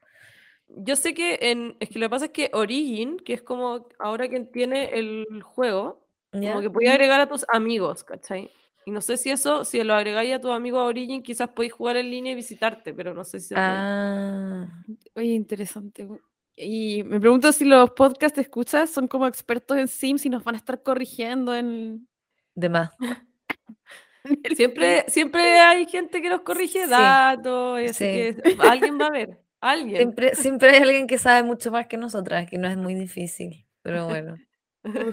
yo 0.69 0.97
sé 0.97 1.15
que 1.15 1.39
en. 1.41 1.77
Es 1.81 1.89
que 1.89 1.99
lo 1.99 2.07
que 2.07 2.11
pasa 2.11 2.25
es 2.27 2.31
que 2.33 2.51
Origin, 2.53 3.17
que 3.19 3.33
es 3.35 3.43
como 3.43 3.89
ahora 3.99 4.29
quien 4.29 4.51
tiene 4.51 4.91
el 4.99 5.43
juego, 5.43 6.07
¿Ya? 6.33 6.51
como 6.51 6.61
que 6.63 6.71
podía 6.71 6.93
agregar 6.93 7.21
a 7.23 7.29
tus 7.29 7.47
amigos, 7.49 8.05
¿cachai? 8.05 8.51
Y 8.89 8.91
no 8.91 9.03
sé 9.03 9.19
si 9.19 9.29
eso, 9.29 9.67
si 9.67 9.85
lo 9.85 9.93
agregáis 9.93 10.35
a 10.35 10.41
tus 10.41 10.51
amigos 10.51 10.81
a 10.81 10.85
Origin, 10.85 11.23
quizás 11.23 11.51
podéis 11.51 11.75
jugar 11.75 11.99
en 11.99 12.09
línea 12.11 12.33
y 12.33 12.37
visitarte, 12.37 12.95
pero 12.95 13.13
no 13.13 13.23
sé 13.23 13.39
si. 13.39 13.53
Ah, 13.55 14.67
Oye, 15.15 15.27
interesante. 15.27 16.09
Y 16.57 17.03
me 17.05 17.21
pregunto 17.21 17.53
si 17.53 17.67
los 17.67 17.91
podcasts 17.91 18.37
que 18.37 18.41
escuchas 18.41 18.89
son 18.89 19.07
como 19.07 19.27
expertos 19.27 19.77
en 19.77 19.89
Sims 19.89 20.25
y 20.25 20.31
nos 20.31 20.43
van 20.43 20.55
a 20.55 20.59
estar 20.59 20.83
corrigiendo 20.83 21.55
en... 21.55 22.09
de 22.55 22.69
más. 22.71 22.91
Siempre, 24.57 25.05
siempre 25.09 25.59
hay 25.61 25.87
gente 25.87 26.21
que 26.21 26.29
nos 26.29 26.41
corrige 26.43 26.85
Sí, 26.85 26.91
datos, 26.91 27.81
y 27.81 27.85
así 27.85 27.93
sí. 27.93 28.43
que 28.43 28.57
alguien 28.61 28.99
va 28.99 29.07
a 29.07 29.11
ver. 29.11 29.39
Alguien. 29.61 29.97
Siempre, 29.97 30.35
siempre 30.35 30.71
hay 30.71 30.83
alguien 30.83 31.07
que 31.07 31.19
sabe 31.19 31.43
mucho 31.43 31.71
más 31.71 31.89
que 31.89 31.97
nosotras, 31.97 32.49
que 32.49 32.59
no 32.59 32.69
es 32.69 32.77
muy 32.77 32.95
difícil, 32.95 33.67
pero 33.83 34.07
bueno. 34.07 34.37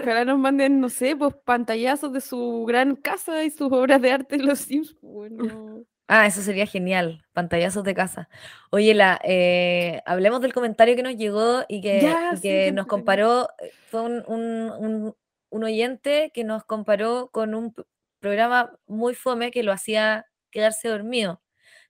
Ojalá 0.05 0.25
nos 0.25 0.37
manden, 0.39 0.79
no 0.79 0.89
sé, 0.89 1.15
pues 1.15 1.33
pantallazos 1.45 2.13
de 2.13 2.21
su 2.21 2.63
gran 2.67 2.95
casa 2.95 3.43
y 3.43 3.49
sus 3.49 3.71
obras 3.71 4.01
de 4.01 4.11
arte 4.11 4.35
en 4.35 4.45
los 4.45 4.59
Sims. 4.59 4.95
Bueno, 5.01 5.83
Ah, 6.07 6.27
eso 6.27 6.43
sería 6.43 6.67
genial, 6.67 7.25
pantallazos 7.33 7.83
de 7.83 7.95
casa. 7.95 8.29
Oye, 8.69 8.93
la, 8.93 9.19
eh, 9.23 10.03
hablemos 10.05 10.39
del 10.39 10.53
comentario 10.53 10.95
que 10.95 11.01
nos 11.01 11.15
llegó 11.15 11.63
y 11.67 11.81
que, 11.81 12.01
Ya, 12.01 12.29
y 12.33 12.35
sí, 12.35 12.41
que 12.43 12.65
qué 12.65 12.71
nos 12.71 12.85
comparó, 12.85 13.49
eh, 13.59 13.71
fue 13.89 14.01
un, 14.01 14.23
un- 14.27 14.71
un- 14.77 15.15
un 15.49 15.63
oyente 15.63 16.29
que 16.31 16.43
nos 16.43 16.63
comparó 16.65 17.29
con 17.31 17.55
un 17.55 17.73
programa 18.19 18.71
muy 18.85 19.15
fome 19.15 19.49
que 19.49 19.63
lo 19.63 19.71
hacía 19.71 20.27
quedarse 20.51 20.89
dormido. 20.89 21.41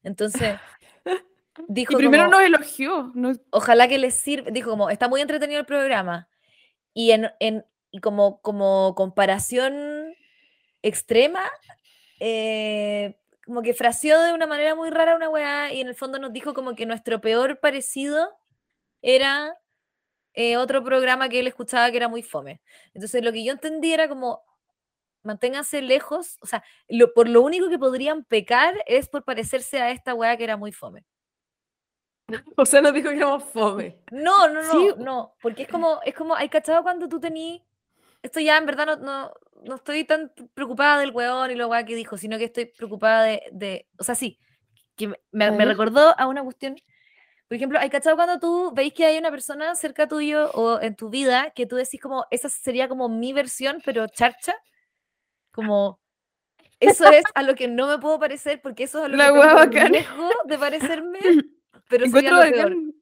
Entonces, 0.02 0.56
dijo 1.68 1.92
y 1.94 1.96
primero 1.98 2.24
como, 2.26 2.38
nos 2.38 2.46
elogió. 2.46 3.12
nos- 3.16 3.42
ojalá 3.50 3.90
que 3.90 3.98
les 3.98 4.14
sirva, 4.16 4.50
dijo 4.50 4.70
como, 4.70 4.90
está 4.90 5.10
muy 5.10 5.20
entretenido 5.20 5.60
el 5.60 5.66
programa. 5.66 6.30
Y 6.94 7.12
en, 7.12 7.30
en- 7.42 7.66
y 7.96 8.02
como, 8.02 8.42
como 8.42 8.94
comparación 8.94 10.14
extrema, 10.82 11.50
eh, 12.20 13.18
como 13.46 13.62
que 13.62 13.74
fraseó 13.74 14.22
de 14.22 14.34
una 14.34 14.48
manera 14.48 14.76
muy 14.76 14.90
rara 14.90 15.16
una 15.16 15.30
weá 15.30 15.72
y 15.72 15.80
en 15.80 15.88
el 15.88 15.96
fondo 15.96 16.20
nos 16.20 16.34
dijo 16.34 16.54
como 16.54 16.76
que 16.76 16.86
nuestro 16.86 17.22
peor 17.22 17.62
parecido 17.62 18.38
era 19.02 19.58
eh, 20.34 20.58
otro 20.58 20.84
programa 20.84 21.30
que 21.30 21.40
él 21.40 21.48
escuchaba 21.48 21.90
que 21.90 21.96
era 21.96 22.10
muy 22.10 22.22
fome. 22.22 22.60
Entonces 22.94 23.24
lo 23.24 23.32
que 23.32 23.46
yo 23.46 23.54
entendí 23.54 23.94
era 23.94 24.10
como, 24.10 24.44
manténganse 25.24 25.82
lejos, 25.82 26.38
o 26.42 26.48
sea, 26.48 26.66
lo, 26.90 27.14
por 27.14 27.30
lo 27.30 27.44
único 27.44 27.70
que 27.70 27.80
podrían 27.80 28.26
pecar 28.26 28.76
es 28.88 29.08
por 29.08 29.24
parecerse 29.24 29.80
a 29.80 29.92
esta 29.92 30.14
weá 30.14 30.36
que 30.36 30.44
era 30.44 30.58
muy 30.58 30.74
fome. 30.74 31.06
O 32.58 32.66
sea, 32.66 32.82
nos 32.82 32.94
dijo 32.94 33.10
que 33.10 33.16
éramos 33.16 33.46
fome. 33.46 34.02
No, 34.12 34.50
no, 34.50 34.64
no, 34.64 34.72
Sí. 34.72 34.94
no, 34.98 35.36
porque 35.42 35.64
es 35.64 35.70
como, 35.70 36.02
es 36.04 36.14
como, 36.14 36.36
hay 36.36 36.50
cachado 36.50 36.84
cuando 36.84 37.08
tú 37.08 37.22
tení, 37.22 37.66
esto 38.26 38.40
ya 38.40 38.58
en 38.58 38.66
verdad 38.66 38.86
no, 38.86 38.96
no, 38.98 39.34
no 39.64 39.76
estoy 39.76 40.04
tan 40.04 40.32
preocupada 40.54 41.00
del 41.00 41.12
weón 41.12 41.52
y 41.52 41.56
lo 41.56 41.68
weá 41.68 41.86
que 41.86 41.96
dijo, 41.96 42.18
sino 42.18 42.38
que 42.38 42.46
estoy 42.46 42.66
preocupada 42.66 43.24
de, 43.24 43.44
de 43.52 43.88
o 43.98 44.04
sea, 44.04 44.16
sí, 44.16 44.40
que 44.96 45.08
me, 45.32 45.52
me- 45.52 45.66
recordó 45.66 46.14
a 46.18 46.28
una 46.28 46.44
cuestión, 46.44 46.76
por 47.48 47.56
ejemplo, 47.56 47.80
hay 47.80 47.90
cachado 47.90 48.16
cuando 48.16 48.40
tú 48.40 48.72
veis 48.74 48.94
que 48.94 49.06
hay 49.06 49.18
una 49.18 49.32
persona 49.32 49.76
cerca 49.76 50.08
tuyo 50.08 50.50
o 50.52 50.82
en 50.82 50.96
tu 50.96 51.10
vida 51.10 51.52
que 51.56 51.66
tú 51.66 51.76
decís 51.76 52.02
como, 52.02 52.26
esa 52.32 52.50
sería 52.50 52.88
como 52.88 53.08
mi 53.10 53.34
versión, 53.34 53.82
pero 53.86 54.08
charcha, 54.08 54.56
como... 55.52 56.00
Eso 56.80 57.10
es 57.10 57.24
a 57.34 57.42
lo 57.42 57.56
que 57.56 57.68
no 57.68 57.88
me 57.88 57.98
puedo 58.00 58.20
parecer 58.20 58.62
porque 58.62 58.84
eso 58.84 59.00
es 59.00 59.06
a 59.06 59.08
lo 59.08 59.18
La 59.18 59.70
que 59.70 59.80
tengo 59.80 60.30
de 60.46 60.58
parecerme, 60.58 61.20
pero 61.90 62.06
sería 62.08 62.32
lo 62.32 62.42
peor. 62.42 62.56
bacán, 62.58 62.94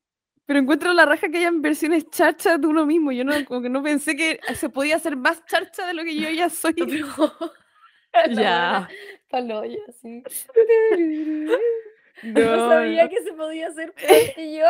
pero 0.45 0.59
encuentro 0.59 0.93
la 0.93 1.05
raja 1.05 1.29
que 1.29 1.37
hayan 1.37 1.61
versiones 1.61 2.09
charcha 2.09 2.57
de 2.57 2.67
uno 2.67 2.85
mismo. 2.85 3.11
Yo 3.11 3.23
no, 3.23 3.33
como 3.45 3.61
que 3.61 3.69
no 3.69 3.81
pensé 3.83 4.15
que 4.15 4.39
se 4.55 4.69
podía 4.69 4.97
hacer 4.97 5.15
más 5.15 5.45
charcha 5.45 5.87
de 5.87 5.93
lo 5.93 6.03
que 6.03 6.15
yo 6.15 6.29
ya 6.29 6.49
soy. 6.49 6.75
Ya. 8.29 8.87
Paloya, 9.29 9.79
sí. 10.01 10.23
No, 12.21 12.39
No 12.39 12.69
sabía 12.69 13.03
no. 13.05 13.09
que 13.09 13.21
se 13.23 13.33
podía 13.33 13.67
hacer 13.67 13.91
peor 13.93 14.33
que 14.35 14.55
yo. 14.55 14.65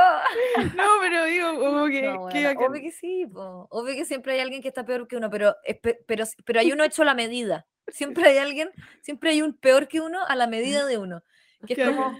No, 0.75 0.83
pero 1.01 1.25
digo, 1.25 1.59
como 1.59 1.87
que. 1.87 2.01
No, 2.03 2.23
obvio 2.25 2.81
que 2.81 2.91
sí, 2.91 3.27
po. 3.27 3.67
obvio 3.69 3.95
que 3.95 4.05
siempre 4.05 4.33
hay 4.33 4.39
alguien 4.39 4.61
que 4.61 4.69
está 4.69 4.85
peor 4.85 5.07
que 5.07 5.17
uno, 5.17 5.29
pero, 5.29 5.55
pero, 6.07 6.23
pero 6.45 6.59
hay 6.61 6.71
uno 6.71 6.83
hecho 6.85 7.01
a 7.01 7.05
la 7.05 7.13
medida. 7.13 7.67
Siempre 7.89 8.29
hay 8.29 8.37
alguien, 8.37 8.71
siempre 9.01 9.31
hay 9.31 9.41
un 9.41 9.53
peor 9.53 9.87
que 9.87 9.99
uno 9.99 10.25
a 10.25 10.35
la 10.35 10.47
medida 10.47 10.85
de 10.85 10.97
uno. 10.97 11.21
Que 11.67 11.73
es 11.73 11.89
como. 11.89 12.17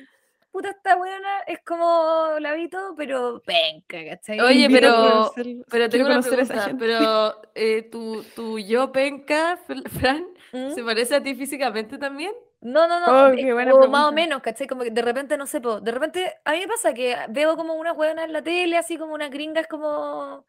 Puta, 0.53 0.69
esta 0.69 0.95
weona 0.95 1.39
es 1.47 1.59
como 1.65 2.35
Lavito, 2.39 2.93
pero 2.95 3.41
penca, 3.43 3.97
¿cachai? 4.07 4.39
Oye, 4.39 4.69
pero, 4.69 5.33
conocer- 5.33 5.65
pero 5.67 5.89
tengo 5.89 6.05
una 6.05 6.21
pregunta. 6.21 6.75
Pero 6.77 7.41
eh, 7.55 7.81
tu, 7.91 8.23
tu 8.35 8.59
yo 8.59 8.91
penca, 8.91 9.57
Fran, 9.99 10.27
¿Mm? 10.53 10.73
¿se 10.75 10.83
parece 10.83 11.15
a 11.15 11.23
ti 11.23 11.33
físicamente 11.33 11.97
también? 11.97 12.33
No, 12.61 12.87
no, 12.87 12.99
no. 12.99 13.25
Oh, 13.25 13.53
buena 13.53 13.73
o 13.73 13.87
más 13.89 14.09
o 14.09 14.11
menos, 14.11 14.41
¿cachai? 14.43 14.67
Como 14.67 14.83
que 14.83 14.91
de 14.91 15.01
repente, 15.01 15.35
no 15.37 15.47
sé, 15.47 15.59
po, 15.59 15.81
de 15.81 15.91
repente 15.91 16.31
a 16.45 16.51
mí 16.51 16.59
me 16.59 16.67
pasa 16.67 16.93
que 16.93 17.17
veo 17.29 17.57
como 17.57 17.73
una 17.73 17.91
huevona 17.91 18.23
en 18.23 18.31
la 18.31 18.43
tele, 18.43 18.77
así 18.77 18.95
como 18.95 19.15
unas 19.15 19.31
gringas 19.31 19.67
como, 19.67 20.45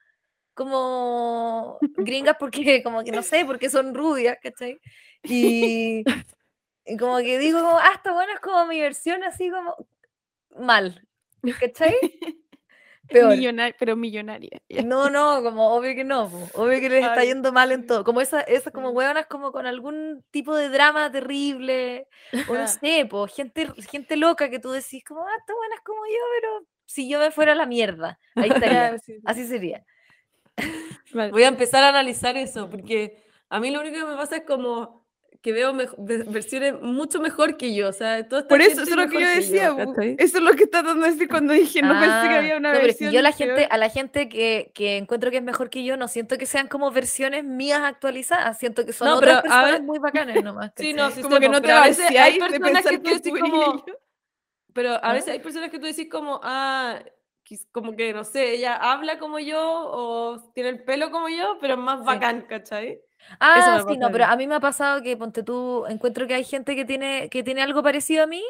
como 0.53 1.79
gringas 1.81 2.37
porque, 2.39 2.83
como 2.83 3.03
que 3.03 3.11
no 3.11 3.23
sé, 3.23 3.45
porque 3.47 3.71
son 3.71 3.95
rubias, 3.95 4.37
¿cachai? 4.43 4.79
Y, 5.25 6.05
y 6.85 6.97
como 6.99 7.17
que 7.19 7.39
digo, 7.39 7.61
como, 7.61 7.79
ah, 7.79 7.93
esta 7.95 8.13
buena 8.13 8.35
es 8.35 8.41
como 8.41 8.67
mi 8.67 8.81
versión 8.81 9.25
así 9.25 9.51
como 9.51 9.75
mal, 10.59 11.07
¿cachai? 11.61 11.95
Peor. 13.09 13.37
Millonar- 13.37 13.75
pero 13.79 13.97
millonaria. 13.97 14.63
No, 14.83 15.11
no, 15.11 15.43
como 15.43 15.75
obvio 15.75 15.95
que 15.95 16.05
no, 16.05 16.31
po, 16.31 16.63
obvio 16.63 16.81
que 16.81 16.89
les 16.89 17.05
está 17.05 17.23
yendo 17.23 17.53
mal 17.53 17.71
en 17.71 17.87
todo. 17.87 18.03
Como 18.03 18.23
esa, 18.23 18.41
esas 18.41 18.73
como 18.73 18.91
hueonas 18.91 19.27
como 19.27 19.53
con 19.53 19.67
algún 19.67 20.25
tipo 20.31 20.57
de 20.57 20.71
drama 20.71 21.13
terrible, 21.13 22.09
o 22.49 22.55
no 22.55 22.67
sé, 22.67 23.07
po, 23.09 23.27
gente, 23.27 23.69
gente 23.91 24.17
loca 24.17 24.49
que 24.49 24.59
tú 24.59 24.71
decís 24.71 25.05
como, 25.05 25.21
ah, 25.27 25.37
esta 25.39 25.55
buena 25.55 25.75
es 25.75 25.83
como 25.83 26.01
yo, 26.07 26.23
pero 26.41 26.67
si 26.87 27.07
yo 27.09 27.19
me 27.19 27.31
fuera 27.31 27.53
a 27.53 27.57
la 27.57 27.67
mierda, 27.67 28.19
ahí 28.37 28.49
estaría. 28.55 28.97
Así 29.27 29.47
sería. 29.47 29.85
Vale. 31.13 31.31
Voy 31.31 31.43
a 31.43 31.49
empezar 31.49 31.85
a 31.85 31.91
analizar 31.91 32.37
eso, 32.39 32.71
porque 32.71 33.23
a 33.51 33.61
mí 33.61 33.71
lo 33.71 33.81
único 33.81 33.97
que 33.99 34.05
me 34.05 34.17
pasa 34.17 34.37
es 34.37 34.45
como 34.47 35.04
que 35.45 35.53
veo 35.53 35.75
versiones 35.75 36.81
mucho 36.81 37.21
mejor 37.21 37.59
que 37.59 37.75
yo. 37.75 37.91
O 37.91 37.93
sea, 37.93 38.27
toda 38.27 38.41
esta 38.41 38.49
Por 38.49 38.63
eso, 38.63 38.81
eso 38.81 38.91
es 38.93 38.97
lo 38.97 39.09
que 39.11 39.21
yo 39.21 39.29
decía. 39.29 39.73
bu. 39.73 39.93
¿cachai? 39.93 40.17
eso 40.19 40.39
es 40.39 40.43
lo 40.43 40.53
que 40.53 40.65
está 40.65 40.81
tratando 40.81 41.05
de 41.05 41.13
decir 41.13 41.29
cuando 41.29 41.53
dije, 41.53 41.83
no 41.83 41.91
pensé 41.91 42.07
que 42.07 42.13
Ah, 42.13 42.39
había 42.39 42.57
una 42.57 42.73
no, 42.73 42.81
pero 42.81 42.81
que 42.81 42.87
versión. 42.87 43.13
yo 43.13 43.21
la 43.21 43.33
gente, 43.33 43.69
a 43.71 43.77
la 43.77 43.91
gente 43.91 44.31
que, 44.31 44.73
que 44.75 44.97
encuentro 44.97 45.31
que 45.31 45.37
es 45.37 45.43
mejor 45.43 45.69
que 45.69 45.85
yo, 45.85 45.99
no 45.99 46.09
siento 46.09 46.39
que 46.39 46.47
sean 46.47 46.67
como 46.67 46.91
versiones 46.91 47.45
mías 47.45 47.83
actualizadas, 47.83 48.59
siento 48.59 48.87
que 48.87 48.95
son 48.95 49.07
No, 49.09 49.17
otras 49.17 49.43
pero, 49.43 49.43
personas 49.43 49.73
ver, 49.73 49.83
muy 49.83 49.99
bacanas 49.99 50.43
nomás. 50.43 50.73
Sí, 50.79 50.95
no, 50.95 51.11
sí 51.11 51.21
Como 51.21 51.39
que 51.39 51.49
no 51.51 51.61
te 51.61 51.69
pero 51.69 51.79
a 51.79 51.87
veces 51.89 52.11
hay 52.11 52.39
personas 52.39 52.87
que 52.87 52.97
tú 52.99 53.03
que 53.05 53.15
decís 53.15 53.33
como... 53.39 53.85
Pero 54.73 54.93
a 54.95 54.97
¿Ah? 54.97 55.13
veces 55.13 55.29
hay 55.29 55.41
personas 55.41 55.71
que 55.71 55.79
tú 55.79 55.85
decís 55.85 56.09
como, 56.11 56.41
ah, 56.43 57.01
como 57.71 57.95
que, 57.95 58.15
no 58.15 58.25
sé, 58.25 58.53
ella 58.55 58.77
habla 58.77 59.19
como 59.19 59.39
yo 59.39 59.61
o 59.63 60.41
tiene 60.55 60.71
el 60.71 60.83
pelo 60.85 61.11
como 61.11 61.29
yo, 61.29 61.59
pero 61.61 61.75
es 61.75 61.81
más 61.81 61.99
Sí. 62.01 62.07
bacán, 62.07 62.47
¿cachai? 62.49 63.01
Ah, 63.41 63.83
sí, 63.89 63.97
no, 63.97 64.07
a 64.07 64.11
pero 64.11 64.25
a 64.27 64.37
mí 64.37 64.47
me 64.47 64.55
ha 64.55 64.61
pasado 64.61 65.03
que, 65.03 65.17
ponte 65.17 65.43
tú, 65.43 65.85
encuentro 65.89 66.27
que 66.27 66.35
hay 66.35 66.45
gente 66.45 66.77
que 66.77 66.85
tiene, 66.85 67.29
que 67.31 67.43
tiene 67.43 67.63
algo 67.63 67.83
parecido 67.83 68.25
a 68.25 68.27
mí, 68.27 68.43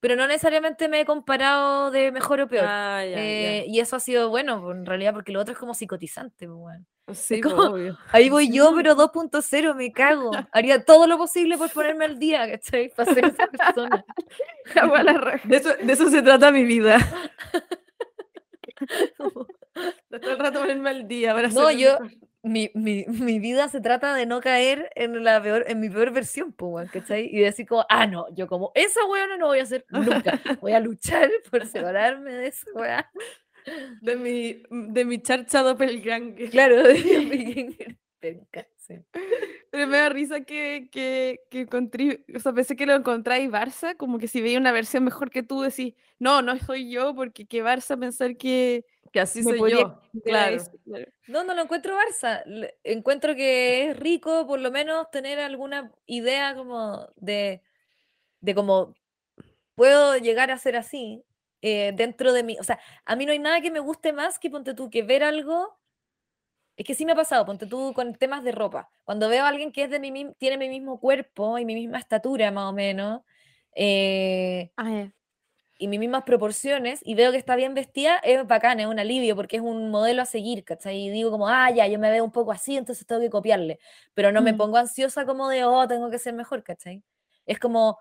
pero 0.00 0.14
no 0.16 0.26
necesariamente 0.26 0.88
me 0.88 1.00
he 1.00 1.04
comparado 1.06 1.90
de 1.90 2.12
mejor 2.12 2.40
o 2.40 2.48
peor. 2.48 2.66
Ah, 2.68 3.04
ya, 3.04 3.16
Eh, 3.18 3.64
y 3.66 3.80
eso 3.80 3.96
ha 3.96 4.00
sido 4.00 4.28
bueno, 4.28 4.60
pues, 4.62 4.76
en 4.76 4.86
realidad, 4.86 5.12
porque 5.14 5.32
lo 5.32 5.40
otro 5.40 5.52
es 5.52 5.58
como 5.58 5.74
psicotizante. 5.74 6.46
pues, 6.46 6.58
weón. 6.58 6.86
ya. 7.08 7.14
Sí, 7.14 7.40
como- 7.40 7.56
po, 7.56 7.62
obvio. 7.74 7.96
Ahí 8.12 8.28
voy 8.28 8.50
yo, 8.52 8.72
pero 8.76 8.94
2.0, 8.94 9.74
me 9.74 9.92
cago. 9.92 10.30
Haría 10.52 10.84
todo 10.84 11.06
lo 11.06 11.16
posible 11.18 11.56
por 11.56 11.70
ponerme 11.70 12.04
al 12.04 12.18
día, 12.18 12.48
¿cachai? 12.50 12.90
Para 12.94 13.14
ser 13.14 13.24
esa 13.26 13.46
persona. 13.46 14.04
De 15.44 15.56
eso, 15.56 15.70
de 15.74 15.92
eso 15.92 16.10
se 16.10 16.20
trata 16.22 16.50
mi 16.50 16.64
vida. 16.64 16.98
Todo 19.14 20.30
el 20.32 20.38
rato 20.38 20.60
ponerme 20.60 20.90
al 20.90 21.06
día 21.08 21.34
para 21.34 21.48
No, 21.48 21.70
yo-. 21.70 21.98
Mi, 22.46 22.70
mi, 22.74 23.04
mi 23.08 23.38
vida 23.38 23.68
se 23.68 23.80
trata 23.80 24.14
de 24.14 24.26
no 24.26 24.40
caer 24.40 24.90
en 24.94 25.22
la 25.24 25.42
peor, 25.42 25.64
en 25.68 25.80
mi 25.80 25.88
peor 25.90 26.12
versión, 26.12 26.52
pues, 26.52 26.90
¿cachai? 26.90 27.28
Y 27.32 27.40
decir 27.40 27.66
como, 27.66 27.84
ah, 27.88 28.06
no, 28.06 28.26
yo 28.34 28.46
como 28.46 28.72
esa 28.74 29.04
weona 29.06 29.36
no 29.36 29.46
voy 29.46 29.58
a 29.60 29.64
hacer 29.64 29.84
nunca. 29.90 30.40
Voy 30.60 30.72
a 30.72 30.80
luchar 30.80 31.30
por 31.50 31.66
separarme 31.66 32.32
de 32.32 32.48
esa 32.48 32.66
weá. 32.74 33.10
De 34.00 34.16
mi, 34.16 34.62
de 34.70 35.04
mi 35.04 35.20
charcha 35.20 35.62
doppelganger. 35.62 36.50
Claro, 36.50 36.82
de 36.82 36.94
mi- 36.94 37.76
penca, 38.20 38.66
sí. 38.76 38.94
Pero 39.70 39.86
me 39.88 39.98
da 39.98 40.08
risa 40.08 40.40
que, 40.40 40.88
que, 40.90 41.40
que 41.50 41.62
encontré, 41.62 42.24
o 42.34 42.38
sea, 42.38 42.52
pensé 42.52 42.76
que 42.76 42.86
lo 42.86 42.94
encontráis 42.94 43.50
Barça, 43.50 43.96
como 43.96 44.18
que 44.18 44.28
si 44.28 44.40
veía 44.40 44.58
una 44.58 44.72
versión 44.72 45.04
mejor 45.04 45.30
que 45.30 45.42
tú, 45.42 45.62
decís, 45.62 45.94
no, 46.18 46.42
no 46.42 46.56
soy 46.58 46.90
yo, 46.90 47.14
porque 47.14 47.46
que 47.46 47.62
Barça 47.64 47.98
pensar 47.98 48.36
que 48.36 48.84
Que 49.16 49.20
así 49.20 49.42
me 49.42 49.56
soy 49.56 49.70
yo. 49.72 49.98
Claro. 50.24 50.62
No, 51.26 51.42
no 51.42 51.54
lo 51.54 51.62
encuentro 51.62 51.96
Barça. 51.96 52.42
Encuentro 52.84 53.34
que 53.34 53.88
es 53.90 53.96
rico 53.98 54.46
por 54.46 54.60
lo 54.60 54.70
menos 54.70 55.10
tener 55.10 55.38
alguna 55.40 55.90
idea 56.04 56.54
como 56.54 57.08
de, 57.16 57.62
de 58.40 58.54
cómo 58.54 58.94
puedo 59.74 60.18
llegar 60.18 60.50
a 60.50 60.58
ser 60.58 60.76
así. 60.76 61.24
eh, 61.62 61.92
dentro 61.96 62.32
de 62.34 62.42
mí. 62.42 62.58
O 62.60 62.64
sea, 62.64 62.78
a 63.06 63.16
mí 63.16 63.24
no 63.26 63.32
hay 63.32 63.38
nada 63.38 63.62
que 63.62 63.70
me 63.70 63.80
guste 63.80 64.12
más 64.12 64.38
que 64.38 64.50
ponte 64.50 64.74
tú 64.74 64.90
que 64.90 65.02
ver 65.02 65.24
algo. 65.24 65.78
Es 66.76 66.84
que 66.86 66.94
sí 66.94 67.06
me 67.06 67.12
ha 67.12 67.16
pasado, 67.16 67.46
ponte 67.46 67.66
tú 67.66 67.94
con 67.94 68.14
temas 68.14 68.44
de 68.44 68.52
ropa. 68.52 68.90
Cuando 69.04 69.28
veo 69.30 69.44
a 69.44 69.48
alguien 69.48 69.72
que 69.72 69.84
es 69.84 69.90
de 69.90 69.98
mi, 69.98 70.34
tiene 70.34 70.58
mi 70.58 70.68
mismo 70.68 71.00
cuerpo 71.00 71.58
y 71.58 71.64
mi 71.64 71.74
misma 71.74 71.98
estatura, 71.98 72.50
más 72.50 72.70
o 72.70 72.74
menos, 72.74 73.22
eh, 73.74 74.70
Ah. 74.76 75.08
Y 75.78 75.88
mis 75.88 76.00
mismas 76.00 76.22
proporciones, 76.24 77.00
y 77.04 77.14
veo 77.14 77.32
que 77.32 77.38
está 77.38 77.54
bien 77.56 77.74
vestida, 77.74 78.16
es 78.18 78.46
bacán, 78.46 78.80
es 78.80 78.86
un 78.86 78.98
alivio, 78.98 79.36
porque 79.36 79.56
es 79.56 79.62
un 79.62 79.90
modelo 79.90 80.22
a 80.22 80.26
seguir, 80.26 80.64
¿cachai? 80.64 81.06
Y 81.06 81.10
digo 81.10 81.30
como, 81.30 81.48
ah, 81.48 81.70
ya, 81.70 81.86
yo 81.86 81.98
me 81.98 82.10
veo 82.10 82.24
un 82.24 82.32
poco 82.32 82.52
así, 82.52 82.76
entonces 82.76 83.06
tengo 83.06 83.20
que 83.20 83.30
copiarle. 83.30 83.78
Pero 84.14 84.32
no 84.32 84.40
me 84.42 84.52
Mm. 84.52 84.56
pongo 84.56 84.76
ansiosa 84.78 85.26
como 85.26 85.48
de, 85.48 85.64
oh, 85.64 85.86
tengo 85.86 86.10
que 86.10 86.18
ser 86.18 86.32
mejor, 86.34 86.62
¿cachai? 86.62 87.02
Es 87.44 87.58
como, 87.58 87.98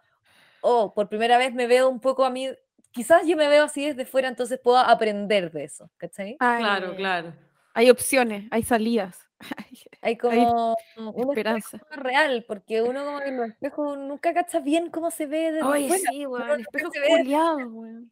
oh, 0.61 0.93
por 0.93 1.09
primera 1.09 1.37
vez 1.37 1.53
me 1.53 1.67
veo 1.67 1.89
un 1.89 1.99
poco 1.99 2.23
a 2.25 2.29
mí, 2.29 2.49
quizás 2.91 3.27
yo 3.27 3.35
me 3.35 3.47
veo 3.47 3.65
así 3.65 3.85
desde 3.85 4.05
fuera, 4.05 4.27
entonces 4.29 4.59
puedo 4.63 4.77
aprender 4.77 5.51
de 5.51 5.65
eso, 5.65 5.89
¿cachai? 5.97 6.37
Ah, 6.39 6.57
Claro, 6.59 6.95
claro. 6.95 7.33
Hay 7.73 7.89
opciones, 7.89 8.45
hay 8.51 8.63
salidas. 8.63 9.24
Hay 10.01 10.17
como 10.17 10.75
un 10.97 11.29
esperanza. 11.29 11.77
espejo 11.77 12.01
real, 12.01 12.45
porque 12.47 12.81
uno 12.81 13.03
como 13.03 13.21
en 13.21 13.37
los 13.37 13.49
espejos 13.49 13.97
nunca 13.97 14.33
cacha 14.33 14.59
bien 14.59 14.89
cómo 14.89 15.11
se 15.11 15.25
ve 15.25 15.59
fuera. 15.61 15.97
sí, 15.97 16.25
weón, 16.25 16.63
culiados, 17.09 17.63
weón. 17.67 18.11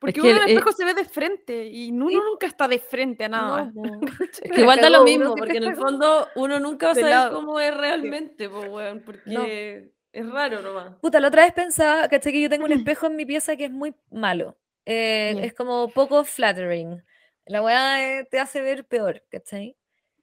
Porque 0.00 0.12
que 0.14 0.20
uno 0.20 0.30
en 0.30 0.36
el- 0.36 0.42
eh, 0.42 0.52
espejo 0.52 0.72
se 0.72 0.84
ve 0.84 0.94
de 0.94 1.04
frente 1.04 1.66
y 1.66 1.90
uno 1.90 2.08
Sí. 2.08 2.14
nunca 2.16 2.46
está 2.46 2.68
de 2.68 2.78
frente 2.78 3.24
a 3.24 3.28
nada. 3.28 3.70
No. 3.74 3.82
Es 4.42 4.52
que 4.52 4.60
igual 4.60 4.80
da 4.80 4.90
lo 4.90 5.02
mismo, 5.04 5.34
porque 5.34 5.56
en 5.58 5.64
el 5.64 5.76
fondo 5.76 6.28
uno 6.36 6.60
nunca 6.60 6.86
va 6.86 6.92
a 6.92 6.94
De 6.94 7.00
saber 7.02 7.32
cómo 7.32 7.58
es 7.60 7.76
realmente, 7.76 8.46
weón, 8.46 9.02
porque 9.04 9.90
es 10.12 10.30
raro 10.30 10.62
nomás. 10.62 10.94
Puta, 11.00 11.18
la 11.20 11.28
otra 11.28 11.42
vez 11.44 11.52
pensaba, 11.52 12.08
¿cachai? 12.08 12.32
Que 12.32 12.40
yo 12.42 12.48
tengo 12.48 12.64
un 12.66 12.72
espejo 12.96 13.06
en 13.06 13.16
mi 13.16 13.26
pieza 13.26 13.56
que 13.56 13.64
es 13.66 13.70
muy 13.72 13.94
malo. 14.10 14.56
Eh. 14.86 15.36
Es 15.42 15.52
como 15.54 15.88
poco 15.90 16.24
flattering. 16.24 17.02
La 17.46 17.60
weá 17.62 18.20
eh, 18.20 18.24
te 18.30 18.38
hace 18.38 18.60
ver 18.62 18.84
peor, 18.86 19.22
¿cachai? 19.30 19.76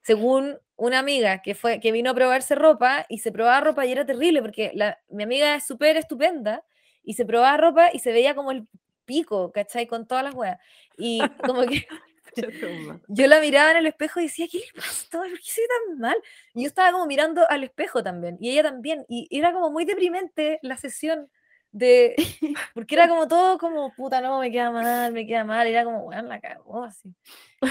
Según 0.06 0.60
una 0.76 1.00
amiga 1.00 1.42
que 1.42 1.56
fue 1.56 1.80
que 1.80 1.92
vino 1.92 2.12
a 2.12 2.14
probarse 2.14 2.54
ropa 2.54 3.06
y 3.10 3.20
se 3.20 3.32
probaba 3.32 3.60
ropa 3.62 3.86
y 3.86 3.92
era 3.92 4.06
terrible 4.06 4.42
porque 4.42 4.72
la, 4.76 5.00
mi 5.10 5.24
amiga 5.24 5.56
es 5.56 5.66
súper 5.66 5.98
estupenda 5.98 6.64
y 7.04 7.14
se 7.14 7.26
probaba 7.26 7.58
ropa 7.58 7.90
y 7.92 8.00
se 8.00 8.12
veía 8.12 8.36
como 8.36 8.52
el 8.52 8.68
pico, 9.06 9.52
¿cachai? 9.52 9.88
Con 9.88 10.06
todas 10.06 10.24
las 10.24 10.36
weas. 10.36 10.60
Y 10.98 11.20
como 11.46 11.66
que 11.66 11.88
yo 13.08 13.28
la 13.28 13.40
miraba 13.40 13.72
en 13.72 13.78
el 13.78 13.88
espejo 13.88 14.20
y 14.20 14.24
decía, 14.24 14.48
¿qué 14.52 14.60
le 14.60 14.66
pasa? 14.76 15.08
¿Por 15.12 15.28
qué 15.28 15.52
soy 15.52 15.64
tan 15.88 16.00
mal? 16.00 16.18
Y 16.54 16.62
yo 16.64 16.68
estaba 16.68 16.92
como 16.92 17.08
mirando 17.08 17.50
al 17.50 17.64
espejo 17.64 18.04
también, 18.04 18.38
y 18.40 18.52
ella 18.52 18.64
también, 18.64 19.06
y 19.08 19.28
era 19.32 19.54
como 19.54 19.72
muy 19.72 19.86
deprimente 19.86 20.60
la 20.62 20.78
sesión 20.78 21.30
de, 21.78 22.16
porque 22.74 22.96
era 22.96 23.10
como 23.10 23.28
todo 23.28 23.58
como, 23.58 23.94
puta, 23.94 24.22
no, 24.22 24.40
me 24.40 24.50
queda 24.50 24.72
mal, 24.72 25.12
me 25.12 25.28
queda 25.28 25.44
mal, 25.44 25.68
era 25.68 25.84
como, 25.84 26.06
weón, 26.06 26.30
la 26.30 26.40
cagó 26.40 26.86
así. 26.86 27.10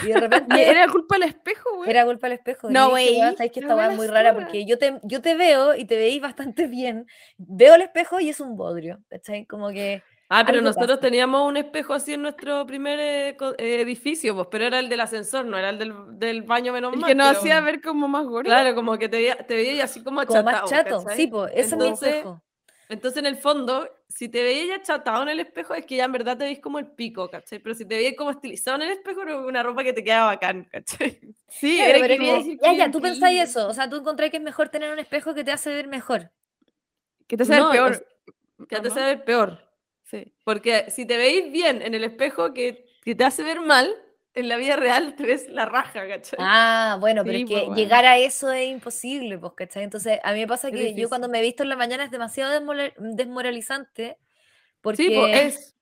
Y 0.03 0.09
de 0.09 0.21
repente 0.21 0.69
era 0.69 0.87
culpa 0.89 1.15
del 1.19 1.29
espejo, 1.31 1.77
güey. 1.77 1.89
era 1.91 2.05
culpa 2.05 2.27
del 2.29 2.37
espejo. 2.39 2.69
No, 2.69 2.91
güey, 2.91 3.19
"Weón, 3.19 3.35
sabes 3.37 3.51
que 3.53 3.61
esta 3.61 3.75
weá 3.75 3.91
es 3.91 3.97
muy 3.97 4.07
rara 4.07 4.33
zorra". 4.33 4.45
porque 4.45 4.67
yo 4.67 4.77
te, 4.79 4.99
yo 5.05 5.23
te 5.23 5.35
veo 5.35 5.75
y 5.75 5.87
te 5.87 5.97
veis 5.97 6.21
bastante 6.21 6.67
bien, 6.79 7.07
veo 7.39 7.77
el 7.77 7.83
espejo 7.83 8.21
y 8.21 8.29
es 8.29 8.41
un 8.41 8.57
bodrio, 8.59 9.01
¿cachai? 9.09 9.47
Como 9.47 9.71
que... 9.71 10.03
Ah, 10.29 10.43
pero 10.45 10.61
nosotros 10.61 10.99
pasa. 10.99 11.01
teníamos 11.01 11.47
un 11.49 11.57
espejo 11.57 11.95
así 11.95 12.13
en 12.15 12.23
nuestro 12.23 12.67
primer 12.67 12.99
eh, 13.01 13.29
eh, 13.59 13.81
edificio, 13.81 14.35
pues, 14.35 14.49
pero 14.51 14.65
era 14.67 14.81
el 14.81 14.89
del 14.91 15.01
ascensor, 15.01 15.45
no 15.47 15.57
era 15.57 15.71
el 15.71 15.79
del, 15.79 15.95
del 16.19 16.43
baño 16.43 16.73
menos 16.75 16.93
El 16.93 16.99
mal. 17.01 17.09
que 17.09 17.15
nos 17.15 17.29
pero- 17.29 17.39
hacía 17.41 17.61
ver 17.61 17.81
como 17.81 18.07
más 18.09 18.25
gordo. 18.27 18.45
Claro, 18.49 18.75
como 18.75 18.99
que 18.99 19.09
te 19.09 19.17
veía, 19.19 19.37
te 19.37 19.55
veía 19.55 19.85
así 19.85 20.03
como 20.03 20.25
Como 20.27 20.39
achatado. 20.41 20.63
más 20.63 20.71
chato, 20.71 20.99
¿cachai? 21.05 21.17
sí, 21.17 21.27
pues, 21.27 21.51
ese 21.53 21.61
es 21.61 21.77
mi 21.77 21.85
Entonces, 21.85 22.09
espejo. 22.17 22.43
Entonces, 22.89 23.19
en 23.19 23.27
el 23.27 23.37
fondo, 23.37 23.89
si 24.09 24.29
te 24.29 24.43
veías 24.43 24.67
ya 24.69 24.75
achatado 24.77 25.23
en 25.23 25.31
el 25.31 25.41
espejo, 25.41 25.75
es 25.75 25.87
que 25.87 25.97
ya 25.97 26.05
en 26.05 26.13
verdad 26.13 26.37
te 26.37 26.45
veis 26.45 26.61
como 26.61 26.79
el 26.79 26.87
pico, 26.89 27.31
¿cachai? 27.31 27.59
Pero 27.59 27.75
si 27.75 27.85
te 27.87 27.97
veías 27.97 28.15
como 28.17 28.31
estilizado 28.31 28.77
en 28.77 28.83
el 28.83 28.93
espejo, 28.93 29.23
era 29.23 29.39
una 29.39 29.63
ropa 29.63 29.83
que 29.83 29.93
te 29.93 30.05
quedaba 30.05 30.27
bacán, 30.27 30.65
¿cachai? 30.71 31.19
Sí, 31.49 31.77
Claro, 31.77 31.91
era 31.91 31.99
pero 32.07 32.17
como- 32.19 32.37
decir 32.39 32.59
ya, 32.63 32.73
ya, 32.75 32.91
tú 32.91 33.01
pensáis 33.01 33.41
eso, 33.41 33.69
o 33.69 33.75
sea, 33.75 33.89
tú 33.89 33.97
encontrás 33.97 34.31
que 34.31 34.37
es 34.37 34.43
mejor 34.43 34.69
tener 34.69 34.93
un 34.93 34.99
espejo 34.99 35.35
que 35.35 35.45
te 35.45 35.53
hace 35.53 35.71
ver 35.71 35.87
mejor. 35.89 36.31
Que 37.27 37.37
te 37.37 37.43
hace 37.45 37.53
ver 37.53 37.61
No, 37.63 37.69
o 37.69 37.73
peor. 37.73 37.95
sea, 37.97 38.67
Que 38.69 38.81
te 38.81 38.89
hace 38.89 39.01
ver 39.01 39.25
peor. 39.25 39.59
Sí. 40.05 40.35
Porque 40.45 40.91
si 40.91 41.07
te 41.07 41.17
veis 41.17 41.51
bien 41.51 41.81
en 41.83 41.95
el 41.95 42.05
espejo 42.05 42.53
que, 42.53 42.85
que 43.03 43.15
te 43.15 43.25
hace 43.25 43.43
ver 43.43 43.61
mal, 43.61 43.91
en 44.35 44.49
la 44.49 44.57
vida 44.57 44.77
real 44.77 45.15
te 45.15 45.23
ves 45.25 45.49
la 45.49 45.65
raja, 45.67 46.07
¿cachai? 46.09 46.39
Ah, 46.43 46.97
bueno, 47.01 47.23
pero 47.25 47.37
Sí, 47.37 47.43
es 47.45 47.49
que 47.49 47.55
pues, 47.55 47.65
bueno. 47.67 47.77
llegar 47.81 48.05
a 48.05 48.19
eso 48.19 48.51
es 48.53 48.67
imposible, 48.69 49.39
pues, 49.39 49.53
¿cachai? 49.57 49.85
Entonces, 49.85 50.19
a 50.23 50.33
mí 50.33 50.41
me 50.41 50.47
pasa 50.49 50.71
que 50.71 50.95
yo 50.95 51.09
cuando 51.09 51.29
me 51.29 51.39
he 51.39 51.43
visto 51.43 51.63
en 51.63 51.69
la 51.69 51.77
mañana 51.77 52.05
es 52.05 52.11
demasiado 52.11 52.53
desmoralizante 52.99 54.19
porque 54.81 55.03
sí, 55.05 55.15
pues 55.15 55.37
es. 55.57 55.75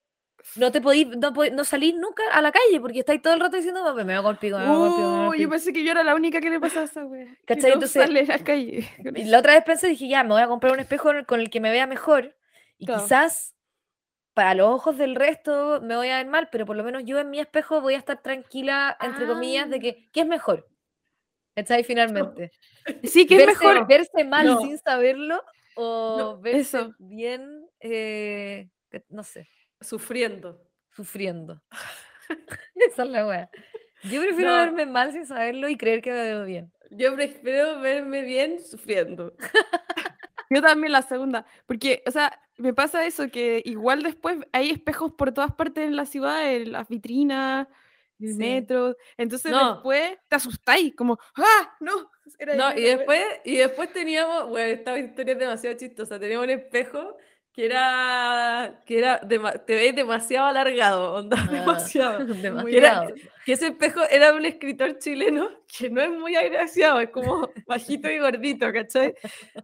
no 0.57 0.71
te 0.71 0.81
podís, 0.81 1.07
no, 1.09 1.31
no 1.53 1.65
salís 1.65 1.95
nunca 1.95 2.23
a 2.33 2.41
la 2.43 2.53
calle 2.53 2.81
porque 2.81 3.01
estáis 3.01 3.23
todo 3.23 3.35
el 3.35 3.41
rato 3.41 3.57
diciendo, 3.57 3.83
"Me- 3.95 4.05
me 4.05 4.13
voy 4.13 4.15
a 4.15 4.21
golpear, 4.21 4.61
me 4.63 4.69
voy 4.69 4.75
a 4.77 4.79
golpear, 4.79 4.99
me 5.01 5.07
voy 5.07 5.17
a 5.17 5.21
Uh, 5.21 5.23
yo 5.23 5.27
golpear". 5.29 5.49
pensé 5.51 5.73
que 5.73 5.85
yo 5.85 5.91
era 5.93 6.03
la 6.05 6.15
única 6.15 6.41
que 6.41 6.51
le 6.51 6.61
pasaba 6.61 6.85
esa 6.85 7.05
wea. 7.05 7.27
¿Cachai? 7.47 7.71
no 7.71 7.75
Entonces- 7.75 8.03
sale 8.03 8.21
a 8.21 8.25
la 8.25 8.39
calle. 8.45 8.89
Y 9.17 9.25
la 9.25 9.39
otra 9.39 9.55
vez 9.55 9.65
pensé, 9.65 9.89
dije, 9.89 10.09
ya, 10.09 10.23
me 10.25 10.31
voy 10.35 10.43
a 10.43 10.47
comprar 10.49 10.73
un 10.73 10.81
espejo 10.81 11.11
con 11.27 11.41
el 11.41 11.51
que 11.51 11.61
me 11.61 11.71
vea 11.71 11.87
mejor. 11.87 12.37
Y 12.79 12.87
Claro. 12.87 13.03
quizás 13.03 13.55
para 14.35 14.55
los 14.55 14.69
ojos 14.69 14.97
del 14.99 15.15
resto 15.15 15.81
me 15.83 15.97
voy 15.97 16.09
a 16.09 16.17
ver 16.19 16.27
mal, 16.27 16.49
pero 16.51 16.65
por 16.67 16.77
lo 16.77 16.85
menos 16.85 17.03
yo 17.05 17.19
en 17.19 17.31
mi 17.31 17.39
espejo 17.41 17.81
voy 17.81 17.95
a 17.95 17.99
estar 17.99 18.23
tranquila, 18.23 18.97
entre 19.01 19.27
comillas, 19.27 19.69
de 19.69 19.77
Ah. 19.77 19.81
que, 19.81 20.11
¿qué 20.13 20.21
es 20.21 20.27
mejor? 20.27 20.69
¿Cachai? 21.55 21.85
Finalmente. 21.85 22.51
Sí, 23.05 23.27
que 23.27 23.37
es 23.37 23.47
mejor. 23.47 23.87
verse 23.87 24.25
mal 24.25 24.47
No. 24.47 24.61
sin 24.63 24.77
saberlo 24.79 25.41
o 25.77 26.17
No, 26.19 26.41
verse 26.41 26.61
eso. 26.79 26.95
bien, 26.99 27.67
eh, 27.81 28.69
no 29.09 29.23
sé, 29.23 29.49
Sufriendo. 29.81 30.61
sufriendo. 30.91 31.63
Esa 32.75 33.03
es 33.05 33.09
la 33.09 33.27
wea. 33.27 33.51
Yo 34.05 34.21
prefiero 34.21 34.53
verme 34.53 34.87
mal 34.87 35.13
sin 35.13 35.27
saberlo 35.27 35.69
y 35.69 35.77
creer 35.77 36.03
que 36.03 36.11
me 36.11 36.23
veo 36.25 36.45
bien. 36.45 36.73
Yo 36.91 37.15
prefiero 37.15 37.81
verme 37.81 38.23
bien 38.23 38.59
sufriendo. 38.65 39.33
Yo 40.51 40.61
también 40.61 40.93
la 40.93 41.03
segunda. 41.03 41.47
Porque, 41.67 42.03
o 42.07 42.11
sea, 42.11 42.39
me 42.63 42.73
pasa 42.75 43.05
eso, 43.07 43.29
que 43.31 43.61
igual 43.65 44.03
después 44.03 44.39
hay 44.53 44.71
espejos 44.71 45.13
por 45.13 45.33
todas 45.33 45.53
partes 45.55 45.85
en 45.85 45.97
la 45.97 46.07
ciudad, 46.07 46.51
en 46.55 46.73
las 46.73 46.89
vitrinas, 46.89 47.67
en 48.19 48.27
el 48.29 48.33
Sí. 48.35 48.39
metro. 48.39 48.97
Entonces 49.17 49.51
No. 49.53 49.75
después 49.75 50.17
te 50.29 50.37
asustáis, 50.37 50.95
como, 50.95 51.19
¡ah! 51.37 51.77
No. 51.81 52.11
Era 52.39 52.55
No, 52.55 52.71
era 52.71 52.79
y 52.79 52.83
la 52.83 52.87
wea". 52.89 52.97
después, 52.97 53.25
y 53.45 53.57
después 53.57 53.93
teníamos, 53.93 54.49
bueno, 54.49 54.69
esta 54.73 54.99
historia 54.99 55.33
es 55.33 55.39
demasiado 55.39 55.77
chistosa, 55.77 56.19
teníamos 56.19 56.45
un 56.45 56.51
espejo 56.51 57.17
que 57.55 57.67
era, 57.67 58.81
que 58.87 58.97
era, 58.99 59.21
dema- 59.21 59.63
te 59.67 59.75
veis 59.75 59.95
demasiado 59.95 60.47
alargado, 60.47 61.13
onda, 61.17 61.37
Ah, 61.51 61.53
demasiado. 61.53 62.19
Demasiado. 63.07 63.15
Que 63.45 63.53
ese 63.53 63.67
espejo 63.67 64.01
era 64.11 64.33
un 64.33 64.47
escritor 64.47 64.99
chileno 64.99 65.51
que 65.77 65.91
no 65.91 66.01
es 66.01 66.09
muy 66.11 66.35
agraciado, 66.37 67.01
es 67.01 67.11
como 67.11 67.51
bajito 67.67 68.09
y 68.11 68.19
gordito, 68.21 68.73
¿cachai? 68.73 69.15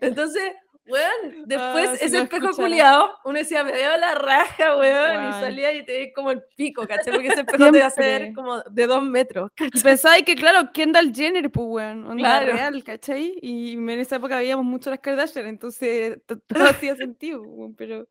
Entonces, 0.02 0.52
weón, 0.88 1.44
después 1.46 1.88
Ah, 1.90 1.96
si 1.96 2.04
ese 2.06 2.18
espejo 2.22 2.50
culiado, 2.54 3.18
uno 3.24 3.38
decía, 3.38 3.62
me 3.64 3.72
veo 3.72 3.96
la 3.96 4.14
raja, 4.14 4.76
weón, 4.76 5.28
y 5.28 5.32
salía 5.32 5.72
y 5.72 5.84
te 5.84 5.92
veis 5.92 6.12
como 6.14 6.30
el 6.30 6.42
pico, 6.56 6.86
¿cachai? 6.86 7.12
Porque 7.12 7.28
ese 7.28 7.40
espejo 7.40 7.70
te 7.70 7.78
va 7.78 7.84
a 7.84 7.88
hacer 7.88 8.32
como 8.34 8.60
de 8.62 8.86
dos 8.86 9.02
metros, 9.02 9.50
Y 9.58 9.80
pensaba 9.80 10.16
que, 10.22 10.34
claro, 10.34 10.70
Kendall 10.72 11.12
Jenner, 11.14 11.50
pues, 11.50 11.66
weón, 11.68 12.16
Claro. 12.18 12.52
real, 12.52 12.82
¿cachai? 12.84 13.38
Y 13.42 13.72
en 13.74 13.90
esa 13.90 14.16
época 14.16 14.38
veíamos 14.38 14.64
mucho 14.64 14.90
las 14.90 15.00
Kardashian, 15.00 15.46
entonces 15.46 16.18
to- 16.26 16.38
todo 16.40 16.48
hacía 16.90 16.96
sentido, 16.96 17.42
weón, 17.42 17.74
pero... 17.74 18.08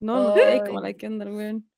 No, 0.00 0.28
no 0.28 0.32
veis 0.34 0.62
como 0.62 0.80
la 0.80 0.92
Kendall, 0.92 1.32
weón. 1.32 1.68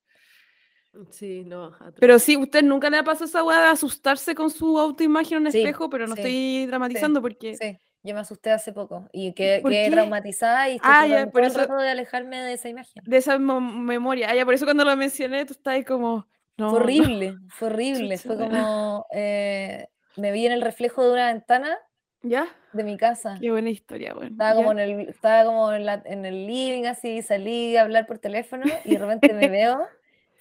Sí, 1.11 1.45
no. 1.45 1.71
Pero 2.01 2.19
sí, 2.19 2.37
¿usted 2.37 2.63
nunca 2.65 2.91
le 2.91 2.99
ha 2.99 3.05
pasado 3.05 3.27
esa 3.27 3.45
weá 3.45 3.61
de 3.61 3.69
asustarse 3.69 4.35
con 4.35 4.51
su 4.51 4.79
autoimagen 4.79 5.39
en 5.39 5.47
un 5.47 5.53
Sí, 5.53 5.59
espejo? 5.59 5.89
Pero 5.89 6.07
no 6.09 6.17
sí, 6.17 6.21
estoy 6.21 6.67
dramatizando 6.67 7.23
porque... 7.23 7.81
Yo 8.03 8.15
me 8.15 8.21
asusté 8.21 8.51
hace 8.51 8.73
poco 8.73 9.09
y 9.13 9.35
que 9.35 9.59
¿Por 9.61 9.71
quedé 9.71 9.85
qué? 9.87 9.91
traumatizada 9.91 10.69
y 10.71 10.77
estoy 10.77 10.91
Ah, 10.93 11.03
ya, 11.07 11.09
tratando 11.09 11.33
por 11.33 11.45
eso- 11.45 11.59
rato 11.59 11.77
de 11.77 11.89
alejarme 11.91 12.39
de 12.41 12.53
esa 12.55 12.69
imagen. 12.71 13.03
De 13.05 13.17
esa 13.19 13.39
mo- 13.39 13.61
memoria. 13.61 14.29
Ah, 14.31 14.35
ya, 14.35 14.45
por 14.47 14.55
eso 14.55 14.65
cuando 14.65 14.85
lo 14.85 14.97
mencioné, 14.97 15.45
tú 15.45 15.53
estabas 15.53 15.85
como... 15.85 16.27
No, 16.57 16.71
Fue 16.71 16.79
no. 16.79 16.85
horrible, 16.85 17.35
fue 17.49 17.69
horrible. 17.69 18.17
Chucha, 18.19 18.29
Fue 18.35 18.37
como 18.39 19.07
eh, 19.13 19.89
me 20.17 20.31
vi 20.33 20.47
en 20.47 20.53
el 20.53 20.61
reflejo 20.63 21.05
de 21.07 21.13
una 21.13 21.27
ventana 21.33 21.79
¿Ya? 22.23 22.49
de 22.75 22.85
mi 22.85 22.97
casa. 22.99 23.39
Qué 23.41 23.51
buena 23.51 23.71
historia, 23.71 24.15
weón. 24.15 24.33
Estaba 24.33 24.55
como, 24.55 24.73
en 24.73 24.79
el, 24.79 25.01
estaba 25.09 25.45
como 25.45 25.73
en, 25.73 25.87
la- 25.87 26.03
en 26.05 26.25
el 26.27 26.47
living 26.47 26.85
así, 26.87 27.23
salí 27.23 27.77
a 27.77 27.83
hablar 27.83 28.07
por 28.07 28.19
teléfono 28.19 28.65
y 28.85 28.93
de 28.93 28.99
repente 28.99 29.33
me 29.33 29.49
veo. 29.51 29.87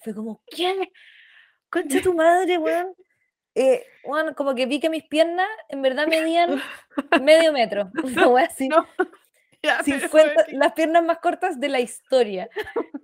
Fue 0.01 0.13
como, 0.13 0.41
¿qué? 0.47 0.91
Concha 1.69 2.01
tu 2.01 2.13
madre, 2.13 2.57
weón. 2.57 2.93
Eh, 3.59 3.85
weón, 4.05 4.33
como 4.35 4.55
que 4.55 4.65
vi 4.67 4.79
que 4.79 4.89
mis 4.89 5.03
piernas 5.03 5.49
en 5.67 5.81
verdad 5.81 6.07
medían 6.07 6.61
medio 7.21 7.51
metro. 7.51 7.91
Así. 8.37 8.69
No. 8.69 8.87
Ya, 9.61 9.81
pero 9.83 9.99
50, 9.99 10.33
weón, 10.35 10.57
las 10.57 10.71
piernas 10.71 11.03
más 11.03 11.19
cortas 11.19 11.59
de 11.59 11.67
la 11.67 11.81
historia. 11.81 12.49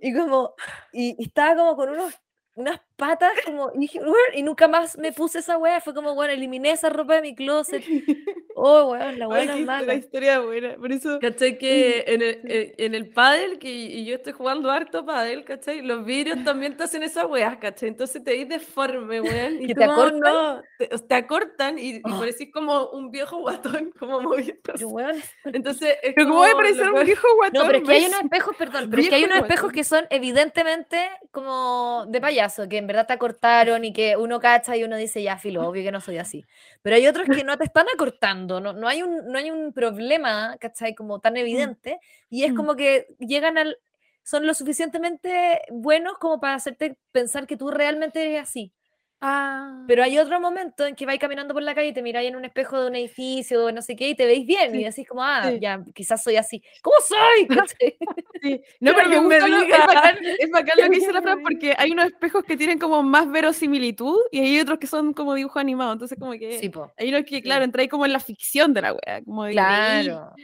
Y 0.00 0.14
como, 0.14 0.54
y, 0.90 1.14
y 1.18 1.24
estaba 1.26 1.54
como 1.54 1.76
con 1.76 1.90
unos, 1.90 2.14
unas 2.54 2.80
patas, 2.96 3.32
como, 3.44 3.70
y, 3.74 3.78
dije, 3.80 3.98
"Weón", 4.00 4.14
y 4.34 4.42
nunca 4.42 4.68
más 4.68 4.96
me 4.98 5.12
puse 5.12 5.38
esa 5.40 5.58
weá. 5.58 5.80
Fue 5.80 5.94
como, 5.94 6.14
bueno, 6.14 6.32
eliminé 6.32 6.70
esa 6.72 6.88
ropa 6.90 7.14
de 7.16 7.22
mi 7.22 7.34
closet. 7.34 7.84
Oh, 8.58 8.84
weón, 8.92 9.18
la 9.18 9.26
Ay, 9.26 9.28
buena 9.28 9.52
qué- 9.54 9.60
la 9.60 9.66
mala. 9.66 9.94
historia 9.94 10.40
buena. 10.40 10.76
Por 10.76 10.90
eso. 10.90 11.18
¿Cachai? 11.20 11.58
Que 11.58 12.04
en 12.06 12.22
el, 12.22 12.40
en- 12.50 12.74
en 12.78 12.94
el 12.94 13.10
pádel, 13.10 13.58
que 13.58 13.68
y 13.70 14.06
yo 14.06 14.14
estoy 14.14 14.32
jugando 14.32 14.70
harto 14.70 15.04
pádel, 15.04 15.44
¿cachai? 15.44 15.82
Los 15.82 16.06
vidrios 16.06 16.42
también 16.42 16.74
te 16.74 16.84
hacen 16.84 17.02
esas 17.02 17.26
weas, 17.26 17.58
¿cachai? 17.58 17.90
Entonces 17.90 18.24
te 18.24 18.30
veis 18.30 18.48
deforme, 18.48 19.20
weón. 19.20 19.60
Y 19.62 19.66
¿Que 19.66 19.74
tú, 19.74 19.80
te 19.80 19.86
"Oh, 19.88 19.92
acortan? 19.92 20.20
no", 20.20 20.62
te, 20.78 20.86
te 20.88 21.14
acortan 21.14 21.78
y, 21.78 21.96
y 21.96 22.02
Oh. 22.10 22.18
parecís 22.18 22.50
como 22.50 22.88
un 22.92 23.10
viejo 23.10 23.36
guatón, 23.40 23.92
como 23.98 24.20
weón, 24.20 25.22
Entonces, 25.44 25.98
es 26.02 26.14
Pero 26.14 26.26
¿cómo 26.28 26.38
voy 26.38 26.48
a 26.48 26.52
como 26.52 26.62
parecer 26.62 26.90
un 26.90 27.04
viejo 27.04 27.26
guatón? 27.36 27.60
No, 27.62 27.66
pero 27.66 27.78
es 27.78 27.84
que 27.84 27.92
hay 27.94 28.06
unos 28.06 28.20
espejos, 28.22 28.56
perdón, 28.56 28.88
pero 28.90 29.02
es 29.02 29.08
que 29.10 29.14
hay 29.16 29.24
unos 29.24 29.38
espejos 29.40 29.70
que 29.70 29.84
son 29.84 30.06
evidentemente 30.08 31.10
como 31.30 32.06
de 32.08 32.20
payaso, 32.22 32.66
que 32.70 32.78
en 32.86 32.88
verdad 32.88 33.06
te 33.08 33.12
acortaron 33.14 33.84
y 33.84 33.92
que 33.92 34.16
uno 34.16 34.38
cacha 34.38 34.76
y 34.76 34.84
uno 34.84 34.96
dice, 34.96 35.20
ya, 35.20 35.36
filo, 35.38 35.66
obvio 35.68 35.82
que 35.82 35.90
no 35.90 36.00
soy 36.00 36.18
así. 36.18 36.44
Pero 36.82 36.94
hay 36.94 37.06
otros 37.08 37.26
que 37.26 37.42
no 37.42 37.58
te 37.58 37.64
están 37.64 37.86
acortando, 37.92 38.60
no, 38.60 38.72
no, 38.72 38.86
hay, 38.86 39.02
un, 39.02 39.26
no 39.26 39.38
hay 39.38 39.50
un 39.50 39.72
problema, 39.72 40.56
¿cachai? 40.60 40.94
Como 40.94 41.18
tan 41.20 41.36
evidente, 41.36 41.98
y 42.30 42.44
es 42.44 42.52
Mm. 42.52 42.56
como 42.56 42.76
que 42.76 43.08
llegan 43.18 43.58
al... 43.58 43.76
son 44.22 44.46
lo 44.46 44.54
suficientemente 44.54 45.60
buenos 45.70 46.18
como 46.18 46.38
para 46.40 46.54
hacerte 46.54 46.96
pensar 47.12 47.46
que 47.46 47.56
tú 47.56 47.70
realmente 47.70 48.22
eres 48.22 48.42
así. 48.42 48.72
Ah. 49.20 49.84
Pero 49.88 50.02
hay 50.02 50.18
otro 50.18 50.38
momento 50.40 50.84
en 50.86 50.94
que 50.94 51.06
vais 51.06 51.18
caminando 51.18 51.54
por 51.54 51.62
la 51.62 51.74
calle 51.74 51.88
y 51.88 51.92
te 51.94 52.02
miráis 52.02 52.28
en 52.28 52.36
un 52.36 52.44
espejo 52.44 52.80
de 52.80 52.88
un 52.88 52.96
edificio 52.96 53.64
o 53.64 53.72
no 53.72 53.80
sé 53.80 53.96
qué 53.96 54.10
y 54.10 54.14
te 54.14 54.26
veis 54.26 54.46
bien 54.46 54.72
Sí, 54.72 54.80
y 54.80 54.84
decís 54.84 55.08
como, 55.08 55.22
ah, 55.24 55.48
sí. 55.50 55.58
ya, 55.60 55.82
quizás 55.94 56.22
soy 56.22 56.36
así. 56.36 56.62
¿Cómo 56.82 56.96
soy? 57.06 57.48
No, 58.80 58.92
Pero 58.94 58.96
pero 58.96 59.10
que 59.10 59.20
me 59.22 59.40
lo- 59.40 59.62
es, 59.62 59.68
bacán, 59.86 60.18
es 60.38 60.50
bacán 60.50 60.74
lo 60.78 60.84
que 60.90 60.96
dice 60.96 61.12
la 61.12 61.22
Fran 61.22 61.42
porque 61.42 61.74
hay 61.76 61.90
unos 61.92 62.06
espejos 62.06 62.44
que 62.44 62.56
tienen 62.56 62.78
como 62.78 63.02
más 63.02 63.30
verosimilitud 63.30 64.18
y 64.30 64.40
hay 64.40 64.60
otros 64.60 64.78
que 64.78 64.86
son 64.86 65.12
como 65.14 65.34
dibujo 65.34 65.58
animado. 65.58 65.92
Entonces, 65.94 66.18
como 66.18 66.32
que 66.32 66.60
hay 66.98 67.08
unos 67.08 67.24
que, 67.24 67.42
claro, 67.42 67.64
entráis 67.64 67.88
como 67.90 68.04
en 68.06 68.12
la 68.12 68.20
ficción 68.20 68.74
de 68.74 68.82
la 68.82 68.92
wea. 68.92 69.22
Como 69.24 69.44
de 69.44 69.50
que. 69.50 69.54
Claro. 69.54 70.32
Te 70.36 70.42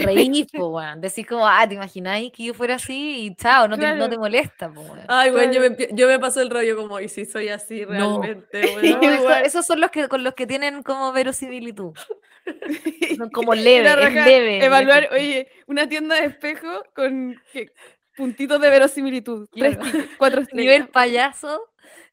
reís, 0.00 0.46
po, 0.52 0.68
weón. 0.68 1.00
Decís 1.00 1.26
como, 1.26 1.46
ah, 1.46 1.66
¿te 1.68 1.74
imagináis 1.74 2.32
que 2.32 2.44
yo 2.44 2.54
fuera 2.54 2.74
así? 2.76 3.26
Y 3.26 3.34
chao, 3.36 3.68
no, 3.68 3.76
te, 3.78 3.86
no 3.88 3.92
te 3.92 3.98
Claro. 4.16 4.20
molesta, 4.20 4.70
po, 4.72 4.80
weón. 4.82 5.00
Ay, 5.08 5.30
weón, 5.30 5.52
yo 5.52 5.60
Claro. 5.60 5.70
me, 5.70 5.76
empie- 5.76 5.88
yo 5.92 6.06
me 6.08 6.18
paso 6.18 6.40
el 6.40 6.50
rollo 6.50 6.76
como, 6.76 7.00
y 7.00 7.08
si 7.08 7.24
soy 7.24 7.48
así 7.48 7.84
realmente, 7.84 8.60
No, 8.92 9.00
weón. 9.00 9.04
eso- 9.14 9.34
esos 9.44 9.66
son 9.66 9.80
los 9.80 9.90
que 9.90 10.08
con 10.08 10.22
los 10.24 10.34
que 10.34 10.46
tienen 10.46 10.82
como 10.82 11.12
verosimilitud. 11.12 11.92
Son 13.16 13.30
como 13.30 13.54
leve, 13.54 13.88
es 13.88 14.14
leve. 14.26 14.64
Evaluar, 14.64 15.04
efecto. 15.04 15.16
oye, 15.16 15.48
una 15.66 15.88
tienda 15.88 16.16
de 16.16 16.26
espejos 16.26 16.82
con 16.94 17.40
que- 17.52 17.72
puntitos 18.16 18.60
de 18.60 18.70
verosimilitud. 18.70 19.48
Tres 19.50 19.76
Claro. 19.76 19.90
tickets, 19.90 20.14
cuatro 20.18 20.40
estrellas. 20.42 20.64
Nivel 20.74 20.88
payaso, 20.88 21.62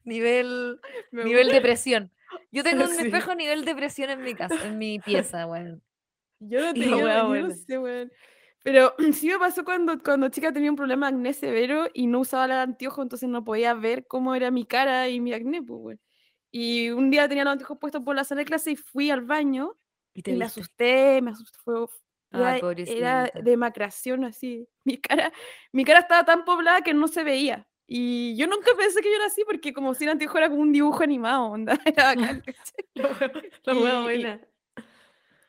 nivel, 0.04 0.80
Me 1.12 1.24
nivel 1.26 1.50
depresión. 1.50 2.12
Yo 2.52 2.64
tengo 2.64 2.84
un 2.86 2.96
Sí. 2.96 3.04
espejo 3.06 3.36
nivel 3.36 3.66
depresión 3.66 4.10
en 4.10 4.22
mi 4.24 4.34
casa, 4.34 4.56
en 4.64 4.78
mi 4.78 5.00
pieza, 5.00 5.46
weón. 5.48 5.82
Yo 6.42 6.60
no 6.62 6.74
tenía, 6.74 7.04
wea 7.06 7.20
yo 7.20 7.48
no 7.48 7.56
sé, 7.56 7.78
weón. 7.80 8.12
Pero 8.64 8.94
sí 9.14 9.28
me 9.28 9.40
pasó 9.40 9.64
cuando, 9.64 10.00
cuando 10.00 10.30
chica 10.30 10.52
tenía 10.52 10.70
un 10.70 10.76
problema 10.76 11.10
de 11.10 11.16
acné 11.16 11.34
severo 11.34 11.88
y 11.94 12.08
no 12.08 12.20
usaba 12.20 12.46
el 12.46 12.52
anteojo, 12.52 13.02
entonces 13.02 13.30
no 13.30 13.44
podía 13.44 13.74
ver 13.74 14.06
cómo 14.08 14.36
era 14.36 14.52
mi 14.52 14.66
cara 14.66 15.08
y 15.10 15.20
mi 15.20 15.34
acné, 15.34 15.62
pues, 15.64 15.80
weón. 15.82 16.00
Y 16.52 16.90
un 16.90 17.10
día 17.10 17.28
tenía 17.30 17.46
los 17.46 17.54
anteojos 17.54 17.78
puestos 17.80 18.04
por 18.04 18.16
la 18.16 18.24
sala 18.26 18.40
de 18.40 18.46
clase 18.46 18.72
y 18.72 18.76
fui 18.76 19.10
al 19.10 19.22
baño 19.22 19.78
Y 20.14 20.22
te 20.22 20.32
y 20.32 20.36
me 20.36 20.46
asusté, 20.46 21.22
me 21.22 21.32
asusté, 21.32 21.58
fue, 21.64 21.86
era, 22.34 22.58
era 22.58 22.60
pobrecita. 22.60 23.40
demacración 23.42 24.26
así. 24.26 24.68
Mi 24.84 24.98
cara, 24.98 25.32
mi 25.72 25.86
cara 25.86 26.00
estaba 26.00 26.26
tan 26.26 26.44
poblada 26.44 26.82
que 26.82 26.94
no 26.94 27.08
se 27.08 27.24
veía. 27.24 27.68
Y 27.88 28.36
yo 28.38 28.48
nunca 28.48 28.72
pensé 28.78 29.02
que 29.02 29.10
yo 29.10 29.16
era 29.16 29.26
así 29.26 29.44
porque 29.46 29.74
como 29.74 29.94
si 29.94 30.06
el 30.06 30.12
anteojo 30.12 30.38
era 30.38 30.50
como 30.50 30.62
un 30.62 30.72
dibujo 30.72 31.04
animado, 31.04 31.46
onda, 31.46 31.78
era 31.86 32.16
bacán. 32.16 32.44
La 33.66 33.74
y- 33.74 34.04
buena. 34.04 34.42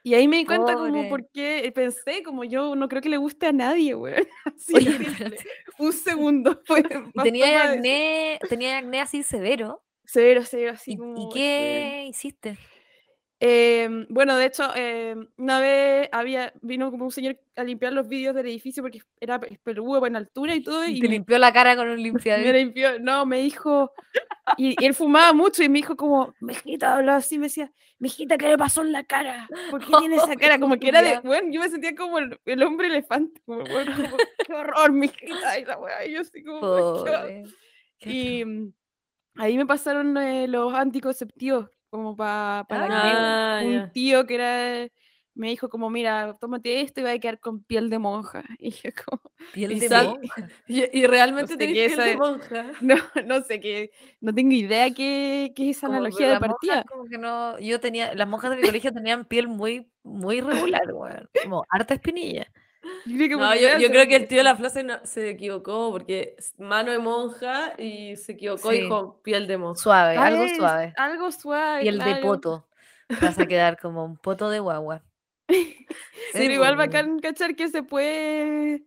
Y 0.05 0.15
ahí 0.15 0.27
me 0.27 0.39
di 0.39 0.45
cuenta 0.45 0.75
como 0.75 0.93
Pobre. 0.93 1.09
por 1.09 1.31
qué 1.31 1.71
pensé, 1.75 2.23
como 2.25 2.43
yo 2.43 2.75
no 2.75 2.89
creo 2.89 3.01
que 3.01 3.09
le 3.09 3.19
guste 3.19 3.47
a 3.47 3.53
nadie, 3.53 3.95
güey. 3.95 4.15
Así, 4.45 4.75
Oye, 4.75 4.91
un 5.79 5.93
segundo. 5.93 6.61
Fue, 6.67 6.83
tenía 7.23 7.73
acné, 7.73 8.39
tenía 8.49 8.79
acné 8.79 9.01
así 9.01 9.23
severo. 9.23 9.83
Severo, 10.05 10.45
severo, 10.45 10.73
así 10.73 10.93
¿Y, 10.93 10.97
como... 10.97 11.17
y 11.17 11.23
este, 11.23 11.35
qué 11.35 12.07
hiciste? 12.09 12.59
Em, 13.45 14.07
bueno, 14.09 14.37
de 14.37 14.47
hecho, 14.47 14.71
em, 14.77 15.27
una 15.37 15.59
vez 15.61 16.09
había, 16.13 16.53
vino 16.63 16.93
como 16.93 17.07
un 17.07 17.11
señor 17.11 17.37
a 17.57 17.65
limpiar 17.65 17.93
los 17.93 18.07
vídeos 18.07 18.37
del 18.37 18.47
edificio 18.47 18.85
porque 18.85 19.01
era 19.19 19.41
pe- 19.41 19.59
peludo 19.65 20.07
en 20.07 20.15
altura 20.15 20.55
y 20.55 20.63
todo, 20.63 20.87
y 20.87 21.01
Te 21.01 21.09
me, 21.09 21.15
limpió 21.15 21.39
la 21.39 21.53
cara 21.53 21.75
con 21.75 21.89
un 21.89 21.97
me 21.97 22.03
limpiador. 22.03 22.55
limpió, 22.55 23.01
no, 23.01 23.27
me 23.27 23.39
dijo, 23.43 23.93
y, 24.57 24.81
y 24.81 24.87
él 24.87 24.95
fumaba 24.95 25.33
mucho 25.33 25.65
y 25.65 25.69
me 25.69 25.79
dijo 25.81 25.97
como, 25.97 26.33
mijita, 26.41 26.95
hablaba 26.95 27.19
así, 27.19 27.37
me 27.37 27.47
decía, 27.47 27.73
mijita, 27.99 28.39
¿qué 28.39 28.49
le 28.49 28.57
pasó 28.59 28.83
en 28.83 28.93
la 28.93 29.03
cara? 29.03 29.49
¿Por 29.71 29.81
qué 29.81 29.93
tiene 29.99 30.17
esa 30.17 30.37
cara? 30.37 30.61
Como 30.61 30.79
que 30.79 30.89
era 30.89 31.03
de, 31.03 31.19
bueno, 31.21 31.49
yo 31.51 31.61
me 31.61 31.69
sentía 31.69 31.97
como 31.97 32.19
el, 32.19 32.39
el 32.45 32.63
hombre 32.63 32.87
elefante, 32.87 33.41
como, 33.45 33.65
bueno, 33.67 33.93
como, 33.97 34.17
qué 34.47 34.55
horror, 34.55 34.93
mijita, 34.93 35.59
y 35.59 35.65
la 35.65 35.79
weá, 35.79 36.07
y 36.07 36.13
yo 36.13 36.21
así 36.21 36.45
como. 36.45 36.61
Pobre. 36.61 37.45
Y 38.05 38.45
ahí 39.37 39.57
me 39.57 39.67
pasaron 39.67 40.17
eh, 40.17 40.47
los 40.49 40.73
anticonceptivos, 40.75 41.71
como 41.93 42.17
para 42.17 42.65
para 42.69 42.87
Ah, 42.89 43.61
un 43.63 43.71
ya. 43.83 43.91
tío 43.93 44.27
que 44.27 44.35
era, 44.37 44.89
me 45.35 45.49
dijo 45.49 45.69
como, 45.69 45.91
mira, 45.91 46.35
tómate 46.41 46.81
esto 46.81 47.01
y 47.01 47.05
va 47.05 47.11
a 47.13 47.19
quedar 47.19 47.39
con 47.39 47.63
piel 47.63 47.91
de 47.91 47.99
monja. 47.99 48.43
Y 48.59 48.71
yo 48.71 48.91
como, 49.05 49.21
Piel 49.53 49.73
Y 49.73 49.81
de 49.81 49.89
sal- 49.91 50.07
monja. 50.07 50.49
Y, 50.69 50.99
y 51.01 51.07
realmente 51.07 51.53
sé 51.53 51.59
tenés 51.59 51.75
piel 51.75 51.93
esa 51.93 52.03
de 52.05 52.17
monja. 52.17 52.73
no, 52.81 52.95
no 53.27 53.43
sé 53.43 53.61
qué, 53.61 53.91
no 54.23 54.33
tengo 54.35 54.53
idea 54.55 54.89
qué, 54.95 55.53
qué 55.55 55.69
es 55.71 55.77
esa 55.77 55.89
Como 55.89 55.99
que 56.01 56.07
analogía 56.07 56.29
de 56.31 56.41
partida. 56.41 56.85
como 56.85 57.05
que 57.11 57.19
no, 57.19 57.59
yo 57.59 57.79
tenía, 57.79 58.15
las 58.15 58.27
monjas 58.27 58.51
de 58.53 58.57
mi 58.57 58.65
colegio 58.65 58.91
tenían 58.93 59.27
piel 59.27 59.49
muy, 59.49 59.87
muy 60.03 60.41
regular, 60.41 60.91
weón. 60.95 61.29
Como 61.43 61.67
harta 61.69 61.93
espinilla. 61.95 62.47
Yo 63.07 63.17
creo 63.17 63.29
que 63.29 63.37
No, 63.37 63.55
yo, 63.55 63.89
creo 63.91 64.09
que 64.09 64.17
el 64.17 64.29
tío 64.29 64.39
de 64.39 64.45
la 64.45 64.57
frase 64.57 64.83
no- 64.83 64.99
se 65.05 65.31
equivocó 65.31 65.91
porque 65.93 66.37
mano 66.59 66.91
de 66.93 66.99
monja 66.99 67.75
y 67.79 68.17
se 68.17 68.33
equivocó 68.33 68.73
y 68.73 68.77
Sí. 68.77 68.83
dijo 68.83 69.21
piel 69.23 69.47
de 69.47 69.57
monja. 69.59 69.81
Suave, 69.81 70.17
Ah, 70.17 70.27
algo 70.27 70.49
suave. 70.49 70.93
Algo 70.97 71.31
suave. 71.33 71.83
Piel 71.83 71.99
de 71.99 72.05
claro. 72.05 72.21
poto. 72.23 72.67
Te 73.09 73.15
vas 73.37 73.39
a 73.39 73.47
quedar 73.47 73.79
como 73.79 74.05
un 74.05 74.17
poto 74.17 74.51
de 74.51 74.59
guagua. 74.61 75.03
Pero 75.47 75.65
Sí, 76.33 76.43
igual 76.53 76.77
pues, 76.77 76.89
bacán 76.89 77.19
cachar 77.19 77.55
que 77.55 77.69
se 77.69 77.83
puede. 77.83 78.83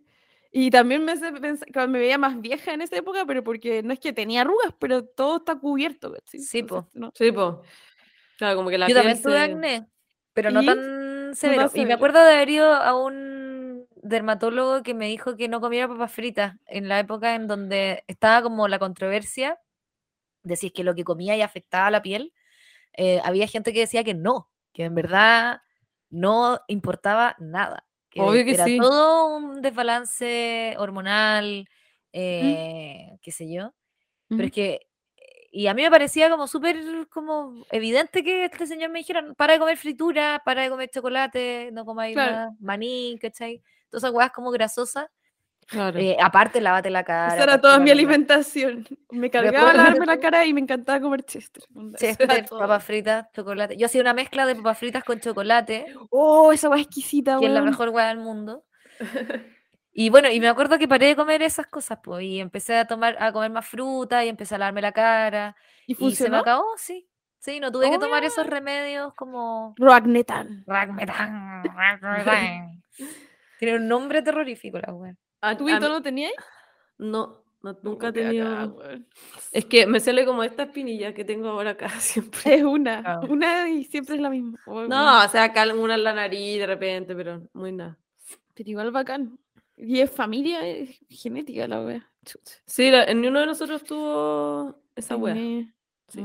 Y 0.52 0.70
también 0.70 1.04
me 1.04 1.12
hace 1.12 1.32
pensar, 1.32 1.68
cuando 1.72 1.92
me 1.92 1.98
veía 1.98 2.18
más 2.18 2.40
vieja 2.40 2.72
en 2.72 2.80
esa 2.80 2.96
época, 2.96 3.24
pero 3.26 3.44
porque 3.44 3.82
no 3.82 3.92
es 3.92 4.00
que 4.00 4.12
tenía 4.12 4.40
arrugas, 4.40 4.72
pero 4.78 5.04
todo 5.04 5.36
está 5.38 5.54
cubierto. 5.56 6.14
Sí, 6.24 6.38
Entonces, 6.60 6.62
po. 6.64 6.88
no. 6.94 7.12
Sí, 7.14 7.30
po. 7.30 7.62
Claro, 8.38 8.56
como 8.56 8.70
que 8.70 8.78
la 8.78 8.88
Yo 8.88 8.94
también 8.94 9.20
tuve 9.22 9.34
se- 9.34 9.38
acné, 9.40 9.86
pero 10.32 10.50
no 10.50 10.62
¿Y? 10.62 10.66
tan 10.66 11.34
severo. 11.34 11.70
Y 11.74 11.84
me 11.84 11.92
acuerdo 11.92 12.22
de 12.24 12.32
haber 12.34 12.48
ido 12.48 12.72
a 12.72 12.94
un 12.98 13.35
dermatólogo 14.08 14.82
que 14.82 14.94
me 14.94 15.06
dijo 15.06 15.36
que 15.36 15.48
no 15.48 15.60
comiera 15.60 15.88
papas 15.88 16.12
fritas 16.12 16.54
en 16.66 16.88
la 16.88 16.98
época 17.00 17.34
en 17.34 17.46
donde 17.46 18.04
estaba 18.06 18.42
como 18.42 18.68
la 18.68 18.78
controversia 18.78 19.58
de 20.42 20.56
si 20.56 20.68
es 20.68 20.72
que 20.72 20.84
lo 20.84 20.94
que 20.94 21.04
comía 21.04 21.36
y 21.36 21.42
afectaba 21.42 21.88
a 21.88 21.90
la 21.90 22.02
piel. 22.02 22.32
Eh, 22.94 23.20
había 23.24 23.46
gente 23.48 23.72
que 23.72 23.80
decía 23.80 24.04
que 24.04 24.14
no, 24.14 24.50
que 24.72 24.84
en 24.84 24.94
verdad 24.94 25.60
no 26.10 26.60
importaba 26.68 27.36
nada. 27.38 27.86
Que 28.10 28.20
Obvio 28.22 28.44
que 28.44 28.52
era 28.52 28.64
sí. 28.64 28.78
todo 28.78 29.36
un 29.36 29.60
desbalance 29.60 30.74
hormonal, 30.78 31.68
eh, 32.12 33.18
qué 33.22 33.32
sé 33.32 33.52
yo. 33.52 33.74
Pero 34.28 34.44
es 34.44 34.52
que, 34.52 34.80
y 35.52 35.66
a 35.68 35.74
mí 35.74 35.82
me 35.82 35.90
parecía 35.90 36.30
como 36.30 36.46
súper 36.46 37.08
como 37.10 37.64
evidente 37.70 38.24
que 38.24 38.46
este 38.46 38.66
señor 38.66 38.90
me 38.90 39.00
dijera, 39.00 39.34
para 39.34 39.54
de 39.54 39.58
comer 39.58 39.76
fritura, 39.76 40.42
para 40.44 40.62
de 40.62 40.70
comer 40.70 40.90
chocolate, 40.90 41.70
no 41.72 41.84
comáis 41.84 42.14
Claro. 42.14 42.32
más 42.52 42.60
maní, 42.60 43.18
¿cachai? 43.20 43.62
Todas 43.90 44.04
esas 44.04 44.12
huevas 44.14 44.32
como 44.32 44.50
grasosas. 44.50 45.06
Claro. 45.68 45.98
Eh, 45.98 46.16
aparte, 46.20 46.60
lávate 46.60 46.90
la 46.90 47.02
cara. 47.02 47.34
Esa 47.34 47.42
era 47.42 47.60
toda 47.60 47.78
mi 47.80 47.90
alimentación. 47.90 48.86
Me 49.10 49.30
cargaba 49.30 49.72
después- 49.72 49.76
lavarme 49.76 50.06
la 50.06 50.20
cara 50.20 50.44
y 50.46 50.52
me 50.54 50.60
encantaba 50.60 51.00
comer 51.00 51.24
chester. 51.24 51.64
Chester, 51.96 52.46
papas 52.48 52.84
fritas, 52.84 53.26
chocolate. 53.32 53.76
Yo 53.76 53.86
hacía 53.86 54.00
una 54.00 54.14
mezcla 54.14 54.46
de 54.46 54.54
papas 54.54 54.78
fritas 54.78 55.02
con 55.02 55.18
chocolate, 55.18 55.86
Oh, 56.10 56.52
esa 56.52 56.68
hueá 56.68 56.80
exquisita, 56.80 57.38
que 57.40 57.46
es 57.46 57.52
la 57.52 57.62
mejor 57.62 57.88
hueá 57.88 58.08
del 58.08 58.18
mundo. 58.18 58.64
Y 59.98 60.10
bueno, 60.10 60.28
y 60.30 60.38
me 60.40 60.48
acuerdo 60.48 60.76
que 60.76 60.86
paré 60.86 61.06
de 61.06 61.16
comer 61.16 61.40
esas 61.40 61.68
cosas, 61.68 61.98
pues, 62.04 62.22
y 62.22 62.38
empecé 62.38 62.76
a 62.76 62.86
tomar, 62.86 63.16
a 63.18 63.32
comer 63.32 63.50
más 63.50 63.66
fruta, 63.66 64.22
y 64.22 64.28
empecé 64.28 64.54
a 64.54 64.58
lavarme 64.58 64.82
la 64.82 64.92
cara, 64.92 65.56
¿Y 65.86 65.96
y 65.98 66.14
se 66.14 66.28
me 66.28 66.36
acabó, 66.36 66.66
sí. 66.76 67.08
Sí, 67.38 67.60
no 67.60 67.72
tuve 67.72 67.88
que 67.88 67.96
Oh, 67.96 68.00
tomar 68.00 68.22
esos 68.22 68.46
remedios 68.46 69.14
como 69.14 69.74
Roagnetan. 69.78 70.64
Ragmetan. 70.66 71.62
Tiene 73.58 73.76
un 73.76 73.88
nombre 73.88 74.22
terrorífico 74.22 74.78
la 74.78 74.92
wea. 74.92 75.16
A- 75.40 75.56
¿Tú 75.56 75.66
a 75.68 75.72
y 75.72 75.74
tú 75.74 75.82
mí- 75.82 75.88
no 75.88 76.02
tenías? 76.02 76.32
No, 76.98 77.42
no, 77.62 77.78
nunca 77.82 78.08
he 78.08 78.12
tenido. 78.12 78.78
Es 79.52 79.64
que 79.66 79.86
me 79.86 80.00
sale 80.00 80.24
como 80.24 80.42
esta 80.42 80.64
espinilla 80.64 81.12
que 81.14 81.24
tengo 81.24 81.48
ahora 81.48 81.70
acá 81.70 81.88
siempre. 82.00 82.56
Es 82.56 82.62
una, 82.64 83.02
Claro. 83.02 83.28
una 83.32 83.68
y 83.68 83.84
siempre 83.84 84.16
es 84.16 84.20
la 84.20 84.30
misma. 84.30 84.58
Oh. 84.66 84.82
No, 84.86 85.24
o 85.24 85.28
sea, 85.28 85.44
acá 85.44 85.64
una 85.74 85.94
en 85.94 86.04
la 86.04 86.12
nariz 86.14 86.58
de 86.58 86.66
repente, 86.66 87.14
pero 87.14 87.42
muy 87.52 87.72
nada. 87.72 87.98
Pero 88.54 88.70
igual 88.70 88.90
bacán. 88.90 89.38
Y 89.76 90.00
es 90.00 90.10
familia, 90.10 90.66
es 90.66 90.98
genética 91.10 91.68
la 91.68 91.82
wea. 91.82 92.10
Chucha. 92.24 92.54
Sí, 92.66 92.90
la- 92.90 93.04
en 93.04 93.24
uno 93.26 93.40
de 93.40 93.46
nosotros 93.46 93.84
tuvo 93.84 94.80
esa 94.94 95.16
wea. 95.16 95.34
Sí. 96.08 96.22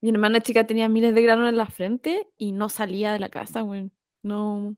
Mi 0.00 0.10
hermana 0.10 0.40
chica 0.40 0.64
tenía 0.66 0.88
miles 0.88 1.14
de 1.14 1.22
granos 1.22 1.48
en 1.48 1.56
la 1.56 1.66
frente 1.66 2.28
y 2.36 2.52
no 2.52 2.68
salía 2.68 3.12
de 3.12 3.18
la 3.18 3.28
casa, 3.28 3.62
güey. 3.62 3.90
No. 4.22 4.76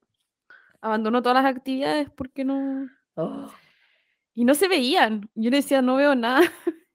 Abandonó 0.80 1.22
todas 1.22 1.42
las 1.42 1.54
actividades 1.54 2.08
porque 2.10 2.44
no. 2.44 2.88
Oh, 3.14 3.50
Y 4.34 4.44
no 4.44 4.54
se 4.54 4.68
veían. 4.68 5.28
Yo 5.34 5.50
le 5.50 5.58
decía, 5.58 5.82
no 5.82 5.96
veo 5.96 6.14
nada. 6.14 6.40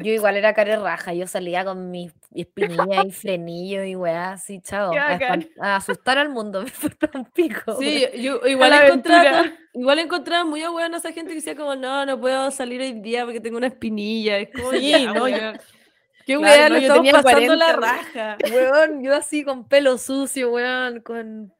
Yo 0.00 0.12
igual 0.12 0.36
era 0.36 0.54
cara 0.54 0.76
raja, 0.76 1.14
yo 1.14 1.26
salía 1.28 1.64
con 1.64 1.90
mis 1.90 2.12
espinillas 2.34 3.06
y 3.06 3.12
frenillos 3.12 3.86
y 3.86 3.94
weá, 3.94 4.32
así, 4.32 4.60
chao. 4.62 4.92
A, 4.92 5.18
a 5.60 5.76
asustar 5.76 6.18
al 6.18 6.30
mundo, 6.30 6.62
me 6.64 6.68
fue 6.68 6.90
tan 6.90 7.24
pico. 7.26 7.76
Sí, 7.78 8.04
yo 8.20 8.40
igual 8.46 8.72
encontraba, 8.72 9.52
igual 9.72 9.98
encontraba 10.00 10.44
muy 10.44 10.62
a 10.62 10.86
esa 10.96 11.12
gente 11.12 11.30
que 11.30 11.36
decía 11.36 11.54
como, 11.54 11.76
no, 11.76 12.04
no 12.04 12.20
puedo 12.20 12.50
salir 12.50 12.80
hoy 12.80 12.94
día 12.94 13.24
porque 13.24 13.40
tengo 13.40 13.56
una 13.56 13.68
espinilla. 13.68 14.38
Es 14.38 14.50
como, 14.52 14.72
Sí, 14.72 14.90
ya, 14.90 15.12
no, 15.12 15.28
yo-. 15.28 15.52
Qué 16.26 16.36
Claro, 16.36 16.42
weá, 16.42 16.68
no, 16.68 16.74
lo 16.74 16.80
yo 16.80 16.94
tenía 16.94 17.12
pasando 17.12 17.56
la 17.56 17.74
40, 17.74 17.80
raja. 17.80 18.38
Weón, 18.52 19.02
yo 19.02 19.14
así 19.14 19.44
con 19.44 19.66
pelo 19.66 19.96
sucio, 19.96 20.50
weón, 20.52 21.00
con 21.00 21.54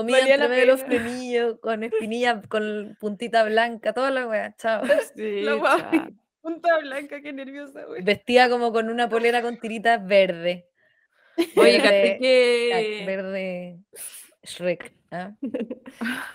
comida 0.00 0.18
entre 0.20 0.36
la 0.38 0.48
medio 0.48 0.60
de 0.60 0.66
los 0.66 0.80
frenillos, 0.84 1.58
con 1.60 1.82
espinilla, 1.84 2.42
con 2.48 2.96
puntita 3.00 3.44
blanca, 3.44 3.92
toda 3.92 4.10
la 4.10 4.26
weá, 4.26 4.54
chao. 4.56 4.82
Sí, 5.16 5.42
La 5.42 5.54
guau. 5.54 5.78
chao. 5.78 5.90
Punta 6.42 6.78
blanca, 6.78 7.20
qué 7.20 7.32
nerviosa, 7.32 7.84
güey. 7.86 8.02
Vestía 8.02 8.48
como 8.48 8.72
con 8.72 8.88
una 8.88 9.08
polera 9.08 9.42
con 9.42 9.58
tiritas 9.58 10.06
verde. 10.06 10.68
Oye, 11.56 11.80
Verde- 11.80 12.18
que 12.20 13.04
Verde 13.04 13.78
Shrek. 14.44 14.92
¿ah? 15.10 15.32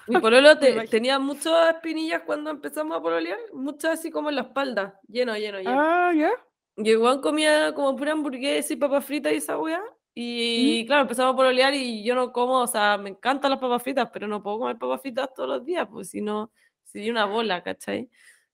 mi 0.08 0.20
pololo 0.20 0.58
te- 0.60 0.86
tenía 0.88 1.18
muchas 1.18 1.76
espinillas 1.76 2.24
cuando 2.26 2.50
empezamos 2.52 2.98
a 2.98 3.02
pololear, 3.02 3.38
muchas 3.54 4.00
así 4.00 4.12
como 4.12 4.30
en 4.30 4.36
la 4.36 4.42
espalda, 4.42 5.00
lleno, 5.08 5.36
lleno, 5.38 5.60
lleno. 5.60 5.80
Ah, 5.80 6.12
ya. 6.14 6.32
Y 6.78 6.90
el 6.92 7.00
comía 7.22 7.74
como 7.74 7.96
pura 7.96 8.12
hamburguesa 8.12 8.74
y 8.74 8.78
papas 8.78 9.06
fritas 9.06 9.32
y 9.34 9.38
esa 9.38 9.58
weá. 9.58 9.82
Y 10.14 10.86
claro, 10.88 11.04
empezamos 11.04 11.34
a 11.34 11.36
pololear 11.38 11.74
y 11.74 12.04
yo 12.04 12.16
no 12.16 12.32
como, 12.34 12.60
o 12.62 12.68
sea, 12.68 12.98
me 12.98 13.10
encantan 13.12 13.52
las 13.52 13.60
papas 13.60 13.82
fritas, 13.82 14.10
pero 14.12 14.28
no 14.28 14.44
puedo 14.44 14.60
comer 14.60 14.78
papas 14.78 15.02
fritas 15.02 15.34
todos 15.34 15.48
los 15.50 15.66
días, 15.66 15.88
pues 15.90 16.10
si 16.10 16.20
no, 16.22 16.52
sería 16.84 17.12
una 17.12 17.26
bola, 17.26 17.64
¿cachai? 17.64 18.10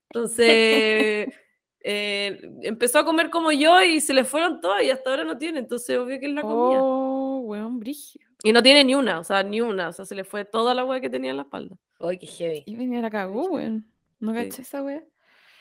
Entonces, 0.10 1.28
eh, 1.80 2.42
empezó 2.62 3.00
a 3.00 3.06
comer 3.06 3.30
como 3.30 3.52
yo 3.52 3.82
y 3.82 4.02
se 4.02 4.14
le 4.14 4.24
fueron 4.24 4.62
todas 4.62 4.84
y 4.84 4.92
hasta 4.92 5.10
ahora 5.10 5.24
no 5.24 5.38
tiene, 5.38 5.60
entonces 5.60 5.98
obvio 5.98 6.20
que 6.20 6.28
él 6.28 6.36
la 6.36 6.42
comía. 6.44 6.80
Oh, 6.82 7.40
weón, 7.46 7.80
brígido. 7.80 8.28
Y 8.44 8.54
no 8.54 8.62
tiene 8.62 8.84
ni 8.84 8.94
una, 8.94 9.20
o 9.20 9.24
sea, 9.24 9.42
ni 9.42 9.62
una, 9.62 9.90
o 9.90 9.94
sea, 9.94 10.06
se 10.06 10.14
le 10.14 10.24
fue 10.24 10.46
toda 10.46 10.76
la 10.76 10.86
weá 10.86 11.02
que 11.02 11.10
tenía 11.10 11.32
en 11.32 11.38
la 11.38 11.44
espalda. 11.44 11.76
Ay, 12.00 12.20
qué 12.20 12.28
heavy. 12.28 12.64
Y 12.68 12.76
venía 12.76 13.02
la 13.02 13.10
cagó, 13.10 13.48
weón. 13.50 13.92
No 14.20 14.32
Sí. 14.34 14.38
caché 14.50 14.62
esa 14.62 14.84
weá. 14.84 15.04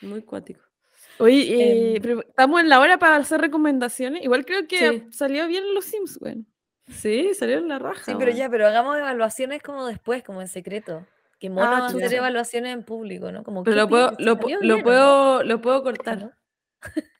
Muy 0.01 0.21
cuático. 0.21 0.61
Oye, 1.19 1.41
eh, 1.93 1.95
Em. 2.03 2.19
estamos 2.19 2.61
en 2.61 2.69
la 2.69 2.79
hora 2.79 2.97
para 2.99 3.15
hacer 3.15 3.41
recomendaciones. 3.41 4.23
Igual 4.23 4.45
creo 4.45 4.67
que 4.67 4.77
Sí. 4.77 5.03
salió 5.11 5.47
bien 5.47 5.73
los 5.73 5.85
Sims, 5.85 6.17
weón. 6.21 6.45
Sí, 6.89 7.33
salió 7.33 7.57
en 7.57 7.67
la 7.67 7.79
raja. 7.79 8.03
Sí, 8.05 8.13
pero 8.17 8.31
ya, 8.31 8.49
pero 8.49 8.67
hagamos 8.67 8.97
evaluaciones 8.97 9.61
como 9.61 9.85
después, 9.85 10.23
como 10.23 10.41
en 10.41 10.47
secreto. 10.47 11.05
Que 11.39 11.49
mono 11.49 11.67
Ah, 11.75 11.85
hacer 11.87 12.13
evaluaciones 12.13 12.73
en 12.73 12.83
público, 12.83 13.31
¿no? 13.31 13.43
Como 13.43 13.63
Pero 13.63 13.75
¿qué 13.75 13.81
lo 13.81 13.89
puedo, 13.89 14.11
lo, 14.19 14.37
puedo, 14.83 15.43
lo 15.43 15.61
puedo 15.61 15.83
cortar. 15.83 16.17
¿no? 16.19 16.31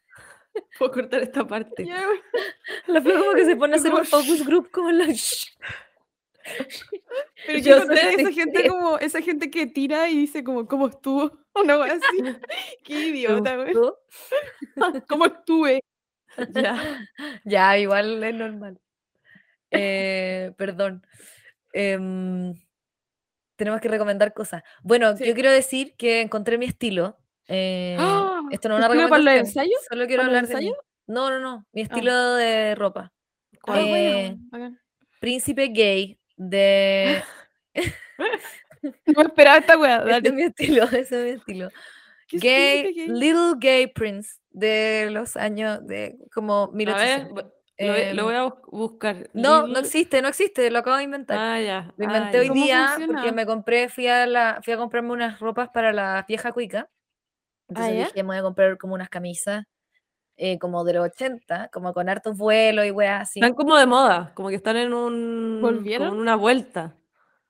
Puedo 0.80 0.92
cortar 0.92 1.22
esta 1.22 1.46
parte. 1.46 1.84
Weón. 1.84 2.18
La 2.88 3.04
como 3.04 3.34
que 3.34 3.46
se 3.46 3.56
pone 3.58 3.74
a 3.74 3.78
hacer 3.78 3.94
un 3.94 4.06
focus 4.06 4.44
group 4.46 4.72
como 4.72 4.90
en 4.90 4.98
la... 5.00 5.06
Pero 7.46 7.60
Yo 7.60 7.82
soy 7.86 7.98
esa 7.98 8.32
gente 8.32 8.68
como, 8.68 8.98
esa 9.00 9.22
gente 9.22 9.50
que 9.52 9.68
tira 9.68 10.10
y 10.10 10.18
dice 10.18 10.44
como, 10.44 10.68
¿cómo 10.68 10.88
estuvo? 10.88 11.32
Una 11.56 11.84
así. 11.86 12.00
Qué 12.84 12.94
¿Te 12.96 13.08
idiota, 13.08 13.56
gustó? 13.58 14.00
¿Cómo 15.10 15.26
estuve? 15.26 15.82
Ya. 16.54 17.00
Ya, 17.46 17.78
igual 17.78 18.24
es 18.24 18.36
normal. 18.36 18.80
Eh, 19.72 20.54
perdón. 20.58 21.06
Em, 21.74 22.54
tenemos 23.56 23.82
que 23.82 23.88
recomendar 23.90 24.34
cosas. 24.34 24.64
Bueno, 24.84 25.16
Sí. 25.18 25.26
yo 25.26 25.34
quiero 25.34 25.52
decir 25.52 25.96
que 25.98 26.22
encontré 26.22 26.58
mi 26.58 26.66
estilo. 26.66 27.18
Eh, 27.48 27.98
¡Ah! 28.00 28.42
esto 28.52 28.70
no 28.70 28.76
es 28.76 28.80
una 28.80 28.88
¿Estilo 28.88 29.10
para 29.10 29.24
los 29.24 29.34
recomendación. 29.34 29.64
ensayos? 29.66 29.86
Solo 29.90 30.08
quiero 30.08 30.24
¿Para 30.24 30.34
los 30.34 30.38
hablar 30.44 30.48
de 30.48 30.54
ensayos? 30.70 30.86
No, 31.08 31.30
no, 31.30 31.40
no. 31.40 31.66
Mi 31.74 31.82
Ah. 31.82 31.84
estilo 31.86 32.34
de 32.36 32.76
ropa. 32.76 33.14
Ah, 33.68 33.80
bueno, 33.80 33.90
Eh. 33.90 34.38
Príncipe 35.20 35.68
gay 35.70 36.20
de... 36.38 37.22
No 39.06 39.22
esperaba 39.24 39.58
esta 39.58 39.78
weá, 39.78 39.98
Ese 40.06 40.06
es 40.18 40.24
dale. 40.24 40.32
mi 40.32 40.44
estilo, 40.44 40.84
ese 40.92 41.00
es 41.02 41.12
mi 41.12 41.30
estilo. 41.40 41.70
¿Qué 42.28 42.38
es 42.38 42.42
Gay? 42.96 43.08
Little 43.08 43.54
Gay 43.58 43.88
Prince 43.88 44.38
de 44.52 45.10
los 45.12 45.36
años 45.38 45.86
de 45.86 46.18
como 46.34 46.64
A 46.64 46.68
ver, 46.68 46.76
1800. 46.76 47.32
bu- 47.34 47.52
lo, 47.80 47.94
voy- 47.94 48.02
Em, 48.02 48.18
voy 48.24 48.36
a 48.36 48.44
bus- 48.44 48.62
buscar. 48.72 49.30
No, 49.34 49.68
no 49.68 49.80
existe, 49.80 50.22
no 50.22 50.28
existe, 50.30 50.70
lo 50.72 50.80
acabo 50.80 50.98
de 50.98 51.04
inventar. 51.04 51.38
Ah, 51.40 51.62
ya. 51.62 51.94
Lo 51.98 52.06
ah, 52.08 52.16
inventé 52.18 52.40
hoy 52.40 52.46
ya. 52.48 52.50
¿Cómo 52.54 52.64
día 52.66 52.86
porque 52.96 53.06
funciona? 53.06 53.32
me 53.34 53.46
compré, 53.46 53.90
fui 53.90 54.08
a, 54.08 54.26
la, 54.26 54.60
fui 54.64 54.74
a 54.74 54.78
comprarme 54.78 55.12
unas 55.12 55.40
ropas 55.40 55.70
para 55.70 55.94
la 55.94 56.26
vieja 56.28 56.52
cuica. 56.52 56.90
Entonces 57.70 57.98
¿ya? 57.98 58.06
dije, 58.06 58.24
me 58.24 58.28
voy 58.30 58.38
a 58.38 58.42
comprar 58.42 58.78
como 58.78 58.94
unas 58.96 59.10
camisas 59.10 59.66
eh, 60.38 60.60
como 60.60 60.84
de 60.84 60.94
los 60.94 61.06
80, 61.08 61.70
como 61.74 61.94
con 61.94 62.08
hartos 62.10 62.38
vuelos 62.38 62.86
y 62.86 62.92
weas 62.92 63.24
así. 63.24 63.40
Están 63.40 63.54
como 63.56 63.76
de 63.76 63.86
moda, 63.88 64.32
como 64.36 64.50
que 64.50 64.56
están 64.56 64.78
en 64.78 64.94
un. 64.94 65.60
¿Volvieron? 65.62 66.08
Como 66.10 66.16
en 66.18 66.22
una 66.22 66.36
vuelta. 66.36 66.94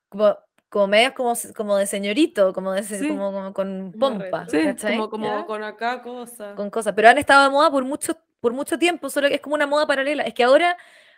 Como, 0.08 0.36
como 0.70 0.86
medias 0.86 1.12
como, 1.12 1.34
se- 1.34 1.52
como 1.54 1.76
de 1.76 1.86
señorito, 1.86 2.52
como, 2.52 2.72
de, 2.72 2.82
se- 2.82 2.98
Sí. 2.98 3.08
como, 3.08 3.30
como 3.32 3.52
con 3.52 3.92
pompa. 3.98 4.46
Sí, 4.48 4.64
¿cachai? 4.64 4.96
como, 4.96 5.10
como 5.10 5.46
con 5.46 5.62
acá 5.62 6.02
cosas. 6.02 6.54
con 6.56 6.70
cosas, 6.70 6.94
pero 6.94 7.08
han 7.08 7.18
estado 7.18 7.44
de 7.44 7.50
moda 7.50 7.70
por 7.70 7.84
mucho, 7.84 8.16
por 8.40 8.52
mucho 8.52 8.78
tiempo, 8.78 9.10
solo 9.10 9.28
que 9.28 9.34
es 9.36 9.40
como 9.40 9.54
una 9.54 9.66
moda 9.66 9.86
paralela. 9.86 10.22
Es 10.24 10.32
que 10.34 10.44
ahora, 10.44 10.76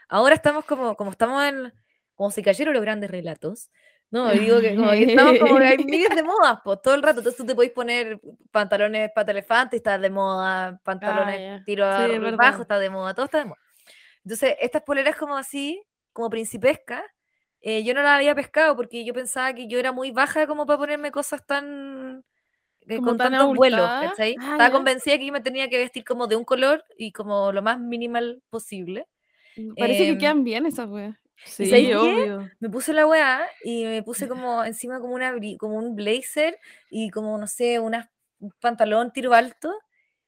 ahora 0.08 0.34
estamos 0.34 0.64
como, 0.64 0.96
como 0.96 1.10
estamos 1.12 1.42
en, 1.44 1.72
como 2.16 2.30
si 2.32 2.42
cayeron 2.42 2.74
los 2.74 2.82
grandes 2.82 3.10
relatos. 3.10 3.70
No, 4.10 4.30
digo 4.32 4.60
que 4.60 4.74
como 4.74 4.90
que 4.90 5.04
estamos 5.04 5.38
como 5.38 5.56
que 5.58 5.66
hay 5.68 5.78
miles 5.78 6.14
de 6.14 6.22
modas, 6.24 6.58
pues 6.64 6.82
todo 6.82 6.94
el 6.94 7.02
rato. 7.02 7.20
Entonces 7.20 7.36
tú 7.38 7.46
te 7.46 7.54
podéis 7.54 7.72
poner 7.72 8.20
pantalones 8.50 9.10
pata 9.14 9.30
elefante, 9.30 9.76
está 9.76 9.98
de 9.98 10.10
moda, 10.10 10.80
pantalones 10.84 11.40
ya. 11.40 11.62
tiro 11.64 11.84
Sí, 11.84 11.90
a- 12.02 12.18
verdad. 12.18 12.38
bajo, 12.38 12.62
está 12.62 12.78
de 12.78 12.90
moda, 12.90 13.14
todo 13.14 13.26
está 13.26 13.38
de 13.38 13.44
moda. 13.46 13.58
Entonces, 14.24 14.56
estas 14.60 14.82
poleras 14.82 15.16
como 15.16 15.36
así, 15.36 15.82
como 16.12 16.30
principescas, 16.30 17.02
eh, 17.62 17.84
yo 17.84 17.94
no 17.94 18.02
las 18.02 18.12
había 18.16 18.34
pescado 18.34 18.76
porque 18.76 19.04
yo 19.04 19.14
pensaba 19.14 19.54
que 19.54 19.68
yo 19.68 19.78
era 19.78 19.92
muy 19.92 20.10
baja 20.12 20.46
como 20.46 20.66
para 20.66 20.78
ponerme 20.78 21.10
cosas 21.12 21.44
tan 21.46 22.24
eh, 22.88 23.00
con 23.00 23.16
tan 23.18 23.32
tantos 23.32 23.54
vuelos. 23.56 23.90
¿cachai? 24.00 24.34
Ah, 24.40 24.52
Estaba 24.52 24.70
ya. 24.70 24.72
convencida 24.72 25.18
que 25.18 25.26
yo 25.26 25.32
me 25.32 25.40
tenía 25.42 25.68
que 25.70 25.78
vestir 25.78 26.04
como 26.04 26.26
de 26.26 26.36
un 26.36 26.44
color 26.44 26.84
y 26.98 27.12
como 27.12 27.52
lo 27.52 27.62
más 27.62 27.78
minimal 27.80 28.42
posible. 28.50 29.06
Parece 29.78 30.04
que 30.06 30.12
Em, 30.12 30.18
quedan 30.18 30.44
bien 30.44 30.66
esas 30.66 30.88
weas. 30.88 31.16
Sí, 31.44 31.66
¿sabéis 31.66 31.88
qué? 31.88 31.96
obvio. 31.96 32.50
Me 32.60 32.68
puse 32.70 32.92
la 32.92 33.06
weá 33.06 33.46
y 33.64 33.84
me 33.84 34.02
puse 34.02 34.28
como 34.28 34.64
encima 34.64 35.00
como, 35.00 35.14
una, 35.14 35.34
como 35.58 35.76
un 35.76 35.94
blazer 35.96 36.58
y 36.90 37.10
como, 37.10 37.36
no 37.38 37.46
sé, 37.46 37.78
unas- 37.80 38.08
un 38.38 38.52
pantalón 38.60 39.12
tiro 39.12 39.34
alto 39.34 39.72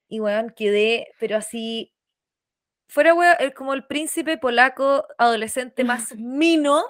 y 0.09 0.21
weón, 0.21 0.51
quedé, 0.55 1.09
pero 1.19 1.37
así, 1.37 1.93
fuera 2.89 3.15
weón, 3.15 3.35
como 3.57 3.73
el 3.75 3.87
príncipe 3.87 4.37
polaco 4.39 5.07
adolescente 5.19 5.85
más 5.85 6.15
mino 6.17 6.85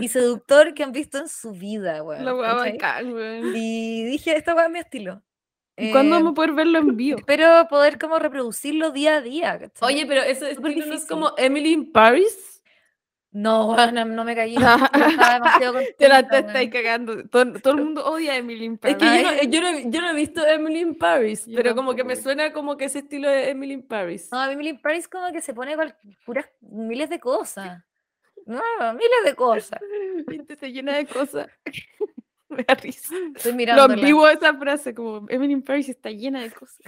y 0.00 0.08
seductor 0.08 0.72
que 0.72 0.82
han 0.82 0.92
visto 0.92 1.18
en 1.18 1.28
su 1.28 1.52
vida, 1.52 2.02
weón. 2.02 2.24
La 2.24 2.34
¿cachai? 2.36 2.72
bacán, 2.72 3.12
weón. 3.12 3.52
Y 3.54 4.04
dije, 4.04 4.36
esta 4.36 4.54
weá 4.54 4.66
es 4.66 4.70
mi 4.72 4.78
estilo. 4.78 5.22
¿Y 5.76 5.90
cuándo 5.90 6.16
Em, 6.16 6.22
vamos 6.22 6.32
a 6.32 6.34
poder 6.36 6.52
verlo 6.54 6.78
en 6.78 6.96
vivo? 6.96 7.18
Espero 7.18 7.66
poder 7.68 7.98
como 7.98 8.18
reproducirlo 8.18 8.92
día 8.92 9.16
a 9.16 9.20
día. 9.20 9.58
¿cachai? 9.58 9.94
Oye, 9.94 10.06
pero 10.06 10.22
no 10.22 10.26
es 10.26 10.40
difícil. 10.62 11.08
como 11.08 11.32
Emily 11.36 11.72
in 11.74 11.92
Paris. 11.92 12.55
No, 13.36 13.76
no, 13.92 14.04
no 14.06 14.24
me 14.24 14.34
caí. 14.34 14.54
Demasiado 14.56 15.78
Te 15.98 16.08
la 16.08 16.20
estáis 16.20 16.70
cagando. 16.70 17.28
Todo, 17.28 17.52
todo 17.60 17.74
el 17.74 17.84
mundo 17.84 18.06
odia 18.06 18.32
a 18.32 18.36
Emily 18.36 18.64
in 18.64 18.78
Es 18.82 18.96
que 18.96 19.04
Paris. 19.04 19.22
yo 19.22 19.30
no, 19.30 19.42
yo, 19.50 19.60
no, 19.60 19.68
he- 19.68 19.90
yo 19.90 20.00
no 20.00 20.10
he 20.10 20.14
visto 20.14 20.46
Emily 20.46 20.80
in 20.80 20.96
Paris, 20.96 21.44
Yo 21.46 21.56
pero 21.56 21.74
como 21.74 21.94
que 21.94 22.04
me 22.04 22.16
suena 22.16 22.52
como 22.52 22.76
que 22.76 22.86
ese 22.86 23.00
estilo 23.00 23.28
de 23.28 23.50
Emily 23.50 23.74
in 23.74 23.82
Paris. 23.86 24.28
No, 24.32 24.40
a 24.40 24.46
mí 24.46 24.54
Emily 24.54 24.70
in 24.70 24.80
Paris 24.80 25.06
como 25.08 25.30
que 25.32 25.42
se 25.42 25.52
pone 25.52 25.74
cual- 25.76 25.96
puras 26.24 26.46
miles 26.60 27.10
de 27.10 27.20
cosas. 27.20 27.82
No, 28.46 28.60
miles 28.94 29.24
de 29.24 29.34
cosas. 29.34 29.80
Se 30.60 30.72
llena 30.72 30.96
de 30.96 31.04
cosas. 31.06 31.48
Me 32.48 32.62
da 32.62 32.74
risa. 32.76 33.12
Estoy 33.34 33.50
Lo 33.52 33.56
mirando. 33.56 33.82
ambiguo 33.82 34.26
de 34.28 34.34
esa 34.34 34.54
frase, 34.54 34.94
como 34.94 35.26
Emily 35.28 35.52
in 35.52 35.62
Paris 35.62 35.88
está 35.88 36.10
llena 36.10 36.40
de 36.42 36.52
cosas. 36.52 36.78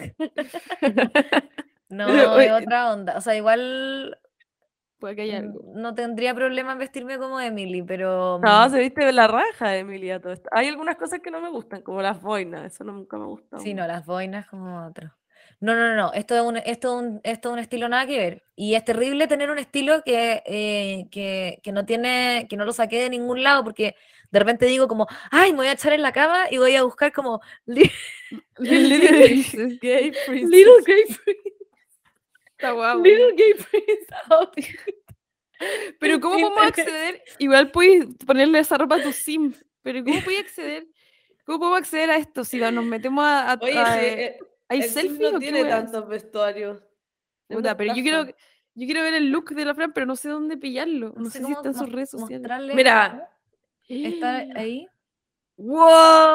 No, 1.89 2.39
es 2.41 2.53
otra 2.53 2.93
onda. 2.93 3.17
O 3.17 3.21
sea, 3.21 3.35
igual 3.35 4.19
Puede 4.99 5.17
que 5.17 5.23
haya 5.23 5.39
mm, 5.39 5.41
algo. 5.41 5.63
no 5.81 5.95
tendría 5.95 6.35
problema 6.35 6.73
en 6.73 6.79
vestirme 6.79 7.19
como 7.19 7.41
Emily, 7.41 7.83
pero 7.83 8.39
No, 8.43 8.69
mm, 8.69 8.71
se 8.71 8.79
viste 8.81 9.05
de 9.05 9.13
la 9.13 9.27
raja, 9.29 9.77
Emilia, 9.77 10.21
todo 10.21 10.33
esto. 10.33 10.49
Hay 10.53 10.69
algunas 10.69 10.97
cosas 10.97 11.21
que 11.21 11.31
no 11.31 11.41
me 11.41 11.51
gustan, 11.51 11.83
como 11.83 12.03
las 12.03 12.21
boinas, 12.23 12.73
eso 12.73 12.85
nunca 12.85 13.17
me 13.19 13.27
gusta. 13.27 13.59
sí, 13.59 13.75
no, 13.75 13.87
las 13.87 14.05
boinas 14.07 14.47
como 14.49 14.87
otro. 14.87 15.13
No, 15.61 15.75
no, 15.75 15.95
no. 15.97 16.13
Esto 16.13 16.37
es 16.37 16.43
un, 16.43 16.57
esto 16.59 16.89
es 17.01 17.03
un, 17.05 17.21
esto 17.25 17.49
es 17.49 17.53
un 17.53 17.59
estilo 17.59 17.89
nada 17.89 18.07
que 18.07 18.17
ver. 18.19 18.43
Y 18.55 18.75
es 18.75 18.85
terrible 18.85 19.27
tener 19.27 19.51
un 19.51 19.59
estilo 19.59 20.03
que, 20.05 20.43
eh, 20.47 21.09
que, 21.11 21.59
que 21.63 21.73
no 21.73 21.85
tiene, 21.85 22.47
que 22.49 22.57
no 22.57 22.65
lo 22.65 22.73
saqué 22.73 23.03
de 23.03 23.11
ningún 23.11 23.43
lado, 23.43 23.65
porque 23.65 23.97
de 24.31 24.39
repente 24.39 24.67
digo 24.67 24.87
como, 24.89 25.07
ay, 25.31 25.51
me 25.53 25.59
voy 25.59 25.67
a 25.69 25.73
echar 25.73 25.93
en 25.93 26.03
la 26.03 26.13
cama 26.13 26.45
y 26.51 26.59
voy 26.59 26.77
a 26.77 26.83
buscar 26.85 27.13
como 27.13 27.41
li- 27.67 27.91
Little 28.59 29.79
Gay. 29.81 30.13
Little 30.43 30.83
Gay. 30.87 31.05
Está 32.59 32.73
guau. 32.73 33.01
Little 33.03 33.33
Gay 33.37 33.55
Prince. 33.55 34.07
outfit. 34.31 34.67
Pero 36.01 36.21
¿cómo 36.21 36.35
podemos 36.41 36.63
acceder? 36.67 37.23
Igual 37.39 37.71
puedes 37.71 38.07
ponerle 38.27 38.59
esa 38.59 38.77
ropa 38.79 38.97
a 38.97 39.03
tu 39.03 39.13
sim. 39.13 39.55
Pero 39.83 40.03
¿cómo 40.05 40.21
puedes 40.23 40.41
acceder? 40.41 40.87
¿Cómo 41.45 41.61
podemos 41.61 41.79
acceder 41.79 42.11
a 42.11 42.17
esto? 42.17 42.45
Si 42.45 42.59
nos 42.59 42.85
metemos 42.85 43.25
a... 43.25 43.53
a- 43.53 43.59
Oye, 43.63 43.79
a- 43.79 43.95
sí, 43.95 44.07
eh, 44.07 44.39
¿Hay 44.69 44.79
el 44.81 44.85
Sim 44.85 44.93
selfie 44.93 45.31
no 45.31 45.37
o 45.37 45.41
qué 45.41 45.47
tiene 45.47 45.65
tantos 45.65 46.09
vestuarios. 46.09 46.83
Es 47.49 47.57
Puta, 47.57 47.77
pero 47.77 47.95
yo 47.95 48.03
quiero, 48.03 48.27
yo 48.27 48.87
quiero 48.87 49.03
ver 49.03 49.15
el 49.15 49.31
look 49.31 49.51
de 49.55 49.65
la 49.65 49.75
Fran, 49.75 49.93
pero 49.95 50.05
no 50.05 50.15
sé 50.17 50.29
dónde 50.29 50.59
pillarlo. 50.59 51.15
No, 51.17 51.31
sé 51.31 51.39
si 51.39 51.45
cómo 51.45 51.57
está 51.57 51.69
en 51.69 51.75
sus 51.75 51.91
redes 51.91 52.11
sociales. 52.11 52.75
Mira. 52.75 53.31
Está 53.89 54.37
ahí. 54.57 54.87
¡Wow! 55.59 55.87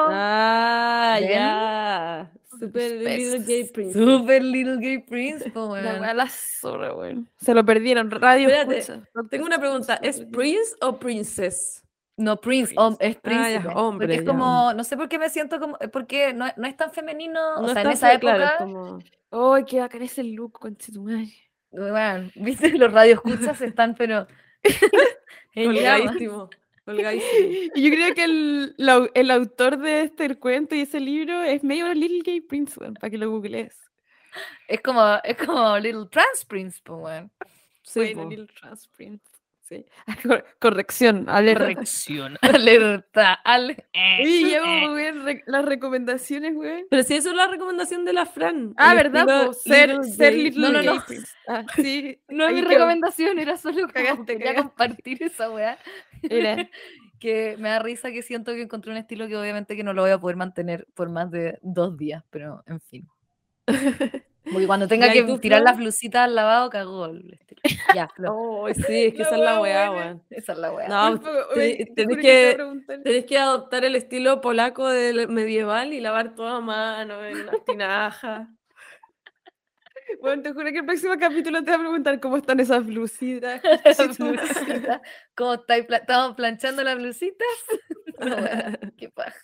Ah, 0.10 1.18
¿Ven? 1.20 1.30
ya. 1.30 2.32
Super 2.60 2.92
Little 2.92 3.40
Gay 3.40 3.64
Prince. 3.74 3.94
Super 3.94 4.44
Little 4.44 4.78
Gay 4.78 4.98
Prince, 5.00 5.50
po, 5.52 5.68
weón. 5.68 6.02
la 6.18 6.28
zorra, 6.30 6.94
weón. 6.94 7.28
Se 7.38 7.54
lo 7.54 7.66
perdieron. 7.66 8.12
Radio 8.12 8.50
Espérate. 8.50 9.02
Tengo 9.30 9.46
una 9.46 9.60
pregunta. 9.60 9.96
¿Es 10.02 10.22
Prince 10.22 10.76
o 10.82 10.98
Princess? 11.00 11.84
No, 12.16 12.40
Prince, 12.40 12.76
Prince. 12.76 12.98
es 13.00 13.16
Ah, 13.18 13.20
príncipe. 13.22 13.68
hombre, 13.74 14.08
porque 14.08 14.20
es 14.20 14.26
ya. 14.26 14.28
como, 14.32 14.74
no 14.74 14.84
sé 14.84 14.96
por 14.98 15.10
qué 15.10 15.18
me 15.18 15.30
siento 15.30 15.60
como, 15.60 15.78
porque 15.92 16.32
no, 16.34 16.46
no 16.58 16.68
es 16.68 16.78
tan 16.78 16.92
femenino, 16.92 17.40
o 17.56 17.62
No 17.64 17.70
sea, 17.74 17.82
en 17.82 17.90
esa 17.90 18.12
fe- 18.12 18.20
claro, 18.20 18.44
época, 18.44 18.58
como- 18.60 19.00
¡Ay, 19.56 19.66
qué 19.66 19.80
bacán 19.80 20.04
es 20.04 20.18
el 20.20 20.34
look, 20.34 20.60
conchetumare! 20.60 21.34
bueno, 21.72 22.30
viste, 22.36 22.70
los 22.78 22.94
radioescuchas 22.94 23.60
están, 23.62 23.96
pero 23.96 24.28
en 25.56 25.74
Y 27.76 27.82
yo 27.82 27.90
creo 27.96 28.14
que 28.14 28.24
el, 28.26 28.76
la- 28.78 29.10
el 29.14 29.32
autor 29.32 29.78
de 29.78 30.02
este 30.04 30.36
cuento 30.36 30.76
y 30.76 30.82
ese 30.82 31.00
libro 31.00 31.42
es 31.44 31.64
medio 31.64 31.94
Little 31.94 32.22
Gay 32.24 32.42
Prince, 32.42 32.80
weón, 32.80 32.94
para 32.96 33.10
que 33.12 33.18
lo 33.18 33.30
googlees. 33.32 33.76
Es 34.68 34.82
como, 34.82 35.02
es 35.24 35.38
como 35.38 35.78
Little 35.80 36.08
Trans 36.10 36.46
Prince, 36.46 36.80
po, 36.84 36.96
weón. 36.98 37.32
Sí, 37.84 38.00
Bueno. 38.14 38.30
Little 38.30 38.48
Trans 38.48 38.88
Prince. 38.88 39.24
Sí. 39.64 39.86
Cor- 40.28 40.46
corrección, 40.60 41.30
alerta. 41.30 41.64
Corrección. 41.64 42.38
Alerta, 42.42 43.34
al- 43.34 43.72
eh, 43.94 44.18
Oye, 44.22 44.40
llevo, 44.44 45.24
re- 45.24 45.44
las 45.48 45.64
recomendaciones, 45.66 46.54
weón. 46.56 46.84
Pero 46.90 47.04
si 47.04 47.16
eso 47.16 47.30
es 47.30 47.36
la 47.36 47.48
recomendación 47.48 48.04
de 48.04 48.12
la 48.14 48.26
Fran. 48.26 48.74
Ah, 48.78 48.94
¿verdad? 48.94 49.22
estilo 49.22 49.46
po? 49.48 49.54
Ser, 49.54 49.90
Little 49.90 50.12
ser 50.12 50.34
Little 50.34 50.62
No, 50.62 50.72
no, 50.84 50.96
no. 50.96 51.04
Ah, 51.48 51.66
sí. 51.76 52.20
No 52.30 52.46
es 52.48 52.54
mi 52.56 52.62
recomendación, 52.62 53.40
era 53.40 53.56
solo 53.58 53.88
Cagaste, 53.88 54.26
quería 54.38 54.54
cagaste. 54.54 54.62
compartir 54.70 55.24
esa 55.24 55.50
weá. 55.50 55.78
Era. 56.24 56.70
que 57.20 57.56
me 57.58 57.70
da 57.70 57.80
risa 57.80 58.12
que 58.12 58.22
siento 58.22 58.52
que 58.54 58.62
encontré 58.64 58.92
un 58.92 58.98
estilo 58.98 59.28
que 59.30 59.38
obviamente 59.38 59.78
que 59.78 59.84
no 59.84 59.94
lo 59.94 60.02
voy 60.02 60.12
a 60.12 60.20
poder 60.20 60.36
mantener 60.36 60.88
por 60.94 61.10
más 61.10 61.32
de 61.32 61.58
dos 61.62 61.98
días, 61.98 62.22
pero 62.30 62.64
en 62.68 62.82
fin. 62.82 63.08
Porque 64.52 64.68
cuando 64.68 64.88
tenga 64.88 65.08
Ya, 65.08 65.16
¿y 65.16 65.22
que 65.22 65.24
tú, 65.32 65.40
tirar 65.40 65.62
las 65.62 65.78
blusitas 65.78 66.24
al 66.24 66.36
lavado, 66.36 66.70
cagó 66.70 67.06
el 67.06 67.34
estilo. 67.34 67.62
Ya, 67.96 68.08
Flo, 68.16 68.34
Oh, 68.36 68.68
sí, 68.74 68.82
es 69.06 69.14
que 69.14 69.20
La 69.20 69.24
esa 69.24 69.36
es 69.36 69.42
la 69.42 69.62
weá, 69.62 69.92
weón. 69.92 70.24
esa 70.30 70.52
es 70.54 70.58
la 70.58 70.72
weá. 70.74 70.88
No, 70.90 71.20
te- 71.54 71.86
tenés 71.96 72.18
que, 72.18 72.58
tenés 73.04 73.26
que 73.26 73.38
adoptar 73.38 73.86
el 73.86 73.96
estilo 73.96 74.42
polaco 74.42 74.90
del 74.90 75.28
medieval 75.30 75.94
y 75.94 76.02
lavar 76.02 76.36
todo 76.36 76.48
a 76.48 76.62
mano 76.62 77.24
en 77.26 77.42
una 77.42 77.54
tinaja. 77.66 78.50
Bueno, 80.22 80.42
te 80.44 80.52
juro 80.54 80.66
que 80.72 80.80
el 80.80 80.86
próximo 80.86 81.14
capítulo 81.18 81.64
te 81.64 81.72
voy 81.72 81.76
a 81.76 81.80
preguntar 81.80 82.20
cómo 82.20 82.38
están 82.38 82.60
esas 82.60 82.86
blusitas. 82.86 83.62
¿Cómo 85.36 85.54
estáis 85.54 85.86
estamos 85.90 86.36
planchando 86.36 86.84
las 86.84 86.98
blusitas? 86.98 87.48
No, 88.20 88.36
weá, 88.36 88.80
qué 88.98 89.10
paja. 89.10 89.40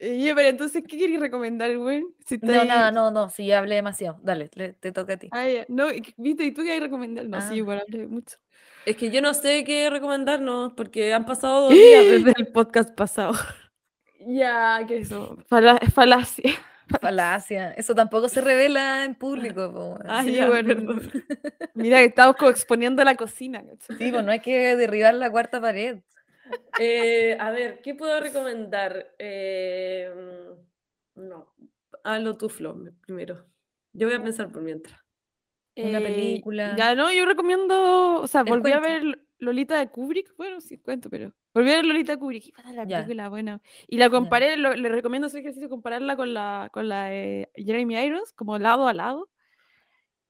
Oye, 0.00 0.34
pero 0.34 0.48
entonces, 0.48 0.82
¿qué 0.86 0.98
querías 0.98 1.20
recomendar, 1.20 1.76
güey? 1.78 2.04
Si 2.26 2.38
No, 2.42 2.64
nada, 2.64 2.90
no, 2.90 3.10
no, 3.10 3.30
sí, 3.30 3.50
hablé 3.52 3.76
demasiado. 3.76 4.18
Dale, 4.22 4.50
le- 4.54 4.74
te 4.74 4.92
toca 4.92 5.14
a 5.14 5.16
ti. 5.16 5.28
Ah. 5.32 5.46
No, 5.68 5.86
¿viste? 6.18 6.44
¿Y 6.44 6.50
tú 6.52 6.62
qué 6.62 6.72
hay 6.72 6.78
que 6.78 6.84
recomendar? 6.84 7.24
No, 7.26 7.38
Ah. 7.38 7.42
sí, 7.48 7.54
igual 7.56 7.80
hablé 7.86 8.06
mucho. 8.06 8.36
Es 8.84 8.96
que 8.96 9.10
yo 9.10 9.20
no 9.22 9.32
sé 9.34 9.64
qué 9.64 9.88
recomendarnos 9.90 10.74
porque 10.74 11.12
han 11.14 11.24
pasado 11.24 11.62
dos 11.62 11.72
días 11.72 12.04
desde 12.04 12.32
el 12.36 12.48
podcast 12.48 12.94
pasado. 12.94 13.32
Ya, 14.20 14.80
que 14.86 14.98
eso. 14.98 15.38
Fala- 15.48 15.78
falacia. 15.94 16.44
Falacia. 17.00 17.72
Eso 17.72 17.94
tampoco 17.96 18.28
se 18.28 18.40
revela 18.40 19.04
en 19.04 19.14
público. 19.16 19.72
po. 19.72 19.98
Ah, 20.06 20.22
Sí, 20.22 20.34
ya, 20.34 20.46
bueno. 20.48 20.68
perdón. 20.68 21.10
Mira, 21.74 21.98
que 21.98 22.04
estamos 22.04 22.36
como 22.36 22.50
exponiendo 22.50 23.02
la 23.02 23.16
cocina. 23.16 23.60
¿cachai? 23.64 23.96
Sí, 23.98 24.12
pues 24.12 24.24
no 24.24 24.30
hay 24.30 24.38
que 24.40 24.76
derribar 24.76 25.14
la 25.14 25.30
cuarta 25.30 25.60
pared. 25.60 25.98
Eh, 26.78 27.36
a 27.40 27.50
ver, 27.50 27.80
¿qué 27.82 27.94
puedo 27.94 28.20
recomendar? 28.20 29.14
Eh, 29.18 30.10
mm, 31.16 31.28
no, 31.28 31.54
hazlo 32.04 32.36
tú, 32.36 32.48
Flo, 32.48 32.74
me- 32.74 32.92
primero. 32.92 33.46
Yo 33.92 34.06
voy 34.06 34.16
a 34.16 34.22
pensar 34.22 34.50
por 34.52 34.62
mientras. 34.62 34.98
Una 35.76 35.98
Eh, 35.98 36.02
película. 36.02 36.74
Ya, 36.76 36.94
no, 36.94 37.12
yo 37.12 37.24
recomiendo. 37.26 38.20
O 38.20 38.26
sea, 38.26 38.42
volví 38.42 38.72
a 38.72 38.80
ver 38.80 39.02
Lolita 39.38 39.78
de 39.78 39.88
Kubrick. 39.88 40.34
Bueno, 40.36 40.60
sí, 40.60 40.78
cuento, 40.78 41.08
pero. 41.10 41.32
Volví 41.54 41.70
a 41.70 41.76
ver 41.76 41.84
Lolita 41.86 42.12
de 42.12 42.18
Kubrick. 42.18 42.46
y 42.46 42.72
la 42.74 42.84
Ya. 42.84 42.98
película 42.98 43.28
buena. 43.28 43.60
Y 43.86 43.96
la 43.98 44.08
comparé, 44.10 44.56
lo- 44.56 44.74
le 44.74 44.88
recomiendo 44.88 45.26
hacer 45.26 45.40
ejercicio, 45.40 45.68
compararla 45.68 46.16
con 46.16 46.32
la, 46.34 46.68
con 46.72 46.88
la 46.88 47.06
de 47.06 47.50
Jeremy 47.56 47.96
Irons, 48.04 48.32
como 48.32 48.58
lado 48.58 48.88
a 48.88 48.94
lado. 48.94 49.30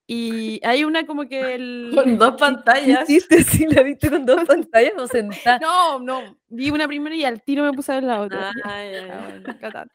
Y 0.09 0.61
hay 0.65 0.85
una 0.85 1.05
como 1.05 1.29
que 1.29 1.55
el. 1.57 1.91
Con 1.95 2.17
dos 2.17 2.31
¿Qué 2.37 2.39
pantallas. 2.39 3.09
hiciste 3.11 3.43
si 3.43 3.67
la 3.67 3.83
viste 3.83 4.09
con 4.09 4.25
dos 4.25 4.45
pantallas 4.45 4.93
o 4.99 5.07
sentada? 5.09 5.59
No, 5.59 5.99
no. 5.99 6.37
Vi 6.49 6.71
una 6.71 6.87
primero 6.87 7.15
y 7.15 7.25
al 7.25 7.43
tiro 7.43 7.65
me 7.65 7.73
puse 7.73 7.93
a 7.93 7.97
ver 7.97 8.05
la 8.05 8.21
otra. 8.21 8.53
Bueno, 8.65 9.51
acá 9.51 9.71
tanto. 9.71 9.95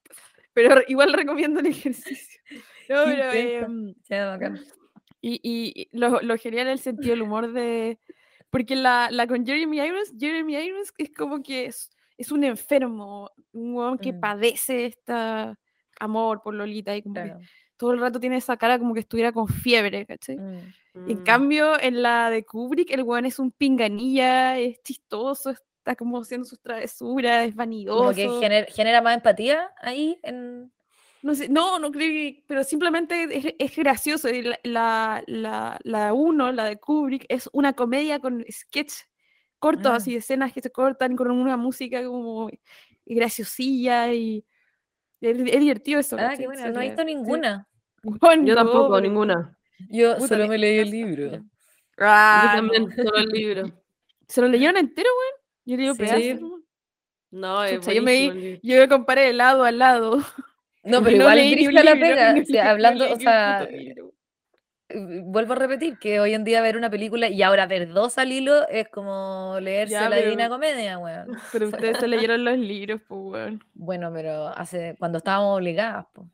Pero 0.53 0.81
igual 0.87 1.13
recomiendo 1.13 1.59
el 1.61 1.67
ejercicio. 1.67 2.41
No, 2.89 3.05
pero, 3.05 4.31
bacán. 4.31 4.59
y, 5.21 5.39
y- 5.41 5.87
lo, 5.97 6.19
lo 6.19 6.37
genial 6.37 6.67
es 6.67 6.73
el 6.73 6.79
sentido 6.79 7.11
del 7.11 7.21
humor 7.21 7.53
de. 7.53 7.97
Porque 8.49 8.75
la, 8.75 9.07
la 9.11 9.27
con 9.27 9.45
Jeremy 9.45 9.79
Irons, 9.79 10.13
Jeremy 10.19 10.55
Irons 10.57 10.91
es 10.97 11.09
como 11.13 11.41
que 11.41 11.67
es, 11.67 11.89
es 12.17 12.33
un 12.33 12.43
enfermo, 12.43 13.31
un 13.53 13.73
huevón 13.75 13.97
que 13.97 14.11
Mm. 14.11 14.19
padece 14.19 14.85
esta 14.87 15.57
amor 16.01 16.41
por 16.43 16.53
Lolita 16.53 16.93
y 16.97 17.01
como 17.01 17.15
que. 17.15 17.33
Todo 17.81 17.93
el 17.93 17.99
rato 17.99 18.19
tiene 18.19 18.37
esa 18.37 18.57
cara 18.57 18.77
como 18.77 18.93
que 18.93 18.99
estuviera 18.99 19.31
con 19.31 19.47
fiebre, 19.47 20.05
¿cachai? 20.05 20.37
Mm. 20.37 20.73
En 21.09 21.19
Mm. 21.19 21.23
cambio, 21.23 21.81
en 21.81 22.03
la 22.03 22.29
de 22.29 22.45
Kubrick, 22.45 22.91
el 22.91 23.01
weón 23.01 23.25
es 23.25 23.39
un 23.39 23.51
pinganilla, 23.51 24.59
es 24.59 24.79
chistoso, 24.83 25.49
está 25.49 25.95
como 25.95 26.21
haciendo 26.21 26.45
sus 26.45 26.59
travesuras, 26.61 27.47
es 27.47 27.55
vanidoso. 27.55 27.97
Como 28.03 28.13
que 28.13 28.27
gener- 28.27 28.67
genera 28.71 29.01
más 29.01 29.15
empatía 29.15 29.71
ahí 29.81 30.19
en... 30.21 30.71
No 31.23 31.33
sé, 31.33 31.49
no, 31.49 31.79
no 31.79 31.91
creo 31.91 32.07
que, 32.09 32.43
pero 32.45 32.63
simplemente 32.63 33.23
es, 33.35 33.55
es 33.57 33.75
gracioso. 33.75 34.27
La, 34.31 34.59
la, 34.63 35.23
la, 35.25 35.79
la 35.83 36.13
uno, 36.13 36.51
la 36.51 36.65
de 36.65 36.77
Kubrick, 36.77 37.25
es 37.29 37.49
una 37.51 37.73
comedia 37.73 38.19
con 38.19 38.45
sketch 38.51 38.93
cortos, 39.57 39.91
Ah. 39.91 39.95
así, 39.95 40.15
escenas 40.15 40.53
que 40.53 40.61
se 40.61 40.71
cortan 40.71 41.15
con 41.15 41.31
una 41.31 41.57
música 41.57 42.03
como 42.05 42.49
graciosilla 43.05 44.13
y 44.13 44.43
es, 45.21 45.37
divertido 45.37 45.99
eso. 45.99 46.17
Ah, 46.19 46.33
qué 46.37 46.45
buena. 46.47 46.63
Se 46.63 46.71
No 46.71 46.81
he 46.81 46.87
visto 46.87 47.03
ninguna. 47.03 47.67
Yo 48.43 48.55
tampoco, 48.55 48.99
ninguna. 49.01 49.57
Yo 49.89 50.15
Puta, 50.15 50.27
solo 50.29 50.47
me 50.47 50.57
leí 50.57 50.79
el 50.79 50.89
libro. 50.91 51.23
también. 51.31 51.43
Yo 51.97 52.05
Ah, 52.07 52.53
también, 52.55 52.83
no. 52.87 52.95
solo 52.95 53.17
el 53.17 53.29
libro. 53.29 53.63
¿Se 54.27 54.41
lo 54.41 54.47
leyeron 54.47 54.77
entero, 54.77 55.09
weón? 55.09 55.41
Yo 55.65 55.77
leí 55.77 55.91
Sí. 55.93 55.97
pedazos. 55.97 56.41
nomás. 56.41 56.61
No, 57.31 57.63
es 57.63 57.75
Chucha, 57.79 57.93
yo 57.93 58.01
me. 58.03 58.59
Yo 58.63 58.89
comparé 58.89 59.21
de 59.27 59.33
lado 59.33 59.63
a 59.63 59.71
lado. 59.71 60.17
No, 60.83 61.03
pero 61.03 61.17
No 61.17 61.23
igual 61.25 61.37
un 61.37 61.51
brígida 61.51 61.83
la 61.83 61.93
pega. 61.93 62.31
o 62.33 62.37
un 62.39 62.45
sea, 62.47 62.69
hablando, 62.71 63.05
o 63.07 63.13
un 63.13 63.19
sea, 63.21 63.67
eh, 63.69 63.93
vuelvo 65.23 65.53
a 65.53 65.55
repetir 65.55 65.99
que 65.99 66.19
hoy 66.19 66.33
en 66.33 66.43
día 66.43 66.59
ver 66.63 66.75
una 66.75 66.89
película 66.89 67.29
y 67.29 67.43
ahora 67.43 67.67
ver 67.67 67.89
dos 67.93 68.17
al 68.17 68.31
hilo 68.31 68.67
es 68.67 68.89
como 68.89 69.57
leerse 69.61 69.93
Ya, 69.93 70.09
la 70.09 70.15
pero- 70.15 70.23
Divina 70.29 70.49
Comedia, 70.49 70.97
weón. 70.97 71.37
Pero 71.51 71.67
ustedes 71.67 71.99
se 71.99 72.07
leyeron 72.07 72.43
los 72.43 72.57
libros, 72.57 72.99
pues, 73.07 73.21
weón. 73.31 73.63
Bueno, 73.75 74.11
pero 74.11 74.47
hace 74.47 74.95
cuando 74.97 75.19
estábamos 75.19 75.55
obligadas, 75.57 76.07
po, 76.13 76.27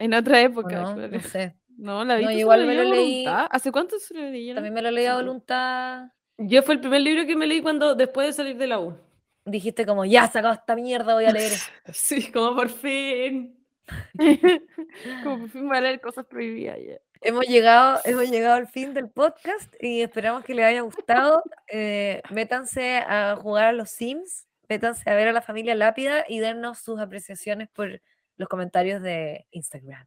En 0.00 0.14
otra 0.14 0.38
¿o 0.38 0.40
época, 0.40 0.80
no? 0.82 0.94
claro. 0.96 1.08
No 1.12 1.20
sé. 1.20 1.54
No, 1.80 2.04
la 2.04 2.14
No, 2.14 2.18
viste 2.18 2.34
igual 2.40 2.66
me 2.66 2.74
lo 2.74 2.82
leí- 2.84 3.24
voluntad. 3.24 3.46
¿Hace 3.50 3.72
cuánto 3.72 3.98
se 3.98 4.12
lo 4.12 4.20
leyeron? 4.28 4.56
También 4.56 4.74
me 4.74 4.82
lo 4.82 4.90
leí 4.90 5.06
a 5.06 5.14
voluntad. 5.16 6.08
Yo 6.36 6.62
fue 6.62 6.74
el 6.74 6.80
primer 6.80 7.00
libro 7.00 7.24
que 7.26 7.36
me 7.36 7.46
leí 7.46 7.62
cuando 7.62 7.94
después 7.94 8.26
de 8.26 8.32
salir 8.34 8.56
de 8.58 8.66
la 8.66 8.80
U. 8.80 8.98
Dijiste 9.46 9.86
como, 9.86 10.04
ya, 10.04 10.26
sacado 10.28 10.52
esta 10.52 10.74
mierda, 10.76 11.14
voy 11.14 11.24
a 11.24 11.32
leer. 11.32 11.52
esto". 11.52 11.70
Sí, 11.94 12.30
como 12.32 12.54
por 12.56 12.68
fin. 12.68 13.56
Como 15.24 15.38
por 15.40 15.48
fin 15.50 15.66
voy 15.68 15.76
a 15.78 15.80
leer 15.80 16.00
cosas 16.00 16.26
prohibidas 16.26 16.78
ya. 16.86 16.98
Hemos 17.22 17.46
llegado, 17.46 18.00
hemos 18.04 18.30
llegado 18.30 18.54
al 18.56 18.68
fin 18.68 18.94
del 18.94 19.08
podcast 19.08 19.72
y 19.80 20.02
esperamos 20.02 20.44
que 20.44 20.54
les 20.54 20.64
haya 20.66 20.82
gustado. 20.82 21.42
Eh, 21.68 22.22
métanse 22.30 22.98
a 22.98 23.36
jugar 23.40 23.64
a 23.66 23.72
los 23.72 23.90
Sims, 23.90 24.46
métanse 24.68 25.08
a 25.10 25.14
ver 25.14 25.28
a 25.28 25.32
la 25.32 25.42
familia 25.42 25.74
Lápida 25.74 26.24
y 26.28 26.38
dennos 26.40 26.78
sus 26.78 27.00
apreciaciones 27.00 27.68
por 27.70 28.00
los 28.40 28.48
comentarios 28.48 29.02
de 29.02 29.46
Instagram. 29.50 30.06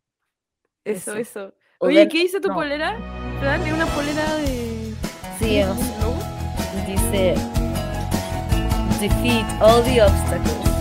Eso, 0.83 1.15
Eso. 1.15 1.53
Oye, 1.77 2.07
¿qué 2.07 2.17
dice 2.17 2.41
tu 2.41 2.47
no. 2.47 2.55
polera? 2.55 2.97
¿Verdad? 3.39 3.65
¿Es 3.67 3.73
una 3.73 3.85
polera 3.85 4.37
de. 4.37 4.95
Sí, 5.37 5.61
logo? 6.01 6.17
dice 6.87 7.35
Defeat 8.99 9.61
all 9.61 9.83
the 9.83 10.01
obstacles. 10.01 10.72